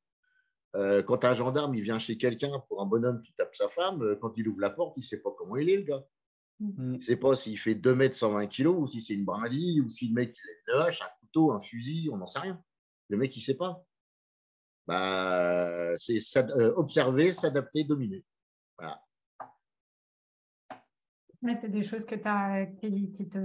Euh, 0.76 1.04
quand 1.04 1.26
un 1.26 1.34
gendarme 1.34 1.76
il 1.76 1.82
vient 1.82 2.00
chez 2.00 2.18
quelqu'un 2.18 2.60
pour 2.70 2.82
un 2.82 2.86
bonhomme 2.86 3.22
qui 3.22 3.34
tape 3.34 3.56
sa 3.56 3.68
femme, 3.68 4.02
euh, 4.04 4.16
quand 4.16 4.38
il 4.38 4.48
ouvre 4.48 4.62
la 4.62 4.70
porte, 4.70 4.96
il 4.98 5.02
ne 5.02 5.06
sait 5.06 5.22
pas 5.22 5.32
comment 5.38 5.58
il 5.58 5.70
est, 5.70 5.78
le 5.78 5.84
gars. 5.84 6.04
Mm. 6.60 6.72
Il 6.78 6.98
ne 6.98 7.02
sait 7.02 7.18
pas 7.18 7.36
s'il 7.36 7.58
fait 7.58 7.76
2 7.76 7.94
mètres 7.94 8.16
120 8.16 8.48
kilos 8.48 8.78
ou 8.80 8.88
si 8.88 9.02
c'est 9.02 9.14
une 9.14 9.26
brindille 9.26 9.82
ou 9.82 9.90
si 9.90 10.08
le 10.08 10.14
mec 10.14 10.38
il 10.38 10.50
a 10.50 10.76
une 10.76 10.82
hache, 10.84 11.02
un 11.02 11.10
couteau, 11.20 11.52
un 11.52 11.62
fusil, 11.62 12.10
on 12.12 12.18
n'en 12.18 12.28
sait 12.28 12.40
rien. 12.40 12.62
Le 13.10 13.18
mec, 13.18 13.36
il 13.36 13.40
ne 13.40 13.44
sait 13.44 13.56
pas. 13.56 13.84
Bah, 14.88 15.94
c'est 15.98 16.20
euh, 16.38 16.74
observer, 16.76 17.34
s'adapter, 17.34 17.84
dominer. 17.84 18.24
Voilà. 18.78 19.04
c'est 21.56 21.70
des 21.70 21.84
choses 21.84 22.06
que 22.06 22.16
as, 22.26 22.66
qui, 22.78 23.30
te, 23.30 23.38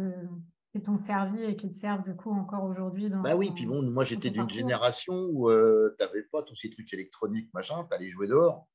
qui 0.76 0.82
t'ont 0.82 0.98
servi 0.98 1.42
et 1.42 1.56
qui 1.56 1.70
te 1.70 1.76
servent 1.76 2.04
du 2.04 2.14
coup 2.14 2.30
encore 2.30 2.64
aujourd'hui. 2.64 3.08
Bah 3.08 3.34
oui, 3.34 3.50
puis 3.54 3.66
bon, 3.66 3.82
moi 3.82 4.04
j'étais 4.04 4.30
d'une 4.30 4.48
génération 4.48 5.14
où 5.30 5.50
euh, 5.50 5.94
tu 5.98 6.04
n'avais 6.04 6.22
pas 6.22 6.42
tous 6.42 6.54
ces 6.54 6.70
trucs 6.70 6.92
électroniques, 6.92 7.52
machin, 7.54 7.86
tu 7.88 7.94
allais 7.94 8.08
jouer 8.08 8.26
dehors. 8.26 8.68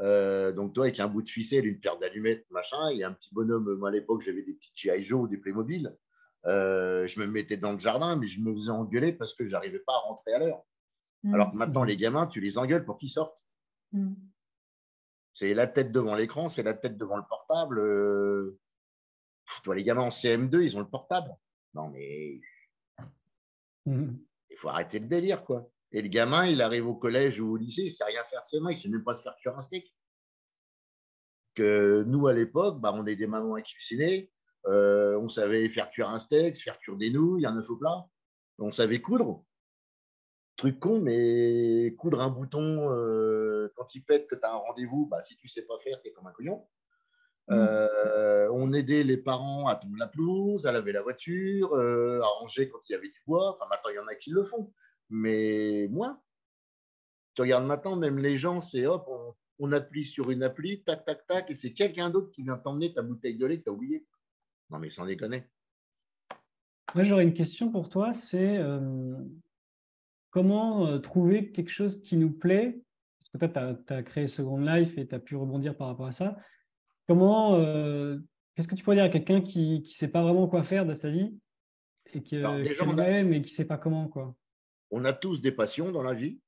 Euh, 0.00 0.52
donc 0.52 0.74
toi, 0.74 0.84
avec 0.84 1.00
un 1.00 1.08
bout 1.08 1.22
de 1.22 1.28
ficelle, 1.28 1.66
une 1.66 1.80
paire 1.80 1.98
d'allumettes, 1.98 2.46
machin, 2.50 2.90
et 2.90 3.02
un 3.02 3.12
petit 3.12 3.30
bonhomme, 3.32 3.74
moi 3.76 3.88
à 3.88 3.92
l'époque 3.92 4.20
j'avais 4.20 4.42
des 4.42 4.52
petits 4.52 4.72
G.I. 4.74 5.02
Joe 5.02 5.22
ou 5.22 5.28
des 5.28 5.38
Playmobil, 5.38 5.96
euh, 6.46 7.06
je 7.06 7.18
me 7.18 7.26
mettais 7.26 7.56
dans 7.56 7.72
le 7.72 7.78
jardin, 7.78 8.16
mais 8.16 8.26
je 8.26 8.40
me 8.40 8.52
faisais 8.54 8.70
engueuler 8.70 9.12
parce 9.12 9.34
que 9.34 9.46
j'arrivais 9.46 9.80
pas 9.80 9.94
à 9.94 10.08
rentrer 10.08 10.32
à 10.34 10.38
l'heure. 10.38 10.62
Mmh. 11.24 11.34
Alors 11.34 11.50
que 11.50 11.56
maintenant, 11.56 11.84
les 11.84 11.96
gamins, 11.96 12.26
tu 12.26 12.40
les 12.40 12.58
engueules 12.58 12.84
pour 12.84 12.98
qu'ils 12.98 13.10
sortent. 13.10 13.42
Mmh. 13.92 14.12
C'est 15.32 15.54
la 15.54 15.66
tête 15.66 15.92
devant 15.92 16.14
l'écran, 16.14 16.48
c'est 16.48 16.62
la 16.62 16.74
tête 16.74 16.98
devant 16.98 17.16
le 17.16 17.24
portable. 17.28 17.80
Toi, 19.62 19.74
les 19.74 19.84
gamins 19.84 20.02
en 20.02 20.08
CM2, 20.08 20.62
ils 20.62 20.76
ont 20.76 20.80
le 20.80 20.88
portable. 20.88 21.34
Non, 21.74 21.88
mais 21.88 22.40
mmh. 23.86 24.14
il 24.50 24.56
faut 24.56 24.68
arrêter 24.68 24.98
le 24.98 25.06
délire, 25.06 25.44
quoi. 25.44 25.70
Et 25.92 26.02
le 26.02 26.08
gamin, 26.08 26.46
il 26.46 26.60
arrive 26.60 26.86
au 26.86 26.94
collège 26.94 27.40
ou 27.40 27.52
au 27.52 27.56
lycée, 27.56 27.82
il 27.82 27.86
ne 27.86 27.90
sait 27.90 28.04
rien 28.04 28.22
faire 28.24 28.42
de 28.42 28.46
ses 28.46 28.60
mains, 28.60 28.70
il 28.70 28.74
ne 28.74 28.78
sait 28.78 28.88
même 28.88 29.04
pas 29.04 29.14
se 29.14 29.22
faire 29.22 29.36
cuire 29.36 29.56
un 29.56 29.62
steak. 29.62 29.94
Que 31.54 32.04
nous, 32.06 32.26
à 32.26 32.34
l'époque, 32.34 32.80
bah, 32.80 32.92
on 32.94 33.06
est 33.06 33.16
des 33.16 33.26
mamans 33.26 33.54
à 33.54 33.62
cuisiner, 33.62 34.30
euh, 34.66 35.18
on 35.18 35.28
savait 35.28 35.68
faire 35.68 35.90
cuire 35.90 36.10
un 36.10 36.18
steak, 36.18 36.56
se 36.56 36.62
faire 36.62 36.78
cuire 36.78 36.96
des 36.96 37.10
nouilles, 37.10 37.46
un 37.46 37.56
œuf 37.56 37.70
au 37.70 37.76
plat. 37.76 38.06
On 38.58 38.70
savait 38.70 39.00
coudre. 39.00 39.44
Truc 40.56 40.78
con, 40.78 41.00
mais 41.00 41.94
coudre 41.96 42.20
un 42.20 42.28
bouton 42.28 42.92
euh, 42.92 43.72
quand 43.76 43.94
il 43.94 44.04
pète 44.04 44.26
que 44.26 44.34
tu 44.34 44.44
as 44.44 44.52
un 44.52 44.56
rendez-vous, 44.56 45.06
bah, 45.06 45.22
si 45.22 45.36
tu 45.36 45.46
ne 45.46 45.50
sais 45.50 45.62
pas 45.62 45.78
faire, 45.78 46.00
tu 46.02 46.08
es 46.08 46.12
comme 46.12 46.26
un 46.26 46.32
couillon. 46.32 46.66
Mmh. 47.48 47.54
Euh, 47.54 48.50
on 48.52 48.74
aidait 48.74 49.02
les 49.02 49.16
parents 49.16 49.68
à 49.68 49.76
tomber 49.76 49.98
la 49.98 50.06
pelouse, 50.06 50.66
à 50.66 50.72
laver 50.72 50.92
la 50.92 51.00
voiture, 51.00 51.72
euh, 51.74 52.20
à 52.20 52.26
ranger 52.40 52.68
quand 52.68 52.78
il 52.88 52.92
y 52.92 52.94
avait 52.94 53.08
du 53.08 53.20
bois. 53.26 53.52
Enfin, 53.54 53.64
maintenant, 53.70 53.90
il 53.90 53.96
y 53.96 53.98
en 53.98 54.06
a 54.06 54.14
qui 54.14 54.30
le 54.30 54.42
font. 54.42 54.72
Mais 55.08 55.88
moi, 55.90 56.22
tu 57.34 57.42
regardes 57.42 57.64
maintenant, 57.64 57.96
même 57.96 58.18
les 58.18 58.36
gens, 58.36 58.60
c'est 58.60 58.86
hop, 58.86 59.08
on, 59.58 59.72
appuie 59.72 60.04
sur 60.04 60.30
une 60.30 60.42
appli, 60.42 60.82
tac, 60.82 61.04
tac, 61.06 61.26
tac, 61.26 61.50
et 61.50 61.54
c'est 61.54 61.72
quelqu'un 61.72 62.10
d'autre 62.10 62.30
qui 62.30 62.42
vient 62.42 62.58
t'emmener 62.58 62.92
ta 62.92 63.02
bouteille 63.02 63.38
de 63.38 63.46
lait 63.46 63.58
que 63.58 63.64
tu 63.64 63.70
as 63.70 63.72
oublié. 63.72 64.06
Non, 64.70 64.78
mais 64.78 64.90
sans 64.90 65.06
déconner. 65.06 65.44
Moi, 66.94 67.04
j'aurais 67.04 67.24
une 67.24 67.34
question 67.34 67.70
pour 67.70 67.88
toi 67.88 68.14
c'est 68.14 68.56
euh, 68.58 69.14
comment 70.30 70.98
trouver 71.00 71.50
quelque 71.52 71.70
chose 71.70 72.02
qui 72.02 72.16
nous 72.16 72.30
plaît? 72.30 72.82
Parce 73.18 73.30
que 73.30 73.38
toi, 73.38 73.48
tu 73.48 73.92
as, 73.92 73.96
as, 73.96 74.02
créé 74.02 74.28
Second 74.28 74.58
Life 74.58 74.96
et 74.98 75.08
tu 75.08 75.14
as 75.14 75.18
pu 75.18 75.36
rebondir 75.36 75.76
par 75.76 75.88
rapport 75.88 76.06
à 76.06 76.12
ça. 76.12 76.36
Comment, 77.08 77.54
euh, 77.54 78.18
qu'est-ce 78.54 78.68
que 78.68 78.74
tu 78.74 78.84
pourrais 78.84 78.96
dire 78.96 79.04
à 79.04 79.08
quelqu'un 79.08 79.40
qui 79.40 79.80
ne 79.80 79.84
sait 79.86 80.08
pas 80.08 80.22
vraiment 80.22 80.46
quoi 80.46 80.62
faire 80.62 80.84
de 80.84 80.92
sa 80.92 81.08
vie 81.08 81.34
et 82.12 82.22
qui, 82.22 82.36
euh, 82.36 82.62
mais 83.24 83.40
qui 83.40 83.50
ne 83.50 83.56
sait 83.56 83.64
pas 83.64 83.78
comment 83.78 84.08
quoi? 84.08 84.36
On 84.90 85.06
a 85.06 85.14
tous 85.14 85.40
des 85.40 85.52
passions 85.52 85.90
dans 85.90 86.02
la 86.02 86.12
vie. 86.12 86.38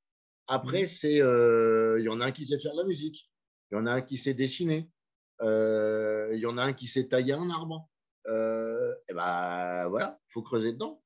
Après, 0.46 0.82
mmh. 0.82 0.88
c'est, 0.88 1.22
euh, 1.22 1.98
il 1.98 2.04
y 2.04 2.10
en 2.10 2.20
a 2.20 2.26
un 2.26 2.30
qui 2.30 2.44
sait 2.44 2.58
faire 2.58 2.72
de 2.74 2.80
la 2.82 2.86
musique, 2.86 3.30
il 3.72 3.78
y 3.78 3.80
en 3.80 3.86
a 3.86 3.92
un 3.92 4.00
qui 4.02 4.18
sait 4.18 4.34
dessiner, 4.34 4.90
il 5.40 6.38
y 6.38 6.46
en 6.46 6.58
a 6.58 6.64
un 6.64 6.74
qui 6.74 6.88
sait 6.88 7.08
tailler 7.08 7.32
un 7.32 7.48
arbre. 7.48 7.88
et 8.26 9.14
ben 9.14 9.88
voilà, 9.88 10.20
il 10.28 10.32
faut 10.32 10.42
creuser 10.42 10.74
dedans. 10.74 11.02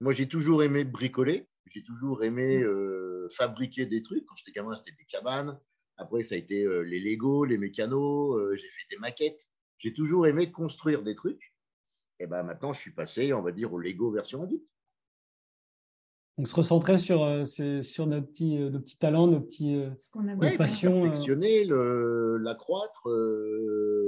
Moi, 0.00 0.12
j'ai 0.12 0.28
toujours 0.28 0.62
aimé 0.62 0.84
bricoler, 0.84 1.48
j'ai 1.66 1.82
toujours 1.82 2.24
aimé 2.24 2.58
mmh. 2.58 3.30
fabriquer 3.30 3.86
des 3.86 4.02
trucs. 4.02 4.26
Quand 4.26 4.34
j'étais 4.36 4.52
gamin, 4.52 4.76
c'était 4.76 4.96
des 4.98 5.06
cabanes, 5.06 5.58
après, 5.96 6.22
ça 6.22 6.34
a 6.34 6.38
été 6.38 6.64
euh, 6.64 6.80
les 6.80 6.98
Lego, 6.98 7.44
les 7.44 7.58
mécanos, 7.58 8.36
euh, 8.36 8.54
j'ai 8.54 8.68
fait 8.68 8.86
des 8.90 8.96
maquettes. 8.96 9.46
J'ai 9.78 9.92
toujours 9.92 10.26
aimé 10.26 10.50
construire 10.50 11.02
des 11.02 11.14
trucs. 11.14 11.54
Et 12.18 12.26
ben 12.26 12.42
maintenant, 12.42 12.72
je 12.72 12.80
suis 12.80 12.92
passé, 12.92 13.32
on 13.32 13.42
va 13.42 13.52
dire, 13.52 13.72
au 13.72 13.78
Lego 13.78 14.10
version 14.10 14.42
adulte. 14.42 14.64
Donc, 16.36 16.48
se 16.48 16.54
recentrer 16.54 16.98
sur, 16.98 17.22
euh, 17.22 17.44
sur 17.44 18.06
nos, 18.06 18.22
petits, 18.22 18.58
nos 18.58 18.80
petits 18.80 18.98
talents, 18.98 19.28
nos, 19.28 19.40
petits, 19.40 19.76
nos 20.14 20.56
passions. 20.56 21.02
Perfectionner, 21.02 21.64
l'accroître, 21.64 23.08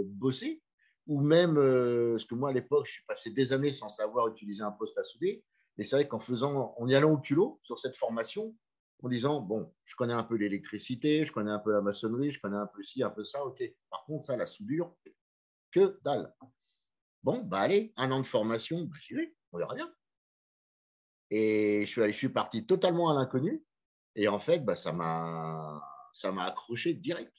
bosser. 0.06 0.62
Ou 1.06 1.20
même, 1.20 1.54
parce 1.54 2.24
que 2.24 2.34
moi, 2.34 2.50
à 2.50 2.52
l'époque, 2.52 2.86
je 2.86 2.94
suis 2.94 3.04
passé 3.06 3.30
des 3.30 3.52
années 3.52 3.70
sans 3.70 3.88
savoir 3.88 4.26
utiliser 4.26 4.62
un 4.62 4.72
poste 4.72 4.98
à 4.98 5.04
souder. 5.04 5.44
Et 5.78 5.84
c'est 5.84 5.94
vrai 5.94 6.08
qu'en 6.08 6.18
faisant, 6.18 6.74
en 6.76 6.88
y 6.88 6.96
allant 6.96 7.12
au 7.12 7.18
culot 7.18 7.60
sur 7.62 7.78
cette 7.78 7.96
formation, 7.96 8.56
en 9.02 9.08
disant 9.08 9.40
bon, 9.40 9.72
je 9.84 9.94
connais 9.94 10.14
un 10.14 10.24
peu 10.24 10.36
l'électricité, 10.36 11.24
je 11.24 11.32
connais 11.32 11.50
un 11.50 11.58
peu 11.58 11.72
la 11.72 11.80
maçonnerie, 11.80 12.30
je 12.30 12.40
connais 12.40 12.56
un 12.56 12.66
peu 12.66 12.82
ci, 12.82 13.02
un 13.02 13.10
peu 13.10 13.24
ça, 13.24 13.44
ok. 13.44 13.62
Par 13.90 14.04
contre, 14.04 14.26
ça, 14.26 14.36
la 14.36 14.46
soudure, 14.46 14.94
que 15.70 15.98
dalle. 16.02 16.34
Bon, 17.22 17.42
bah 17.42 17.60
allez, 17.60 17.92
un 17.96 18.10
an 18.10 18.20
de 18.20 18.26
formation, 18.26 18.84
bah, 18.84 18.96
j'y 19.00 19.14
vais, 19.14 19.34
on 19.52 19.58
verra 19.58 19.74
bien. 19.74 19.92
Et 21.30 21.84
je 21.84 22.10
suis, 22.12 22.28
parti 22.28 22.66
totalement 22.66 23.10
à 23.10 23.14
l'inconnu. 23.14 23.64
Et 24.14 24.28
en 24.28 24.38
fait, 24.38 24.64
bah, 24.64 24.76
ça 24.76 24.92
m'a 24.92 25.82
ça 26.12 26.32
m'a 26.32 26.44
accroché 26.44 26.94
direct. 26.94 27.34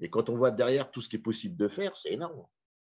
Et 0.00 0.10
quand 0.10 0.28
on 0.28 0.36
voit 0.36 0.50
derrière 0.50 0.90
tout 0.90 1.00
ce 1.00 1.08
qui 1.08 1.16
est 1.16 1.20
possible 1.20 1.56
de 1.56 1.68
faire, 1.68 1.96
c'est 1.96 2.12
énorme. 2.12 2.46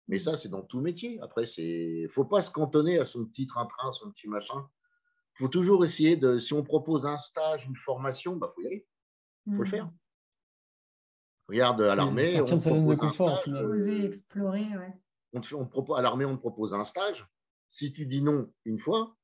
Mais 0.07 0.19
ça, 0.19 0.35
c'est 0.35 0.49
dans 0.49 0.61
tout 0.61 0.81
métier. 0.81 1.19
Après, 1.21 1.45
il 1.57 2.03
ne 2.03 2.07
faut 2.09 2.25
pas 2.25 2.41
se 2.41 2.51
cantonner 2.51 2.99
à 2.99 3.05
son 3.05 3.25
petit 3.25 3.47
train-train, 3.47 3.91
son 3.93 4.11
petit 4.11 4.27
machin 4.27 4.69
faut 5.39 5.47
toujours 5.47 5.85
essayer 5.85 6.17
de, 6.17 6.37
si 6.37 6.53
on 6.53 6.63
propose 6.63 7.05
un 7.05 7.17
stage, 7.17 7.65
une 7.65 7.75
formation, 7.75 8.33
il 8.33 8.39
bah, 8.39 8.51
faut 8.53 8.61
y 8.61 8.67
aller. 8.67 8.85
Il 9.45 9.55
faut 9.55 9.63
le 9.63 9.69
faire. 9.69 9.85
Mmh. 9.85 9.97
Regarde, 11.47 11.81
à 11.81 11.95
l'armée, 11.95 12.39
on 12.41 12.45
propose 12.45 13.01
un 13.01 13.13
stage. 13.13 13.47
Euh, 13.47 14.05
explorer, 14.05 14.67
on, 15.33 15.41
on 15.53 15.65
propose, 15.65 15.97
à 15.97 16.01
l'armée, 16.01 16.25
on 16.25 16.35
te 16.35 16.41
propose 16.41 16.73
un 16.73 16.83
stage. 16.83 17.25
Si 17.69 17.91
tu 17.93 18.05
dis 18.05 18.21
non 18.21 18.51
une 18.65 18.79
fois, 18.79 19.15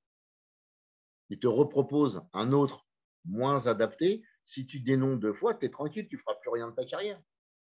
il 1.30 1.38
te 1.38 1.47
repropose 1.47 2.24
un 2.34 2.51
autre 2.53 2.88
moins 3.26 3.68
adapté. 3.68 4.24
Si 4.43 4.66
tu 4.66 4.80
dis 4.80 4.97
non 4.97 5.18
deux 5.18 5.34
fois, 5.34 5.53
tu 5.53 5.66
es 5.66 5.70
tranquille, 5.70 6.07
tu 6.07 6.16
ne 6.16 6.20
feras 6.22 6.36
plus 6.36 6.49
rien 6.49 6.70
de 6.70 6.76
ta 6.76 6.86
carrière. 6.86 7.22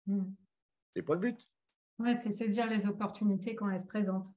Mmh. 0.08 0.24
Ce 0.24 1.00
n'est 1.00 1.06
pas 1.06 1.14
le 1.14 1.20
but. 1.20 1.50
Ouais, 2.00 2.16
c'est 2.16 2.32
saisir 2.32 2.66
les 2.68 2.88
opportunités 2.88 3.56
quand 3.56 3.70
elles 3.70 3.82
se 3.82 3.86
présentent. 3.86 4.34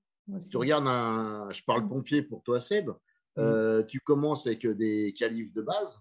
Tu 0.50 0.56
regardes 0.56 0.86
un, 0.86 1.50
je 1.50 1.62
parle 1.64 1.84
mmh. 1.84 1.88
pompier 1.88 2.22
pour 2.22 2.42
toi, 2.42 2.60
Seb. 2.60 2.90
Mmh. 3.36 3.40
Euh, 3.40 3.82
tu 3.84 4.00
commences 4.00 4.46
avec 4.46 4.66
des 4.66 5.14
qualifs 5.16 5.52
de 5.52 5.62
base. 5.62 5.98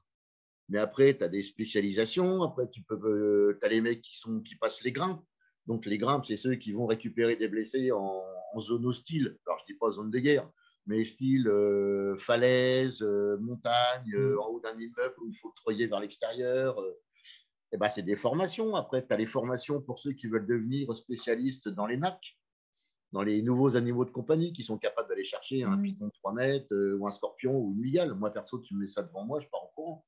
Mais 0.72 0.80
après, 0.80 1.18
tu 1.18 1.24
as 1.24 1.28
des 1.28 1.42
spécialisations. 1.42 2.44
Après, 2.44 2.70
tu 2.70 2.82
peux, 2.84 3.60
as 3.62 3.68
les 3.68 3.82
mecs 3.82 4.02
qui, 4.02 4.18
sont, 4.18 4.40
qui 4.40 4.56
passent 4.56 4.84
les 4.84 4.94
grimpes. 4.94 5.22
Donc, 5.68 5.86
les 5.86 5.98
grimpes, 5.98 6.26
c'est 6.26 6.38
ceux 6.38 6.56
qui 6.56 6.72
vont 6.72 6.86
récupérer 6.86 7.36
des 7.36 7.50
blessés 7.50 7.92
en, 7.92 8.24
zone 8.60 8.86
hostile. 8.86 9.38
Alors, 9.46 9.60
je 9.60 9.64
ne 9.64 9.68
dis 9.68 9.78
pas 9.78 9.92
zone 9.92 10.12
de 10.12 10.20
guerre, 10.20 10.50
mais 10.86 11.04
style 11.04 11.48
euh, 11.48 12.18
falaise, 12.18 13.02
euh, 13.02 13.38
montagne, 13.40 14.14
euh, 14.14 14.40
en 14.42 14.48
haut 14.48 14.60
d'un 14.60 14.78
immeuble 14.78 15.16
où 15.22 15.28
il 15.28 15.36
faut 15.36 15.54
troyer 15.56 15.88
vers 15.88 16.00
l'extérieur. 16.00 16.78
Et 17.74 17.78
ben, 17.78 17.90
c'est 17.90 18.02
des 18.02 18.16
formations. 18.16 18.76
Après, 18.76 19.06
tu 19.06 19.14
as 19.14 19.18
les 19.18 19.28
formations 19.28 19.82
pour 19.82 20.00
ceux 20.00 20.14
qui 20.14 20.28
veulent 20.28 20.48
devenir 20.48 20.94
spécialistes 20.96 21.70
dans 21.70 21.86
les 21.86 21.98
NAC, 21.98 22.38
dans 23.12 23.22
les 23.22 23.42
nouveaux 23.42 23.76
animaux 23.76 24.06
de 24.06 24.12
compagnie 24.12 24.54
qui 24.54 24.64
sont 24.64 24.78
capables 24.78 25.10
d'aller 25.10 25.26
chercher 25.26 25.64
un 25.64 25.78
python 25.78 26.08
de 26.08 26.12
3 26.12 26.34
mètres 26.34 26.96
ou 26.98 27.06
un 27.08 27.12
scorpion 27.12 27.58
ou 27.58 27.74
une 27.74 27.82
migale. 27.82 28.14
Moi, 28.14 28.32
perso, 28.32 28.60
tu 28.60 28.74
me 28.74 28.82
mets 28.82 28.88
ça 28.88 29.04
devant 29.04 29.26
moi, 29.26 29.40
je 29.40 29.48
pars 29.48 29.64
en 29.64 29.72
courant. 29.76 30.06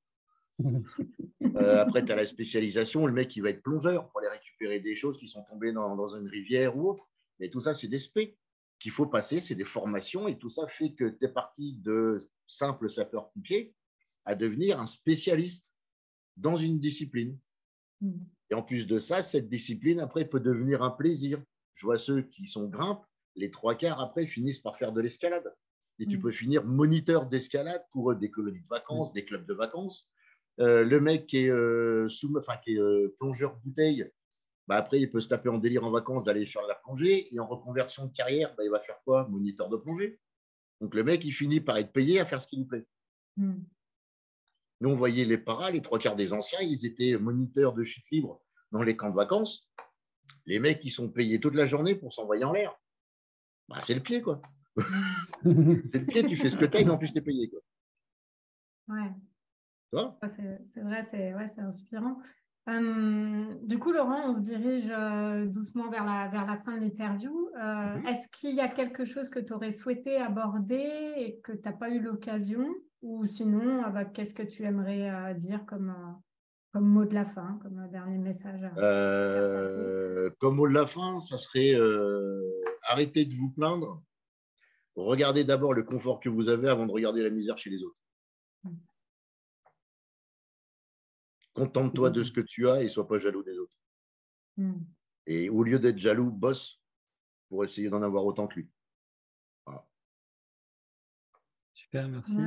après, 1.58 2.06
tu 2.06 2.12
as 2.12 2.16
la 2.16 2.26
spécialisation, 2.26 3.06
le 3.06 3.14
mec 3.14 3.28
qui 3.28 3.42
va 3.42 3.50
être 3.50 3.62
plongeur 3.62 4.08
pour 4.10 4.20
aller 4.20 4.30
récupérer 4.30 4.80
des 4.80 4.96
choses 4.96 5.18
qui 5.18 5.28
sont 5.28 5.44
tombées 5.44 5.74
dans, 5.74 5.96
dans 5.96 6.16
une 6.16 6.28
rivière 6.28 6.78
ou 6.78 6.92
autre. 6.92 7.10
Mais 7.40 7.50
tout 7.50 7.60
ça, 7.60 7.74
c'est 7.74 7.88
des 7.88 8.00
spé 8.00 8.38
qu'il 8.80 8.92
faut 8.92 9.06
passer, 9.06 9.40
c'est 9.40 9.56
des 9.56 9.66
formations 9.66 10.28
et 10.28 10.38
tout 10.38 10.50
ça 10.50 10.68
fait 10.68 10.94
que 10.94 11.06
tu 11.06 11.26
es 11.26 11.30
parti 11.30 11.74
de 11.78 12.20
simple 12.48 12.90
sapeur-pompier 12.90 13.74
à 14.26 14.36
devenir 14.36 14.80
un 14.80 14.86
spécialiste 14.86 15.74
dans 16.38 16.56
une 16.56 16.80
discipline. 16.80 17.38
Mmh. 18.02 18.12
Et 18.50 18.56
en 18.56 18.62
plus 18.62 18.86
de 18.86 19.00
ça, 19.00 19.24
cette 19.24 19.50
discipline, 19.50 20.00
après, 20.00 20.26
peut 20.26 20.40
devenir 20.40 20.84
un 20.84 20.92
plaisir. 20.92 21.42
Je 21.74 21.86
vois 21.86 21.98
ceux 21.98 22.22
qui 22.22 22.48
sont 22.48 22.68
grimpes, 22.68 23.06
les 23.36 23.52
trois 23.52 23.76
quarts, 23.76 24.00
après, 24.00 24.26
finissent 24.26 24.60
par 24.60 24.78
faire 24.78 24.92
de 24.92 25.02
l'escalade. 25.02 25.54
Et 26.00 26.06
tu 26.06 26.18
mmh. 26.18 26.22
peux 26.22 26.32
finir 26.32 26.66
moniteur 26.66 27.28
d'escalade 27.28 27.84
pour 27.92 28.16
des 28.16 28.30
colonies 28.32 28.62
de 28.62 28.68
vacances, 28.70 29.12
mmh. 29.12 29.14
des 29.14 29.26
clubs 29.26 29.46
de 29.46 29.54
vacances. 29.54 30.10
Euh, 30.60 30.84
le 30.84 31.00
mec 31.00 31.28
qui 31.28 31.46
est, 31.46 31.50
euh, 31.50 32.08
sous, 32.10 32.36
enfin, 32.38 32.58
qui 32.64 32.74
est 32.74 32.80
euh, 32.80 33.16
plongeur 33.20 33.56
bouteille, 33.64 34.10
bah, 34.68 34.76
après, 34.76 35.00
il 35.00 35.10
peut 35.12 35.22
se 35.22 35.30
taper 35.30 35.50
en 35.50 35.58
délire 35.58 35.84
en 35.84 35.92
vacances 35.92 36.24
d'aller 36.24 36.46
faire 36.46 36.64
la 36.68 36.76
plongée. 36.76 37.34
Et 37.34 37.40
en 37.40 37.48
reconversion 37.48 38.06
de 38.06 38.14
carrière, 38.14 38.54
bah, 38.56 38.64
il 38.64 38.70
va 38.70 38.80
faire 38.80 39.00
quoi? 39.04 39.28
Moniteur 39.28 39.70
de 39.70 39.78
plongée. 39.78 40.20
Donc 40.82 40.96
le 40.96 41.04
mec, 41.04 41.24
il 41.26 41.32
finit 41.32 41.62
par 41.62 41.78
être 41.78 41.92
payé 41.92 42.20
à 42.20 42.26
faire 42.26 42.42
ce 42.42 42.48
qui 42.48 42.58
lui 42.58 42.66
plaît. 42.66 42.86
Hmm. 43.38 43.64
Nous, 44.82 44.90
on 44.90 44.96
voyait 44.96 45.26
les 45.26 45.38
paras, 45.38 45.72
les 45.72 45.82
trois 45.82 45.98
quarts 45.98 46.16
des 46.16 46.34
anciens, 46.34 46.60
ils 46.62 46.86
étaient 46.86 47.18
moniteurs 47.18 47.74
de 47.74 47.84
chute 47.84 48.06
libre 48.12 48.42
dans 48.72 48.84
les 48.84 48.98
camps 48.98 49.10
de 49.10 49.16
vacances. 49.16 49.72
Les 50.46 50.60
mecs, 50.60 50.84
ils 50.84 50.92
sont 50.92 51.10
payés 51.10 51.40
toute 51.40 51.56
la 51.56 51.66
journée 51.66 51.96
pour 51.96 52.14
s'envoyer 52.14 52.44
en 52.44 52.52
l'air. 52.52 52.78
Bah, 53.70 53.78
c'est 53.82 53.94
le 53.94 54.02
pied, 54.02 54.22
quoi. 54.22 54.42
c'est 54.76 56.00
le 56.00 56.06
pied, 56.06 56.24
tu 56.26 56.36
fais 56.36 56.50
ce 56.50 56.58
que 56.58 56.66
tu 56.66 56.84
mais 56.84 56.92
en 56.92 56.98
plus, 56.98 57.12
tu 57.12 57.20
es 57.20 57.22
payé. 57.22 57.50
Quoi. 57.50 57.60
Ouais. 58.90 59.12
C'est 60.28 60.82
vrai, 60.82 61.04
c'est 61.04 61.34
ouais, 61.34 61.60
inspirant. 61.60 62.18
Hum, 62.66 63.60
du 63.64 63.78
coup, 63.78 63.92
Laurent, 63.92 64.30
on 64.30 64.34
se 64.34 64.40
dirige 64.40 64.90
euh, 64.90 65.46
doucement 65.46 65.90
vers 65.90 66.06
la, 66.06 66.30
vers 66.30 66.46
la 66.46 66.58
fin 66.58 66.78
de 66.78 66.82
l'interview. 66.82 67.50
Euh, 67.58 67.98
mhm. 67.98 68.08
Est-ce 68.08 68.28
qu'il 68.30 68.56
y 68.56 68.62
a 68.62 68.70
quelque 68.70 69.06
chose 69.06 69.30
que 69.30 69.40
tu 69.40 69.54
aurais 69.54 69.74
souhaité 69.74 70.18
aborder 70.18 71.14
et 71.18 71.40
que 71.44 71.52
tu 71.52 71.62
n'as 71.66 71.74
pas 71.74 71.90
eu 71.90 72.00
l'occasion? 72.00 72.66
Ou 73.02 73.26
sinon, 73.26 73.84
euh, 73.84 74.06
qu'est-ce 74.14 74.34
que 74.34 74.44
tu 74.44 74.64
aimerais 74.64 75.36
dire 75.36 75.66
comme, 75.66 75.94
comme 76.74 76.88
mot 76.88 77.06
de 77.06 77.14
la 77.14 77.24
fin, 77.24 77.60
comme 77.62 77.88
dernier 77.92 78.18
message 78.18 78.62
Comme 80.40 80.56
mot 80.56 80.68
de 80.68 80.74
la 80.74 80.88
fin, 80.88 81.22
ça 81.22 81.38
serait 81.38 81.76
arrêtez 82.82 83.26
de 83.26 83.36
vous 83.36 83.52
plaindre. 83.52 84.04
Regardez 84.96 85.44
d'abord 85.44 85.74
le 85.74 85.84
confort 85.84 86.20
que 86.20 86.30
vous 86.30 86.50
avez 86.50 86.68
avant 86.68 86.88
de 86.88 86.92
regarder 86.92 87.24
la 87.24 87.30
misère 87.30 87.58
chez 87.58 87.70
les 87.70 87.84
autres. 87.84 87.98
Contente-toi 91.54 92.10
de 92.10 92.22
mmh. 92.22 92.24
ce 92.24 92.32
que 92.32 92.42
tu 92.42 92.68
as 92.68 92.82
et 92.82 92.90
sois 92.90 93.08
pas 93.08 93.20
jaloux 93.20 93.44
des 93.44 93.58
autres. 93.58 93.78
Mmh. 94.58 94.82
Et 95.28 95.50
au 95.50 95.64
lieu 95.64 95.78
d'être 95.78 96.00
jaloux, 96.00 96.32
bosse 96.32 96.82
pour 97.50 97.64
essayer 97.64 97.90
d'en 97.90 98.02
avoir 98.02 98.26
autant 98.26 98.48
que 98.48 98.56
lui. 98.56 98.72
Super, 101.74 102.08
merci. 102.08 102.38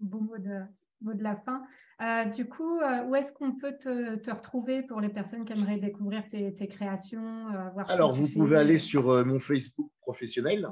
Bon 0.00 0.22
mot 0.22 0.38
de, 0.38 0.64
mot 1.04 1.14
de 1.14 1.22
la 1.22 1.36
fin. 1.36 1.62
Euh, 2.02 2.24
du 2.24 2.48
coup, 2.48 2.80
euh, 2.80 3.04
où 3.04 3.14
est-ce 3.14 3.32
qu'on 3.32 3.56
peut 3.56 3.76
te, 3.78 4.30
retrouver 4.30 4.82
pour 4.82 5.00
les 5.00 5.08
personnes 5.08 5.44
qui 5.44 5.52
aimeraient 5.52 5.78
découvrir 5.78 6.28
tes, 6.30 6.68
créations 6.68 7.48
euh, 7.54 7.82
Alors, 7.88 8.12
vous 8.12 8.28
pouvez 8.28 8.56
aller 8.56 8.78
sur 8.78 9.24
mon 9.24 9.38
Facebook 9.38 9.90
professionnel. 10.00 10.68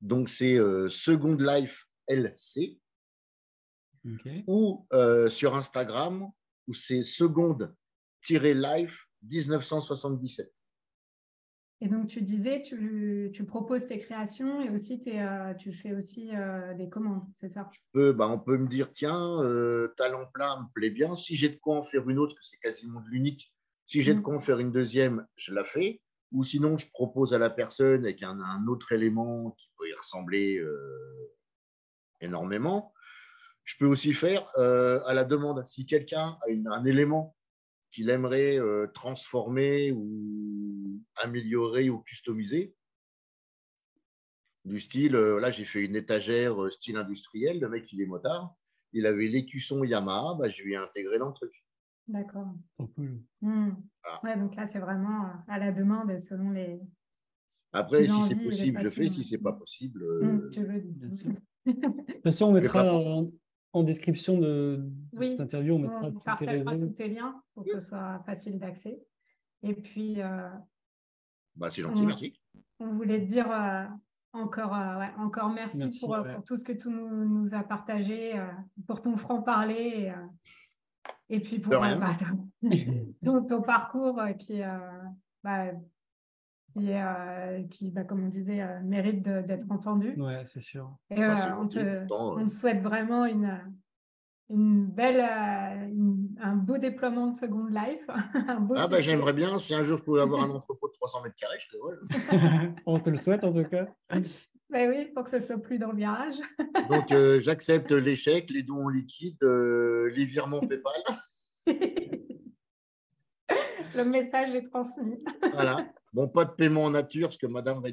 Donc, 0.00 0.28
c'est 0.28 0.56
Second 0.88 1.34
Life 1.34 1.86
LC 2.06 2.78
ou 4.46 4.86
euh, 4.92 5.28
sur 5.28 5.56
Instagram, 5.56 6.30
où 6.66 6.72
c'est 6.72 7.02
seconde-life 7.02 9.06
1977. 9.22 10.52
Et 11.80 11.88
donc, 11.88 12.08
tu 12.08 12.22
disais, 12.22 12.60
tu, 12.62 13.30
tu, 13.32 13.44
proposes 13.44 13.86
tes 13.86 13.98
créations 13.98 14.60
et 14.60 14.68
aussi 14.68 15.00
euh, 15.06 15.54
tu 15.54 15.72
fais 15.72 15.92
aussi 15.92 16.30
euh, 16.34 16.74
des 16.74 16.88
commandes, 16.88 17.22
c'est 17.36 17.50
ça? 17.50 17.70
Bah, 17.94 18.28
On 18.28 18.38
peut 18.38 18.58
me 18.58 18.66
dire, 18.66 18.90
tiens, 18.90 19.38
talent 19.96 20.26
plein 20.34 20.62
me 20.62 20.72
plaît 20.74 20.90
bien. 20.90 21.14
Si 21.14 21.36
j'ai 21.36 21.48
de 21.48 21.56
quoi 21.56 21.76
en 21.76 21.82
faire 21.82 22.08
une 22.08 22.18
autre, 22.18 22.34
que 22.34 22.44
c'est 22.44 22.58
quasiment 22.58 23.00
de 23.00 23.08
l'unique, 23.08 23.54
si 23.86 24.02
j'ai 24.02 24.12
de 24.12 24.18
mm. 24.18 24.22
quoi 24.22 24.34
en 24.34 24.40
faire 24.40 24.58
une 24.58 24.72
deuxième, 24.72 25.26
je 25.36 25.54
la 25.54 25.62
fais. 25.62 26.00
Ou 26.32 26.42
sinon, 26.42 26.76
je 26.76 26.90
propose 26.90 27.32
à 27.32 27.38
la 27.38 27.48
personne 27.48 28.04
avec 28.04 28.22
un, 28.22 28.40
un 28.40 28.66
autre 28.66 28.92
élément 28.92 29.52
qui 29.52 29.70
peut 29.78 29.88
y 29.88 29.94
ressembler 29.94 30.60
énormément. 32.20 32.92
Je 33.68 33.76
peux 33.76 33.86
aussi 33.86 34.14
faire 34.14 34.50
euh, 34.56 35.00
à 35.04 35.12
la 35.12 35.24
demande. 35.24 35.62
Si 35.66 35.84
quelqu'un 35.84 36.38
a 36.46 36.74
un 36.74 36.84
élément 36.86 37.36
qu'il 37.90 38.10
aimerait 38.10 38.58
euh, 38.58 38.86
transformer 38.88 39.92
ou 39.92 41.02
améliorer 41.16 41.90
ou 41.90 42.00
customiser, 42.00 42.74
du 44.64 44.78
style, 44.78 45.16
euh, 45.16 45.40
là 45.40 45.50
j'ai 45.50 45.64
fait 45.64 45.84
une 45.84 45.96
étagère 45.96 46.70
style 46.70 46.96
industriel, 46.96 47.60
le 47.60 47.68
mec 47.68 47.90
il 47.92 48.02
est 48.02 48.06
motard, 48.06 48.54
il 48.92 49.06
avait 49.06 49.26
l'écusson 49.26 49.82
Yamaha, 49.84 50.36
bah, 50.38 50.48
je 50.48 50.62
lui 50.62 50.74
ai 50.74 50.76
intégré 50.76 51.18
dans 51.18 51.28
le 51.28 51.34
truc. 51.34 51.52
D'accord. 52.06 52.48
Hmm. 53.42 53.74
donc 54.22 54.56
là 54.56 54.66
c'est 54.66 54.78
vraiment 54.78 55.30
à 55.46 55.58
la 55.58 55.72
demande 55.72 56.18
selon 56.18 56.50
les. 56.50 56.80
Après, 57.72 58.06
si 58.06 58.22
c'est 58.22 58.42
possible, 58.42 58.80
je 58.80 58.88
fais. 58.88 59.08
Si 59.10 59.24
c'est 59.24 59.38
pas 59.38 59.52
possible. 59.52 60.02
Hmm, 60.22 60.50
tu 60.50 60.64
veux 60.64 60.80
dire. 60.80 61.34
De 61.66 61.72
toute 61.72 62.22
façon, 62.22 62.46
on 62.46 62.52
mettra 62.52 62.82
en 63.72 63.82
description 63.82 64.38
de, 64.38 64.90
cette 65.14 65.40
interview, 65.40 65.74
on 65.74 65.78
mettra 65.78 66.06
on 66.06 66.12
partagera 66.12 66.76
tous 66.76 66.88
tes 66.90 67.08
liens 67.08 67.42
pour 67.54 67.64
que 67.64 67.70
ce 67.72 67.80
soit 67.80 68.22
facile 68.24 68.58
d'accès. 68.58 69.02
Et 69.62 69.74
puis. 69.74 70.20
Euh, 70.20 70.48
bah, 71.56 71.70
c'est 71.70 71.82
gentil, 71.82 72.06
merci. 72.06 72.40
On 72.78 72.94
voulait 72.94 73.20
te 73.20 73.26
dire 73.26 73.50
euh, 73.50 73.84
encore, 74.32 74.74
euh, 74.74 75.04
encore 75.18 75.50
merci, 75.50 75.88
pour, 76.00 76.16
tout 76.46 76.56
ce 76.56 76.64
que 76.64 76.72
tu 76.72 76.88
nous, 76.88 77.54
as 77.54 77.64
partagé, 77.64 78.40
pour 78.86 79.02
ton 79.02 79.16
franc-parler. 79.16 80.12
Et, 81.28 81.40
puis 81.40 81.58
pour 81.58 81.78
bah, 81.78 81.98
ton, 83.22 83.62
parcours 83.62 84.20
qui 84.38 84.60
bah, 85.42 85.72
qui, 86.78 86.92
euh, 86.92 87.62
qui 87.70 87.90
bah, 87.90 88.04
comme 88.04 88.24
on 88.24 88.28
disait, 88.28 88.62
euh, 88.62 88.80
mérite 88.82 89.22
d'être 89.22 89.70
entendu. 89.70 90.14
Oui, 90.16 90.32
c'est 90.44 90.60
sûr. 90.60 90.96
Et 91.10 91.16
bah, 91.16 91.58
on, 91.58 91.68
te, 91.68 92.06
on, 92.12 92.46
souhaite 92.46 92.82
vraiment 92.82 93.24
une, 93.26 93.58
une 94.50 94.86
belle, 94.86 95.20
un 95.20 96.56
beau 96.56 96.78
déploiement 96.78 97.26
de 97.26 97.34
Second 97.34 97.66
Life. 97.66 98.04
ah, 98.78 98.88
bah, 98.88 99.00
j'aimerais 99.00 99.32
bien. 99.32 99.58
Si 99.58 99.74
un 99.74 99.82
jour 99.82 99.98
je 99.98 100.02
pouvais 100.02 100.20
avoir 100.20 100.42
un 100.42 100.50
entrepôt 100.54 100.88
de 100.88 100.92
300 100.92 101.22
mètres 101.22 101.36
carrés, 101.36 101.58
je 101.60 101.68
te 101.68 101.76
on 102.86 103.00
te 103.00 103.10
le 103.10 103.16
souhaite 103.16 103.44
en 103.44 103.52
tout 103.52 103.64
cas. 103.64 103.86
Ben 104.70 104.90
oui, 104.90 105.06
pour 105.14 105.24
que 105.24 105.30
ce 105.30 105.40
soit 105.40 105.56
plus 105.58 105.78
dans 105.78 105.92
le 105.92 105.96
virage. 105.96 106.36
Donc, 106.90 107.14
j'accepte 107.40 107.90
l'échec, 107.90 108.50
les 108.50 108.62
dons 108.62 108.84
en 108.84 108.88
liquide, 108.88 109.42
les 109.42 110.24
virements 110.26 110.60
PayPal. 110.60 110.92
le 113.96 114.04
message 114.04 114.54
est 114.54 114.64
transmis. 114.64 115.16
voilà. 115.54 115.86
Bon, 116.12 116.28
pas 116.28 116.44
de 116.44 116.52
paiement 116.52 116.84
en 116.84 116.90
nature, 116.90 117.28
parce 117.28 117.38
que 117.38 117.46
madame 117.46 117.82
va 117.82 117.88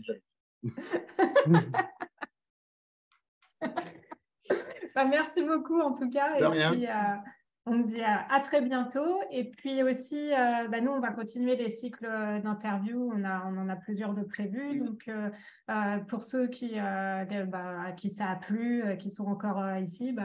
bah, 4.96 5.06
merci 5.06 5.44
beaucoup 5.44 5.80
en 5.80 5.94
tout 5.94 6.10
cas. 6.10 6.38
et 6.38 6.42
Puis, 6.72 6.88
euh, 6.88 6.92
on 7.68 7.80
dit 7.80 8.02
à, 8.02 8.40
très 8.42 8.62
bientôt. 8.62 9.22
Et 9.32 9.52
puis 9.52 9.84
aussi, 9.84 10.34
euh, 10.34 10.68
bah, 10.70 10.82
nous, 10.82 10.92
on 10.92 11.00
va 11.00 11.12
continuer 11.12 11.56
les 11.56 11.70
cycles 11.70 12.08
d'interviews. 12.44 13.12
On, 13.14 13.24
on 13.24 13.58
en 13.58 13.70
a 13.70 13.76
plusieurs 13.76 14.14
de 14.14 14.24
prévus. 14.24 14.80
Donc, 14.80 15.08
euh, 15.08 15.30
pour 16.08 16.24
ceux 16.24 16.48
qui, 16.48 16.76
bah, 16.76 17.82
à 17.88 17.92
qui 17.92 18.10
ça 18.10 18.30
a 18.30 18.36
plu, 18.36 18.84
qui 18.98 19.12
sont 19.12 19.26
encore 19.26 19.64
ici, 19.78 20.16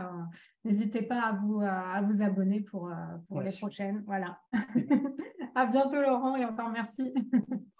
n'hésitez 0.64 1.02
pas 1.02 1.22
à 1.22 1.32
vous, 1.32 1.62
à 1.62 2.00
vous 2.02 2.22
abonner 2.22 2.60
pour, 2.60 2.90
pour 3.28 3.40
les 3.40 3.56
prochaines. 3.58 4.02
Voilà. 4.06 4.38
à 5.54 5.66
bientôt, 5.66 6.00
Laurent, 6.00 6.36
et 6.36 6.44
encore 6.44 6.70
merci. 6.70 7.12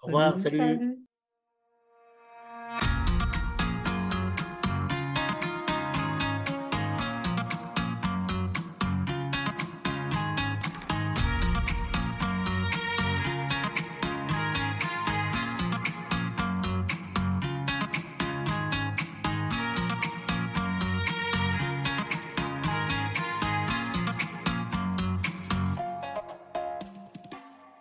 Au 0.03 0.07
revoir, 0.07 0.39
salut. 0.39 0.97